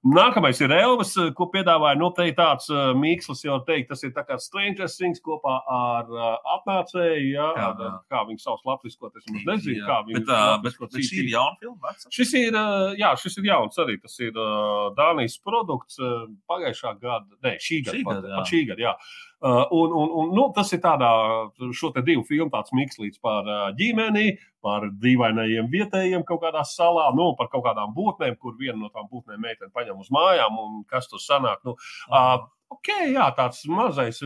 [0.00, 2.10] Nākamais ir Elvis, ko piedāvāja.
[2.16, 6.34] Te ir tāds uh, mīkslis, jau teikt, tas ir kā Stranger Things kopā ar uh,
[6.56, 7.92] apmācēju, ja, jā, jā.
[8.10, 9.86] kā viņi savus latviskot, es nezinu, jā.
[9.86, 10.24] kā viņi
[10.64, 11.94] bet, bet šī ir jauna filma.
[12.10, 16.96] Šis ir, uh, jā, šis ir jauns arī, tas ir uh, Dānijas produkts uh, pagājušā
[17.00, 18.96] gada, ne, šī gada, šī gada, pat, pat šī gada, jā.
[19.40, 21.08] Uh, un, un, un, nu, tas ir tādā,
[21.72, 27.08] šo te divu filmu tāds mikslīts par uh, ģimeni, par dīvainajiem vietējiem kaut kādā salā,
[27.16, 30.80] nu, par kaut kādām būtnēm, kur viena no tām būtnēm meitene paņem uz mājām un
[30.90, 31.64] kas tur sanāk.
[31.64, 31.78] Nu,
[32.12, 34.20] uh, Ok, jā, tāds mazais,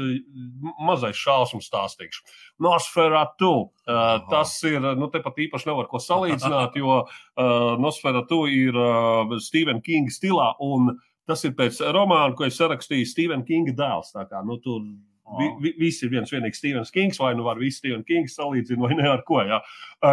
[0.85, 2.19] mazais šausmu stāstīgs.
[2.61, 3.71] Nosferatu.
[3.89, 7.47] Uh, tas ir, nu, tepat īpaši nevar ko salīdzināt, jo uh,
[7.81, 10.93] Nosferatu ir uh, Stephen King stilā, un
[11.29, 14.15] tas ir pēc romāna, ko es sarakstīju Stephen Kinga dēls.
[14.31, 14.85] Kā, nu, tur
[15.25, 18.83] Vi, vi, visi ir viens vienīgs Stevens Kings, vai nu var visu Stevens Kings salīdzināt,
[18.83, 19.39] vai ne ar ko.
[19.41, 19.57] Jā.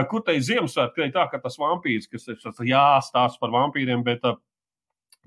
[0.09, 2.39] Kur te ir Ziemassvētku, tā ka tas vampīrs, kas ir
[2.69, 4.23] jā, stāsts par vampīriem, bet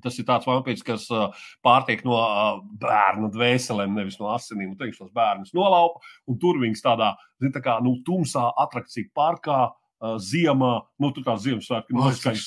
[0.05, 1.31] Tas ir tāds vampīrs, kas uh,
[1.65, 4.75] pārtiek no uh, bērnu dvēselēm, nevis no asinīm.
[4.77, 9.09] Tur viņš tos bērnus nolaupa, un tur viņas tādā, zin, tā kā, nu, tumsā atrakciju
[9.17, 9.79] parkā uh,
[10.23, 10.71] ziemā,
[11.01, 12.47] nu, tur tā Ziemassvētka noskaņas.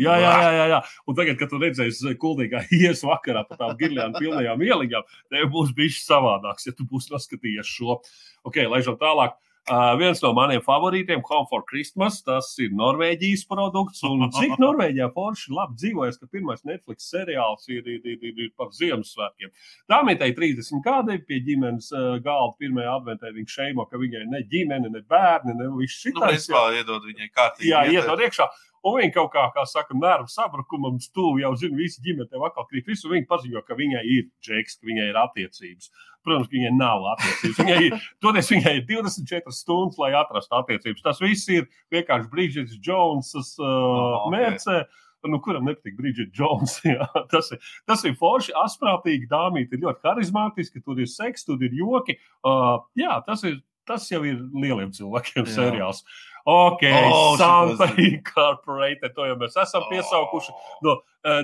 [0.00, 0.82] Jā, jā, jā, jā, jā.
[1.08, 5.74] Un tagad, kad tu redzēsi kuldīgā ies vakarā pa tām girļām pilnajām ieliņām, tev būs
[5.76, 8.00] bijis savādāks, ja tu būsi noskatījies šo.
[8.48, 9.36] Ok, laižam tālāk.
[9.36, 9.53] Uh,
[9.98, 14.02] viens no maniem favorītiem, Home for Christmas, tas ir Norvēģijas produkts.
[14.04, 18.52] Un cik Norvēģijā forši labi dzīvojas, ka pirmais Netflix seriāls ir, ir, ir, ir, ir
[18.58, 19.54] par Ziemassvētkiem.
[19.90, 24.92] Dāmītei 30 gadi pie ģimenes uh, galda pirmajā adventē viņš šeimo, ka viņai ne ģimene,
[24.92, 26.16] ne bērni, ne viss šis.
[26.18, 27.72] Nu, vispār iedod viņai kārtīgi.
[27.72, 28.50] Jā, iedod iekšā.
[28.84, 32.66] Un viņa kaut kā, kā saka, nervu sabrukumam stūvi jau zina, visi ģimene tev atkal
[32.68, 33.08] krīt visu.
[33.08, 35.88] Viņa paziņo, ka viņai ir džeks, ka viņai ir attiecības.
[36.24, 37.62] Protams, viņai nav attiecības.
[37.62, 41.06] Viņai ir, toties viņai ir 24 stundas, lai atrastu attiecības.
[41.06, 44.36] Tas viss ir vienkārši Brīdžets Džonsas uh, oh, okay.
[44.36, 44.78] mērce.
[45.24, 46.76] Nu, kuram nepatīk Brīdžets Jones?
[46.94, 51.64] Jā, tas, ir, tas ir forši, asprātīgi, dāmīti, ir ļoti harizmātiski, tur ir seks, tur
[51.64, 52.18] ir joki.
[52.44, 55.54] Uh, jā, tas, ir, tas jau ir lieliem cilvēkiem jā.
[55.56, 56.04] seriāls.
[56.44, 60.52] Ok, oh, Santa Incorporated, to jau mēs esam piesaukuši.
[60.84, 60.98] No,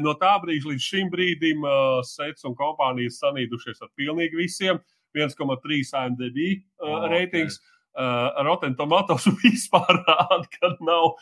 [0.04, 4.80] no tā brīža līdz šim brīdim uh, Sets un kompānijas sanīdušies ar pilnīgi visiem.
[5.16, 7.10] 1,3 IMDb uh, O, ok.
[7.10, 7.60] reitings.
[7.90, 11.16] Uh, Rotten Tomatoes vispār rāda, ka nav.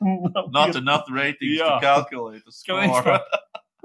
[0.34, 1.78] nav Not enough ratings Jā.
[1.78, 2.42] to calculate.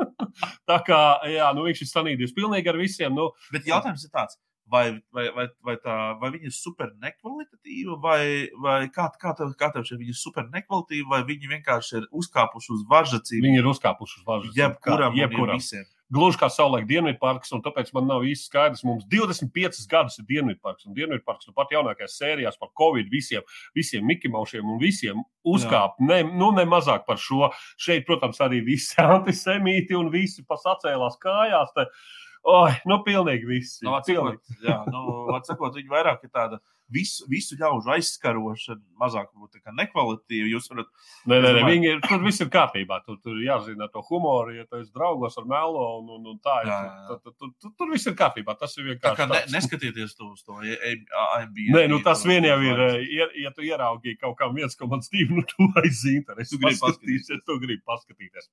[0.70, 3.16] Tā kā jā, nu, viņš ir sanīdies pilnīgi ar visiem.
[3.16, 4.38] Nu, Bet jautājums ir tāds.
[4.72, 8.22] Vai, vai, vai, vai, tā, vai viņi ir super nekvalitatīvi, vai,
[8.64, 12.06] vai kā, kā, tev, kā tev šķiet, viņi ir super nekvalitatīvi, vai viņi vienkārši ir
[12.22, 13.52] uzkāpuši uz varžacību?
[13.52, 14.54] viņi ir uzkāpuši uz važas.
[14.58, 15.60] Jebkuram, jebkuram.
[15.60, 15.88] visiem.
[16.12, 18.82] Gluži kā savulaik Dienvidparks, un tāpēc man nav īsti skaidrs.
[18.84, 23.46] Mums 25 gadus ir Dienvidparks, un Dienvidparks nu pat jaunākajās sērijās par Covid visiem,
[23.78, 26.04] visiem Mikimaušiem un visiem uzkāpt.
[26.04, 27.48] Ne, nu, ne mazāk par šo.
[27.80, 31.72] Šeit, protams, arī visi antisemīti un visi pasacēlās kājās.
[31.78, 31.88] Te,
[32.42, 33.84] Oi, nu, pilnīgi visi.
[33.86, 35.02] Nu, atsakot, jā, nu,
[35.38, 36.58] atsakot, viņi vairāk ir tāda
[36.94, 39.30] visu, visu ļaužu aizskarošana, mazāk
[39.64, 40.50] kā nekvalitīva.
[40.54, 40.90] Jūs varat,
[41.26, 43.00] Nē, nē, nē, Es viņi ir, tur viss ir kārtībā.
[43.06, 46.58] Tur, tur jāzina to humoru, ja tu esi draugos ar melo un, un, un tā.
[46.66, 48.56] Jā, Jā, tur, tur, tur, tur, tur viss ir kārtībā.
[48.60, 49.18] Tas ir vienkārši.
[49.22, 51.58] kā ne, neskatieties to uz to AMB.
[51.76, 52.80] Nē, nu tas vien jau ir.
[52.90, 56.56] eh, Ja, ja tu ieraudzīji kaut kam 1,2, nu tu aizīsi interesi.
[56.56, 58.50] Tu gribi paskatīties, tu gribi paskatīties.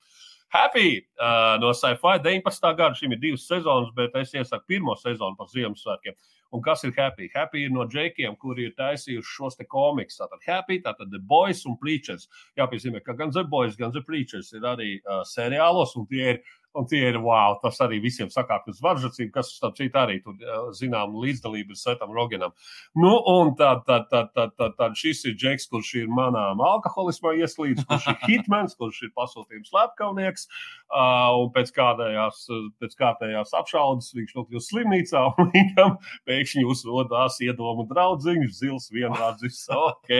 [0.48, 2.70] Happy uh, no Sci-Fi 19.
[2.78, 2.94] gada.
[2.96, 6.16] Šim ir divas sezonas, bet es iesaku pirmo sezonu par Ziemassvētkiem.
[6.52, 7.28] Un kas ir Happy?
[7.34, 10.16] Happy ir no džekiem, kuri ir taisījuši šos te komikus.
[10.20, 12.28] Tātad Happy, tātad The Boys un Preachers.
[12.56, 16.40] Jāpiezīmē, ka gan The Boys, gan The Preachers ir arī uh, seriālos, un tie ir
[16.78, 20.36] Un tie ir wow, tas arī visiem sakāk uz varžacību, kas, starp citu, arī tur
[20.78, 22.54] zinām līdzdalību ir Setam Rogenam.
[22.98, 27.34] Nu, un tad, tad, tad, tad, tad, tad šis ir Džeks, kurš ir manām alkoholismā
[27.42, 32.44] ieslīdis, kurš ir hitmans, kurš ir pasūtījums slepkavnieks, uh, un pēc kādējās,
[32.78, 35.96] pēc kārtējās apšaudas viņš nokļūst slimnīcā, un viņam
[36.30, 40.14] pēkšņi uzrodās iedomu draudziņš, zils vienrādzis, ok.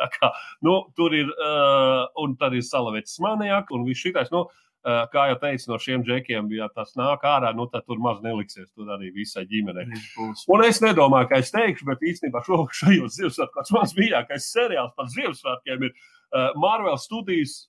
[0.00, 0.34] Tā kā,
[0.66, 4.46] nu, tur ir, uh, un tad ir salavets maniak, un viss šitais, nu,
[4.84, 8.68] kā jau teicu, no šiem džekiem, ja tas nāk ārā, nu, tad tur maz neliksies.
[8.76, 9.86] Tur arī visai ģimenei.
[10.52, 15.06] Un es nedomāju, ka es teikšu, bet īstenībā šo- šajos Ziemassvētkos mans mīļākais seriāls par
[15.14, 17.68] Ziemassvētkiem ir uh, Marvel Studios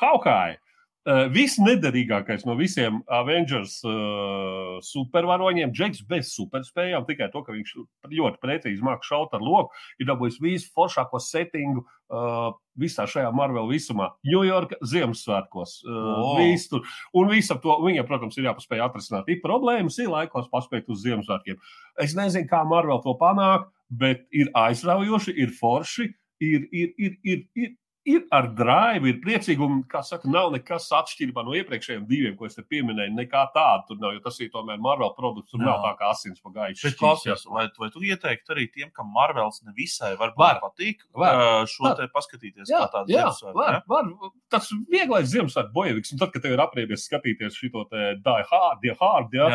[0.00, 0.56] Hawkeye.
[1.04, 7.74] Uh, viss nederīgākais no visiem Avengers uh, supervaroņiem, Džeks bez superspējām, tikai to, ka viņš
[8.08, 13.68] ļoti precīzi mākslinieks šaut ar loku, ir dabūjis visu foršāko settingu uh, visā šajā Marvel
[13.68, 14.14] visumā.
[14.24, 15.76] Ņujorka Ziemassvētkos.
[15.84, 16.32] Uh, O.
[16.40, 16.88] viss tur.
[17.12, 19.28] Un visam to viņam, protams, ir jāpaspēj atrisināt.
[19.28, 21.60] Ir problēmas, ir laikos paspēt uz Ziemassvētkiem.
[22.00, 26.08] Es nezinu, kā Marvel to panāk, bet ir aizraujoši, ir forši,
[26.42, 27.74] ir, ir, ir, ir, ir,
[28.08, 29.62] ir ar drive, ir priecīgi.
[29.64, 33.14] Un, kā saka, nav nekas atšķirībā no iepriekšējiem diviem, ko es te pieminēju.
[33.16, 35.52] Nekā tāda tur nav, jo tas ir tomēr Marvel produkts.
[35.52, 35.70] Tur Jā.
[35.70, 36.88] nav tā kā asins pa gaišu.
[36.88, 40.60] Bet klausies, vai, vai tu ieteiktu arī tiem, kam Marvels nevisai varbūt Var.
[40.62, 41.40] patīk, Var.
[41.70, 41.96] šo Var.
[42.00, 44.32] te paskatīties Jā, jā, Ziemassvētku, var, var.
[44.52, 49.34] Tas vieglais Ziemassvētku bojeviks, un tad, kad tev ir apriebies skatīties šo te Die Hard,
[49.34, 49.48] ja,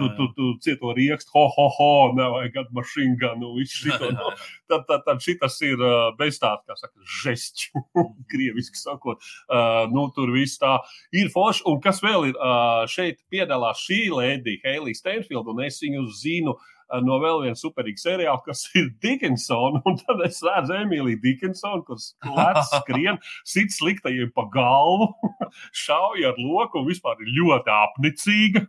[0.00, 4.12] tu, tu, tu cieto riekstu, ho, ho, ho, nevajag mašīnu ganu, visu šito.
[4.16, 4.30] Nu,
[4.70, 5.82] tad, tad, tad šitas ir
[6.18, 7.82] bez tāda, kā saka, žesču,
[8.32, 9.22] krieviski sakot.
[9.48, 10.78] Uh, nu, tur viss tā
[11.16, 11.64] ir forši.
[11.70, 16.56] Un kas vēl ir, uh, šeit piedalās šī lēdija, Heilija Steinfield, un es viņu zinu
[16.56, 16.72] uh,
[17.04, 19.82] no vēl viena superīga seriāla, kas ir Dickinsona.
[19.88, 25.10] Un tad es redzu Emīliju Dickinsonu, kurš lēts skrien, sit sliktajiem pa galvu,
[25.84, 28.66] šauj ar loku un vispār ir ļoti apnicīga.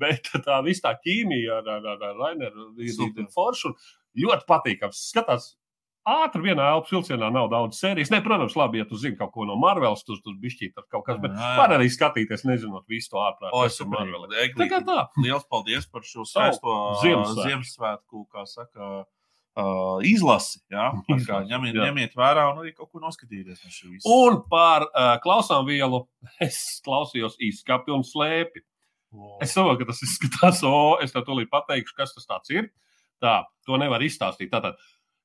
[0.00, 3.72] Bet tā viss tā ķīmija ar, ar, ar, ar Raineru ir, forša
[4.20, 5.00] ļoti patīkams.
[5.10, 5.54] Skatās,
[6.08, 8.10] ātri vienā elpas vilcienā nav daudz sērijas.
[8.12, 11.04] Ne, protams, labi, ja tu zini kaut ko no Marvelas, tur tur bišķīt ar kaut
[11.06, 11.52] kas, bet jā.
[11.60, 13.52] var arī skatīties, nezinot visu to ārprāt.
[13.52, 14.32] O, Marvelī.
[14.32, 14.56] super.
[14.62, 15.00] Tā kā tā.
[15.20, 17.48] Liels paldies par šo skaisto Ziemassvētku.
[17.48, 18.90] Ziemassvētku, kā saka,
[19.58, 20.62] uh, izlasi.
[20.70, 20.88] Tā
[21.26, 21.90] kā ņemiet, jā.
[21.90, 24.00] ņemiet vērā un arī kaut ko noskatīties no.
[24.16, 26.04] Un par uh, klausām vielu
[26.46, 28.64] es klausījos izskapti un slēpi.
[29.42, 32.70] Es saprotu, ka tas izskatās, o, es tev tūlīt pateikšu, kas tas ir.
[33.20, 34.52] Tā, to nevar izstāstīt.
[34.52, 34.78] Tātad,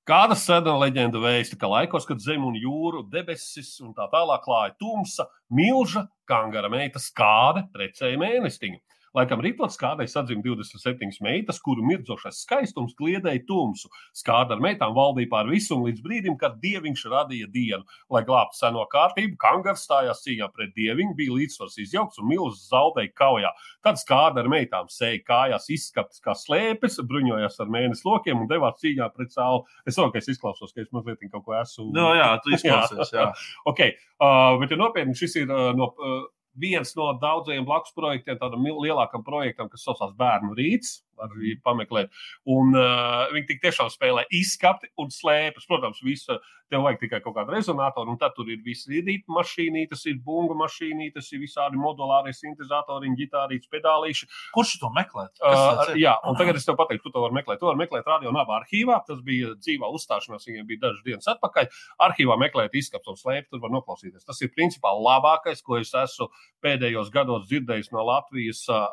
[0.08, 4.76] kāda sena leģenda vēsta, ka laikos, kad zem un jūru debesis un tā tālāk klāja
[4.80, 8.82] tumsa, milža kangara meita skāde precēja mēnestiņu.
[9.16, 13.88] Laikam rītot skādai sadzim 27 meitas, kuru mirdzošais skaistums kliedēja tumsu.
[14.16, 17.84] Skāda ar meitām valdīja pār visu līdz brīdim, kad dieviņš radīja dienu.
[18.12, 23.14] Lai glābtu seno kārtību, kangars stājās cīņā pret dieviņu, bija līdzsvars izjaukts un milzis zaudēja
[23.16, 23.54] kaujā.
[23.88, 28.82] Tad skāda ar meitām sēja kājās, izskapts kā slēpes, bruņojās ar mēnesi lokiem un devās
[28.84, 29.64] cīņā pret sauli.
[29.88, 31.88] Es saprotu, ka es izklausos, ka es mazliet kaut ko esmu.
[31.96, 33.14] Nu, jā, tu izklausies.
[33.16, 33.30] Jā.
[33.70, 33.96] Okay.
[34.20, 36.24] Uh, bet, ja nopietni, šis ir uh, no, uh,
[36.56, 41.05] viens no daudzajiem blakus projektiem, tādam lielākam projektam, kas saucās Bērnu rīts.
[41.20, 42.14] Var arī pameklēt.
[42.52, 45.68] Un uh, viņi tik tiešām spēlē izskati un slēpjas.
[45.70, 46.40] Protams, visu
[46.72, 50.56] tev vajag tikai kaut kādu rezonatoru, un tad tur ir visi rīta mašīnītes, ir bunga
[50.58, 54.30] mašīnītes, ir visādi modulāri sintezatori, ģitārītes, pedālīši.
[54.56, 55.28] Kurš to meklē?
[55.46, 57.62] Uh, jā, un tagad es tev pateiktu, tu to vari meklēt.
[57.62, 58.98] To var meklēt radio naba arhīvā.
[59.08, 61.70] Tas bija dzīvā uzstāšanās, viņiem bija dažas dienas atpakaļ.
[62.08, 64.26] Arhīvā meklēt izskatu un slēpt, tur var noklausīties.
[64.26, 66.32] Tas ir principā labākais, ko es esmu
[66.66, 68.90] pēdējos gados dzirdējis no Latvijas uh,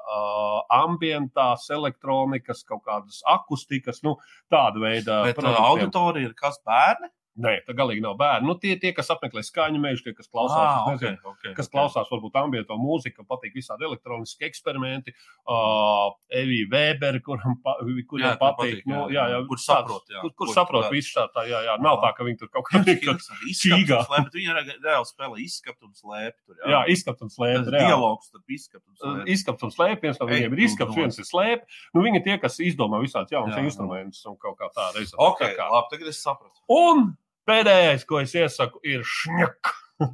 [0.76, 2.11] ambientās, elektronikas,
[2.68, 4.16] kaut kādas akustikas, nu,
[4.52, 5.22] tāda veida.
[5.28, 7.10] Bet uh, auditorija ir kas bērni?
[7.32, 8.44] Nē, tā galīgi nav bērni.
[8.44, 11.64] Nu, tie, tie, kas apmeklē skaņu mežu, tie, kas klausās, Ah, nezinu, okay, okay, kas
[11.70, 11.72] okay.
[11.78, 15.14] klausās varbūt ambiento mūziku, patīk visādi elektroniski eksperimenti.
[15.48, 18.82] Uh, Evija Vēberi, kuram, pa, kuriem Jā, patīk.
[18.82, 19.46] patīk, jā, Nu, jā, jā, jā.
[19.48, 20.20] Kur saprot, jā.
[20.20, 20.90] Kur, kur Kur- saprot jā.
[20.92, 21.78] visu tā, tā, jā, jā.
[21.80, 24.02] Nav tā, ka viņi tur kaut kā Čīgā.
[24.36, 26.36] Viņi reāli spēlē izskatu un slēpj.
[26.46, 27.70] Tur, Jā, izskapt un slēpt.
[27.72, 29.32] dialogs starp izskatu un slēpj.
[29.32, 31.80] Izskats un slēpj, viens no viņiem ir izskats, viens ir slēpj.
[31.96, 33.64] Nu, viņi tie, kas izdomā Jā, jā.
[33.64, 35.16] instrumentus un kaut kā tā reizē.
[35.16, 36.60] Ok, Tā labi, tagad es sapratu.
[37.48, 39.70] Pēdējais, ko es iesaku, ir šņak.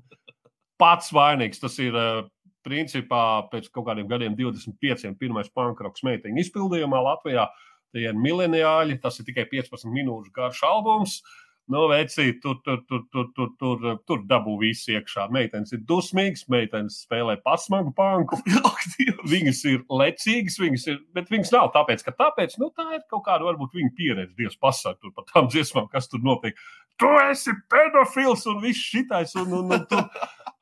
[0.80, 1.60] Pats vainīgs.
[1.60, 2.22] Tas ir eh,
[2.64, 5.12] principā pēc kaut kādiem gadiem, 25.
[5.20, 7.48] pirmais pankroks meiteņu izpildījumā Latvijā.
[7.92, 11.20] Tie ir mileniāļi, tas ir tikai 15 minūšu garš albums.
[11.68, 15.26] Nu, veci, tur, tur, tur, tur, tur, tur, tur dabū visu iekšā.
[15.36, 18.38] Meitenes ir dusmīgas, meitenes spēlē pasmagu panku.
[19.32, 23.26] Viņas ir lecīgas, viņas ir, bet viņas nav tāpēc, ka tāpēc, nu, tā ir kaut
[23.26, 24.32] kāda varbūt viņa pieredze.
[24.38, 26.56] Dievs pasaka par tām dziesmām, kas tur notiek.
[26.98, 30.02] Tu esi pedofils un viss šitais, un, un, un tur,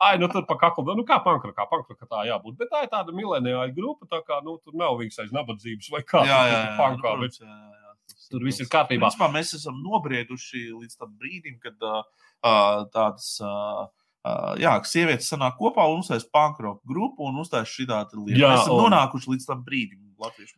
[0.04, 2.58] ai, nu, tur pa kaklu, nu, kā pankra, kā pankra, ka tā jābūt.
[2.60, 6.02] Bet tā ir tāda mileniāla grupa, tā kā, nu, tur nav viņas aiz nabadzības vai
[6.04, 6.26] kā.
[6.28, 7.92] Jā, jā, jā, pankā, bet jā, jā, jā.
[8.30, 9.08] Tur viss ir kārtībā.
[9.08, 13.36] Principā mēs esam nobrieduši līdz tam brīdim, kad uh, tādas.
[13.40, 13.86] Uh,
[14.26, 18.40] Uh, jā, ka sievietes sanāk kopā un uztaisīs pankroku grupu un uztaisīs šī tāda lieta.
[18.40, 20.00] Jā, Mēs esam un- nonākuši līdz tam brīdim.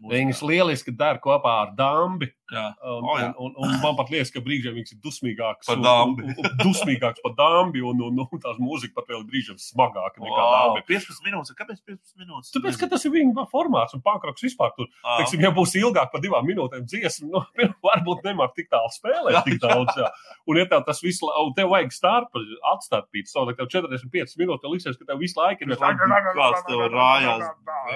[0.09, 2.30] Viņas lieliski dara kopā ar Dambi.
[2.49, 3.27] Un, O, jā.
[3.37, 6.23] un, un, un man pat liekas, ka brīžiem viņas ir dusmīgākas Par un- Dambi.
[6.25, 10.39] un- un Dusmīgākas par Dambi, un, un, un tās mūzika pat vēl brīžiem smagāka nekā
[10.39, 10.85] Wow, Dambi.
[10.89, 11.53] 15 minūtes.
[11.59, 12.53] Kāpēc 15 minūtes?
[12.57, 14.89] Tāpēc, ka tas ir viņa formāts un pankroks vispār tur.
[15.05, 17.45] Ah, Teiksim, ja būs ilgāk par divām minūtēm dziesma, nu,
[17.89, 19.93] varbūt nemāk tik tālu spēlēt, tik daudz.
[20.01, 20.09] Jā.
[20.49, 22.33] Un, ja tev tas viss, un tev vajag starp,
[22.73, 27.45] atstarpīt, so, tev 45 minūtes, liksies, ka tev visu laiku ir kāds tev rājās.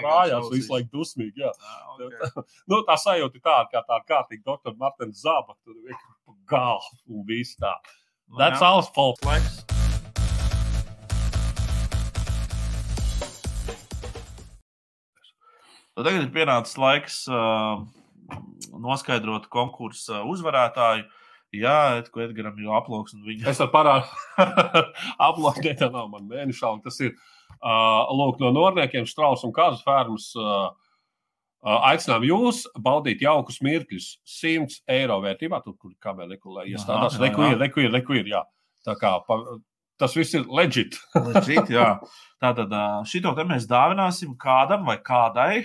[0.03, 1.51] Rājās visu laiku dusmīgi, jā.
[1.63, 2.45] Ah, okay.
[2.71, 5.57] Nu, tā sajūta ir tāda, kā tā kārtīgi doktora Martina Zaba.
[5.65, 7.73] Tur vienkārši pa galvu un viss tā.
[8.29, 9.23] Nu, That's all fault.
[9.27, 9.63] laiks.
[15.93, 17.83] Nu, Tagad ir pienācis laiks uh,
[18.81, 21.05] noskaidrot konkursu uzvarētāju.
[21.53, 23.13] Jā, ko Edgars jau aplauks.
[23.13, 23.51] Viņa...
[23.53, 24.13] Es varu parādīt,
[25.29, 26.87] aplūkot, tā nav man mēneša alga.
[26.89, 30.31] Tas ir uh, lūk, no Norvēģiem, Strauss un Kāzas fermas.
[30.33, 30.71] Uh,
[31.63, 34.09] aicinām jūs baudīt jaukus mirkļus.
[34.27, 37.15] 100 eiro vērtībā, tur, kur kamera rekulē iestādās.
[37.15, 37.53] Jā, jā, Reku jā.
[37.55, 38.27] ir, reku ir, reku ir.
[38.35, 38.43] Jā.
[38.87, 39.37] Tā kā pa,
[40.03, 40.97] tas viss ir legit.
[41.29, 41.93] Legit, jā.
[42.43, 42.73] Tātad
[43.07, 45.61] šito te mēs dāvināsim kādam vai kādai,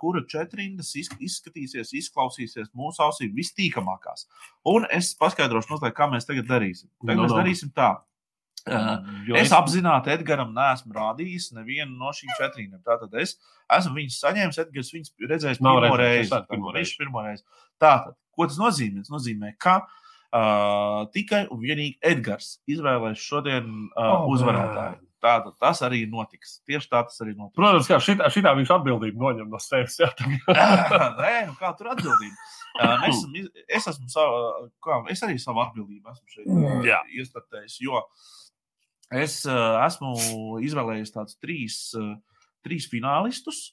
[0.00, 4.24] kura četrindas iz- izskatīsies, izklausīsies mūsu ausīm vistīkamākās.
[4.72, 6.88] Un es paskaidrošu mazliet, kā mēs tagad darīsim.
[7.04, 7.40] Tagad Nu, mēs nu.
[7.42, 7.90] darīsim tā.
[8.64, 12.78] Jo Es apzināti Edgars neesmu rādījis nevienu no šīm četrām.
[12.86, 13.36] Tātad es
[13.76, 16.32] esmu viņus saņēmis, Edgars viņus redzējis pirmo reizi.
[16.48, 17.44] Viņš pirmo reizi.
[17.82, 19.04] Tātad, ko tas nozīmē?
[19.04, 25.02] Tas nozīmē, ka uh, tikai un vienīgi Edgars izvēlēs šodien uh, Oh, uzvarētāju.
[25.24, 26.58] Tātad tas arī notiks.
[26.68, 27.56] Tieši tā tas arī notiks.
[27.56, 29.96] Protams, ka šitā, šitā viņš atbildību noņem no sevis.
[30.00, 30.28] Tā
[31.20, 32.36] Nē, nu kā tur atbildība?
[32.74, 36.98] Uh, mēs esam, es, esmu savu, kā, es arī savu atbildību esmu šeit uh, Jā.
[37.20, 38.02] iestatējis, jo
[39.22, 40.14] es uh, esmu
[40.64, 42.14] izvēlējies tādus trīs, uh,
[42.66, 43.70] trīs finālistus.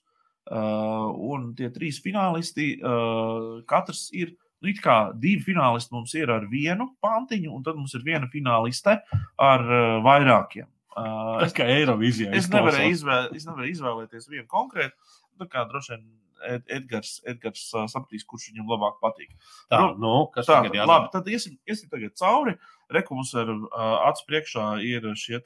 [0.52, 4.34] Uh, un tie trīs finālisti, uh, katrs ir.
[4.62, 8.28] Nu, it kā divi finālisti mums ir ar vienu pantiņu, un tad mums ir viena
[8.30, 8.94] fināliste
[9.42, 10.68] ar uh, vairākiem.
[10.92, 12.34] Uh, Tas kā Eirovīzijā.
[12.38, 14.94] Es nevarēju, izvēl, es nevarēju izvēlēties vienu konkrētu.
[15.42, 16.04] Tā kā droši vien
[16.52, 19.30] Ed- Edgars, Edgars ā, sapratīs, kurš viņam labāk patīk.
[19.70, 20.90] Tā, Nu, kas Tā, tagad jādara?
[20.94, 22.58] labi, tad iesim, iesim tagad cauri.
[22.92, 25.40] Reku mums ar uh, acu priekšā ir šie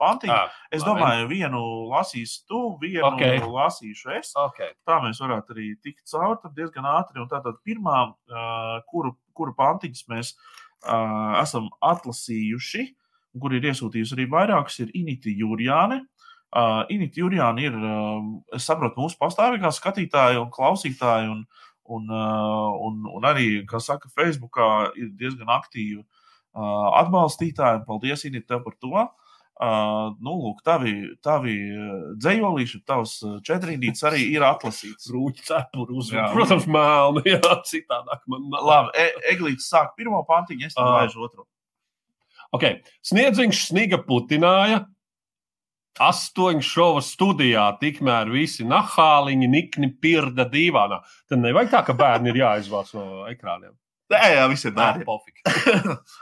[0.00, 0.32] pantiņi.
[0.32, 1.00] Tā, Es labi.
[1.00, 1.60] domāju, vienu
[1.90, 3.20] lasīs tu, vienu Ok.
[3.20, 3.40] okay.
[3.40, 4.32] lasīšu es.
[4.36, 4.72] Okay.
[4.86, 7.20] Tā mēs varētu arī tikt cauri tad diezgan ātri.
[7.22, 12.88] Un tātad pirmā, uh, kuru, kuru pantiņus mēs uh, esam atlasījuši,
[13.40, 16.04] kur ir iesūtījusi arī vairākas, ir Inita Jurjāne.
[16.54, 18.18] Uh, Inita Jurjāna ir, uh,
[18.54, 21.46] es saprotu, mūsu pastāvīgā skatītāja un klausītāja, un,
[21.84, 26.04] un, uh, un, un arī, kā saka, Facebookā ir diezgan aktīva
[26.54, 27.82] uh, atbalstītāja.
[27.82, 29.06] un Paldies, Inita, tev par to!
[29.54, 35.06] Uh, nu, lūk, tavi, tavi uh, dzējolīši, tavs uh, četrīdīts arī ir atlasīts.
[35.14, 36.24] Rūķi cepuri uz Jā.
[36.34, 38.64] Protams, melni, jā, citādāk man nav.
[38.66, 40.96] Labi, e Eglīts sāk pirmo pantiņu, es tam Ā.
[40.98, 41.46] laižu otru.
[42.54, 42.82] Okay.
[43.06, 44.84] Sniedziņš sniga putināja.
[46.02, 50.98] Astoņu šovu studijā, tikmēr visi nahāliņi, nikni pirda divānā.
[51.30, 53.70] Tad nevajag tā, ka bērni ir jāizvāc no ekrāniem.
[54.12, 54.74] Nē, jā, viss ir
[55.08, 55.40] pofīgi.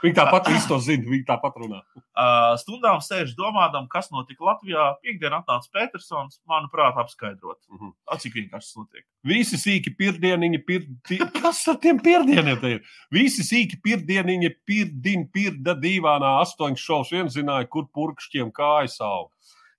[0.05, 1.81] Viņi tāpat visu to zina, viņi tāpat runā.
[1.99, 4.85] Uh, stundām sēž domādam, kas notika Latvijā.
[5.03, 7.91] Piektdien atnāca Petersons, manuprāt, apskaidrot, Mhm.
[8.07, 9.05] A, cik vienkārši tas notiek.
[9.27, 11.19] Visi sīki pirdieniņi, pirdi...
[11.43, 12.81] kas ar tiem pirdieniem te ir?
[13.11, 19.31] Visi sīki pirdieniņi, pirdin, pirda divānā, astoņu šovus viens zināja, kur purkšķiem kājas aug.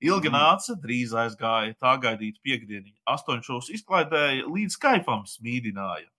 [0.04, 2.98] Ilgi nāca, drīz aizgāja, tā gaidīt piekdieniņu.
[3.08, 6.10] Astoņu šovus izklaidēja, līdz kaifam smīdināja.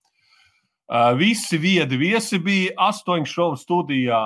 [0.85, 4.21] Uh, visi viedi viesi bija astoņu šovu studijā.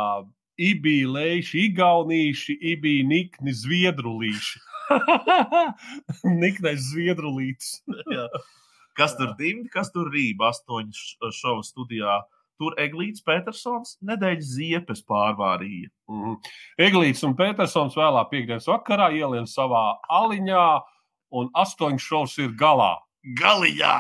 [0.60, 4.60] Ibija lēši, igaunīši, ibija nikni zviedrulīši.
[6.42, 7.78] Niknais zviedrulītis.
[9.00, 12.20] Kas tur dimdi, kas tur rība astoņu šovu studijā.
[12.60, 15.88] Tur Eglīts Petersons nedēļas ziepes pārvārīja.
[16.12, 16.50] Mm -hmm.
[16.90, 20.66] Eglīts un Petersons vēlā piekdienas vakarā ielien savā aliņā,
[21.40, 22.98] un astoņu šovs ir galā.
[23.20, 23.96] Galiņā!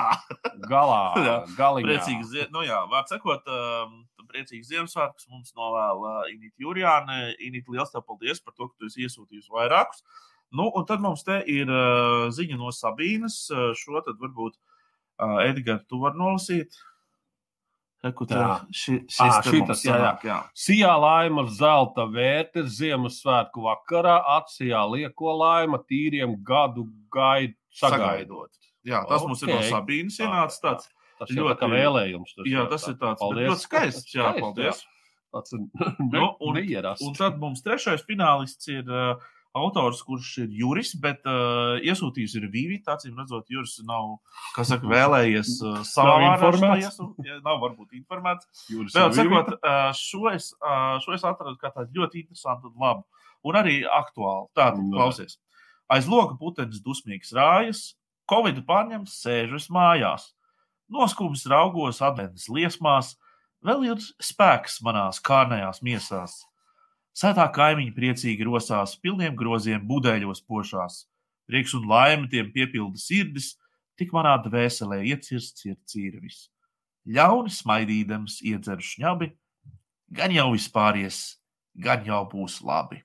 [0.69, 1.87] Galā, Jā, galiņā.
[1.89, 7.19] Priecīgs, nu jā, vārds sakot, um, priecīgs Ziemassvētkus mums novēl uh, Inita Jurijāne.
[7.43, 10.05] Inita, liels tev paldies par to, ka tu esi iesūtījusi vairākus.
[10.55, 13.41] Nu, un tad mums te ir uh, ziņa no Sabīnas.
[13.51, 16.79] Uh, šo tad varbūt uh, Edgars, tu vari nolasīt.
[17.99, 18.61] Reku, te, Tā.
[18.71, 20.11] ši, šis te šitas, mums jā, jā.
[20.23, 20.37] jā.
[20.55, 28.53] Sijā laima zelta vērte Ziemassvētku vakarā, atsijā lieko laima tīriem gadu gaidu sagaidot.
[28.89, 29.59] Jā, tas mums ir no.
[29.69, 30.89] Sabīnas ienācis tāds.
[31.19, 32.35] Tas Ļoti- ļoti vēlējums.
[32.37, 32.91] Tas Jā, tas tā.
[32.93, 33.49] ir tāds Paldies.
[33.49, 34.13] ļoti skaists.
[34.15, 34.85] Jā, paldies.
[35.33, 35.65] Tas ir
[36.13, 37.03] Nu, un- neierasts.
[37.05, 39.19] Un tad mums trešais finālists ir uh,
[39.59, 42.79] autors, kurš ir Juris, bet uh, iesūtījis ir Vīvi.
[42.87, 44.15] Acīm redzot, Juris nav,
[44.55, 46.87] kā saka, vēlējies uh, savā Nav vārdā informēts.
[46.87, 48.47] šo iesū- jā, Nav varbūt informēts.
[48.71, 52.79] Juris Vēl sakot, uh, šo es, uh, šo es atradu kā tādu ļoti interesantu un
[52.87, 53.03] labu.
[53.43, 54.47] Un arī aktuāli.
[54.55, 54.95] Tātad, Nu.
[54.95, 55.35] klausies.
[55.91, 57.95] Aiz loga putenis dusmīgs rājas,
[58.29, 60.29] Covid pārņemts, sēžas mājās.
[60.93, 63.15] Noskūpis raugos adventas liesmās,
[63.65, 66.39] vēl ir spēks manās kārnējās miesās.
[67.17, 71.03] Sētā kaimiņi priecīgi rosās, pilniem groziem budeļos pošās.
[71.49, 73.55] Prieks un laime tiem piepilda sirdis,
[73.97, 76.47] tik manā dvēselē iecirsts ir cīrvis.
[77.09, 79.31] Ļauni smaidīdams iedzer šņabi,
[80.13, 81.39] gan jau vispāries,
[81.73, 83.01] gan jau būs labi.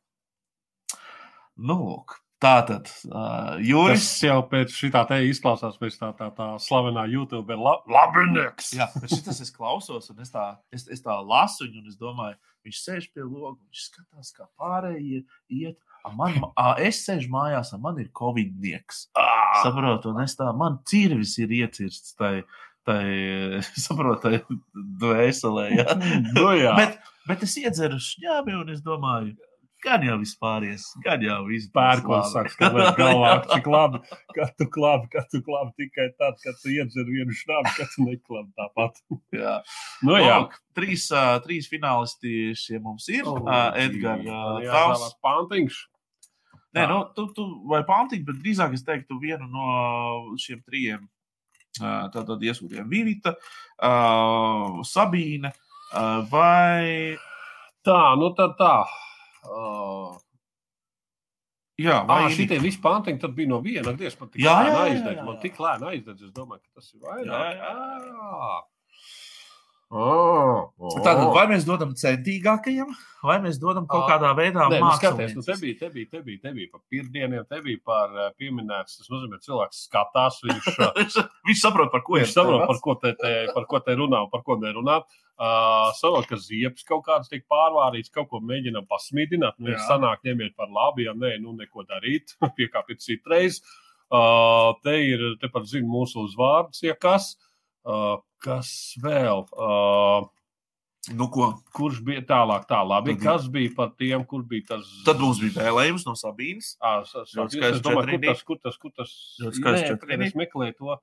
[1.56, 4.08] Nu, lūk, tā tad uh, Tas Juris.
[4.26, 7.56] jau pēc šī tā izklausās pēc tā, tā, tā slavenā YouTube.
[7.60, 8.74] La, Labinieks!
[8.76, 11.98] Jā, bet šis es klausos, un es tā, es, es tā lasu viņu, un es
[12.00, 15.80] domāju, viņš sēž pie loga, viņš skatās, kā pārējie iet.
[16.04, 19.06] A Man, a, es sēžu mājās, un man ir covid-nieks.
[19.62, 22.42] Saprotu, un es tā, man cirvis ir iecirsts tai,
[22.84, 23.04] tai
[23.86, 24.58] saprotu, tai
[25.00, 25.66] dvēselē.
[25.78, 25.96] Ja?
[26.36, 26.76] Nu, jā.
[26.80, 29.32] bet, bet es iedzeru šņābi, un es domāju,
[29.85, 32.01] gan jau vispāries, gan jau vispār.
[32.01, 34.01] Pērkons saka, ka tā galvā, cik labi,
[34.35, 38.06] ka tu klābi, ka tu klābi tikai tad, kad tu iedzer vienu šnabu, kad tu
[38.09, 39.01] neklābi tāpat.
[39.36, 39.56] Jā.
[40.06, 40.39] Nu, jā.
[40.44, 43.27] Lūk, trīs, uh, trīs finālisti šie mums ir.
[43.28, 45.11] Oh, Uh, Edgars, uh, tavs.
[45.23, 45.81] pantiņš.
[46.74, 51.05] Nē, nu, tu, tu vai pantiņš, bet drīzāk es teiktu vienu no šiem trijiem.
[51.81, 53.35] Uh, Tātad iesūtījām Vivita,
[53.82, 57.15] uh, Sabīne uh, vai.
[57.85, 58.77] Tā, nu tad tā.
[59.44, 60.14] Uh,
[61.80, 62.36] Jā, vai Inita?
[62.36, 63.92] šitie visi pantiņi tad bija no viena.
[63.98, 65.40] Dievs, man tik Jā, lēni jā, jā, jā, Man jā.
[65.42, 66.22] tik lēni aizdedz.
[66.22, 67.26] Es domāju, ka tas ir vairāk.
[67.26, 68.60] Jā, jā, Ah.
[69.94, 70.94] Ah, ah.
[71.04, 72.88] Tātad, vai mēs dodam centīgākajam,
[73.22, 76.22] vai mēs dodam kaut kādā veidā Nē, nu, skaties, nu, te bija, te bija, te
[76.24, 78.98] bija, te bija par pirmdieniem, te bija par pieminēts.
[78.98, 82.96] Tas nozīmē, ka cilvēks skatās, viņš, Viņš, saprot, par ko ir viņš saprot, par ko
[83.04, 84.98] te, te, par ko te runā un par ko nerunā.
[85.34, 89.58] Uh, Saprot, ka ziepes kaut kādas tiek pārvārītas, kaut ko mēģinām pasmīdināt.
[89.58, 93.62] Nu, ja sanāk, ņemiet par labu, ja nē, nu neko darīt, piekāpiet citreiz.
[94.10, 97.34] Uh, te ir, te pat zina mūsu uzvārds, ja kas.
[97.85, 99.44] Uh, kas vēl?
[99.52, 100.28] Uh,
[101.12, 101.51] Nu, ko?
[101.77, 103.12] kurš bija tālāk, tā labi.
[103.19, 104.86] Tad- Kas bija par tiem, kur bija tas?
[105.05, 106.78] Tad mums bija vēlējums no Sabīnes.
[106.81, 109.12] Ā, sa- sa- Ļoti es skaists domāju, kur tas, kur tas, kur tas.
[109.39, 110.97] Nē, Es meklēju to,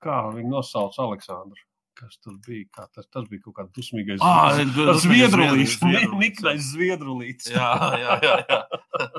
[0.00, 1.58] kā viņu nosauc Aleksandru.
[2.00, 2.64] Kas tur bija?
[2.72, 4.22] Kā tas, tas bija kaut kāds dusmīgais.
[4.24, 5.74] Ah, tas zviedrulīts.
[6.16, 7.50] Niknais zviedrulīts.
[7.52, 7.66] Jā,
[8.00, 8.36] jā, jā.
[8.48, 8.60] jā.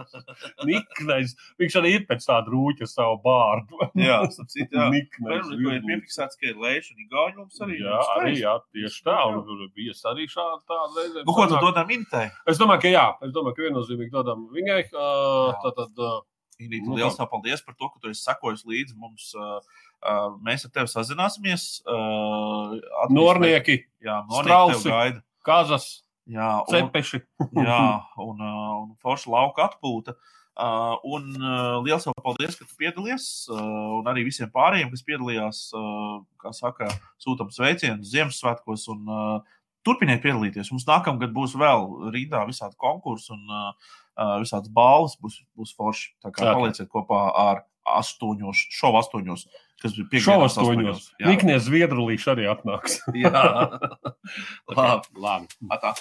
[0.70, 1.36] Niknais.
[1.62, 3.78] Viņš arī ir pēc tāda rūķa savu bārdu.
[4.02, 4.88] jā, starp citu, jā.
[4.96, 7.78] Niknais Tur ir piefiksēts, ka ir lēša un igauņu mums arī.
[7.84, 9.20] Jā, arī jā, tieši tā.
[9.30, 11.28] Un tur bija arī šāda tāda reize.
[11.28, 12.34] Nu, ko tu dodam Intei?
[12.50, 13.06] Es domāju, ka jā.
[13.30, 14.82] Es domāju, ka viennozīmīgi dodam viņai.
[14.90, 15.76] Uh, Jā.
[15.78, 16.20] tad, uh,
[16.62, 19.32] Inīti, Nu, liels paldies par to, ka tu esi sekojis līdzi mums.
[19.38, 19.62] Uh,
[20.02, 21.82] uh, mēs ar tevi sazināsimies.
[21.86, 25.22] Uh, attīstīt- Nornieki, Jā, Nornieki gaida.
[25.46, 27.22] Kazas, Jā, un, cepeši.
[27.70, 27.80] jā,
[28.18, 30.16] un, uh, un forša lauka atpūta.
[30.62, 33.48] Uh, un uh, liels jau paldies, ka tu piedalies.
[33.50, 36.90] Uh, un arī visiem pārējiem, kas piedalījās, uh, kā saka,
[37.24, 38.86] sūtām sveicienus Ziemassvētkos.
[38.94, 39.58] Un, uh,
[39.88, 40.70] turpiniet piedalīties.
[40.76, 43.72] Mums nākamgad būs vēl rītā visādi konkursi un uh,
[44.44, 45.16] visādas balvas.
[45.24, 46.12] Būs, būs forši.
[46.22, 46.58] Tā kā Tā kā.
[46.60, 49.46] palieciet kopā ar astoņos, šovu astoņos,
[49.82, 50.72] kas bija piekdienas toņos.
[50.72, 51.06] astoņos.
[51.22, 51.30] Jā.
[51.32, 53.00] Niknies Zviedrulīši arī atnāks.
[53.18, 53.46] Jā.
[54.78, 55.14] Labi.
[55.18, 55.50] Labi.
[55.74, 55.96] Atā.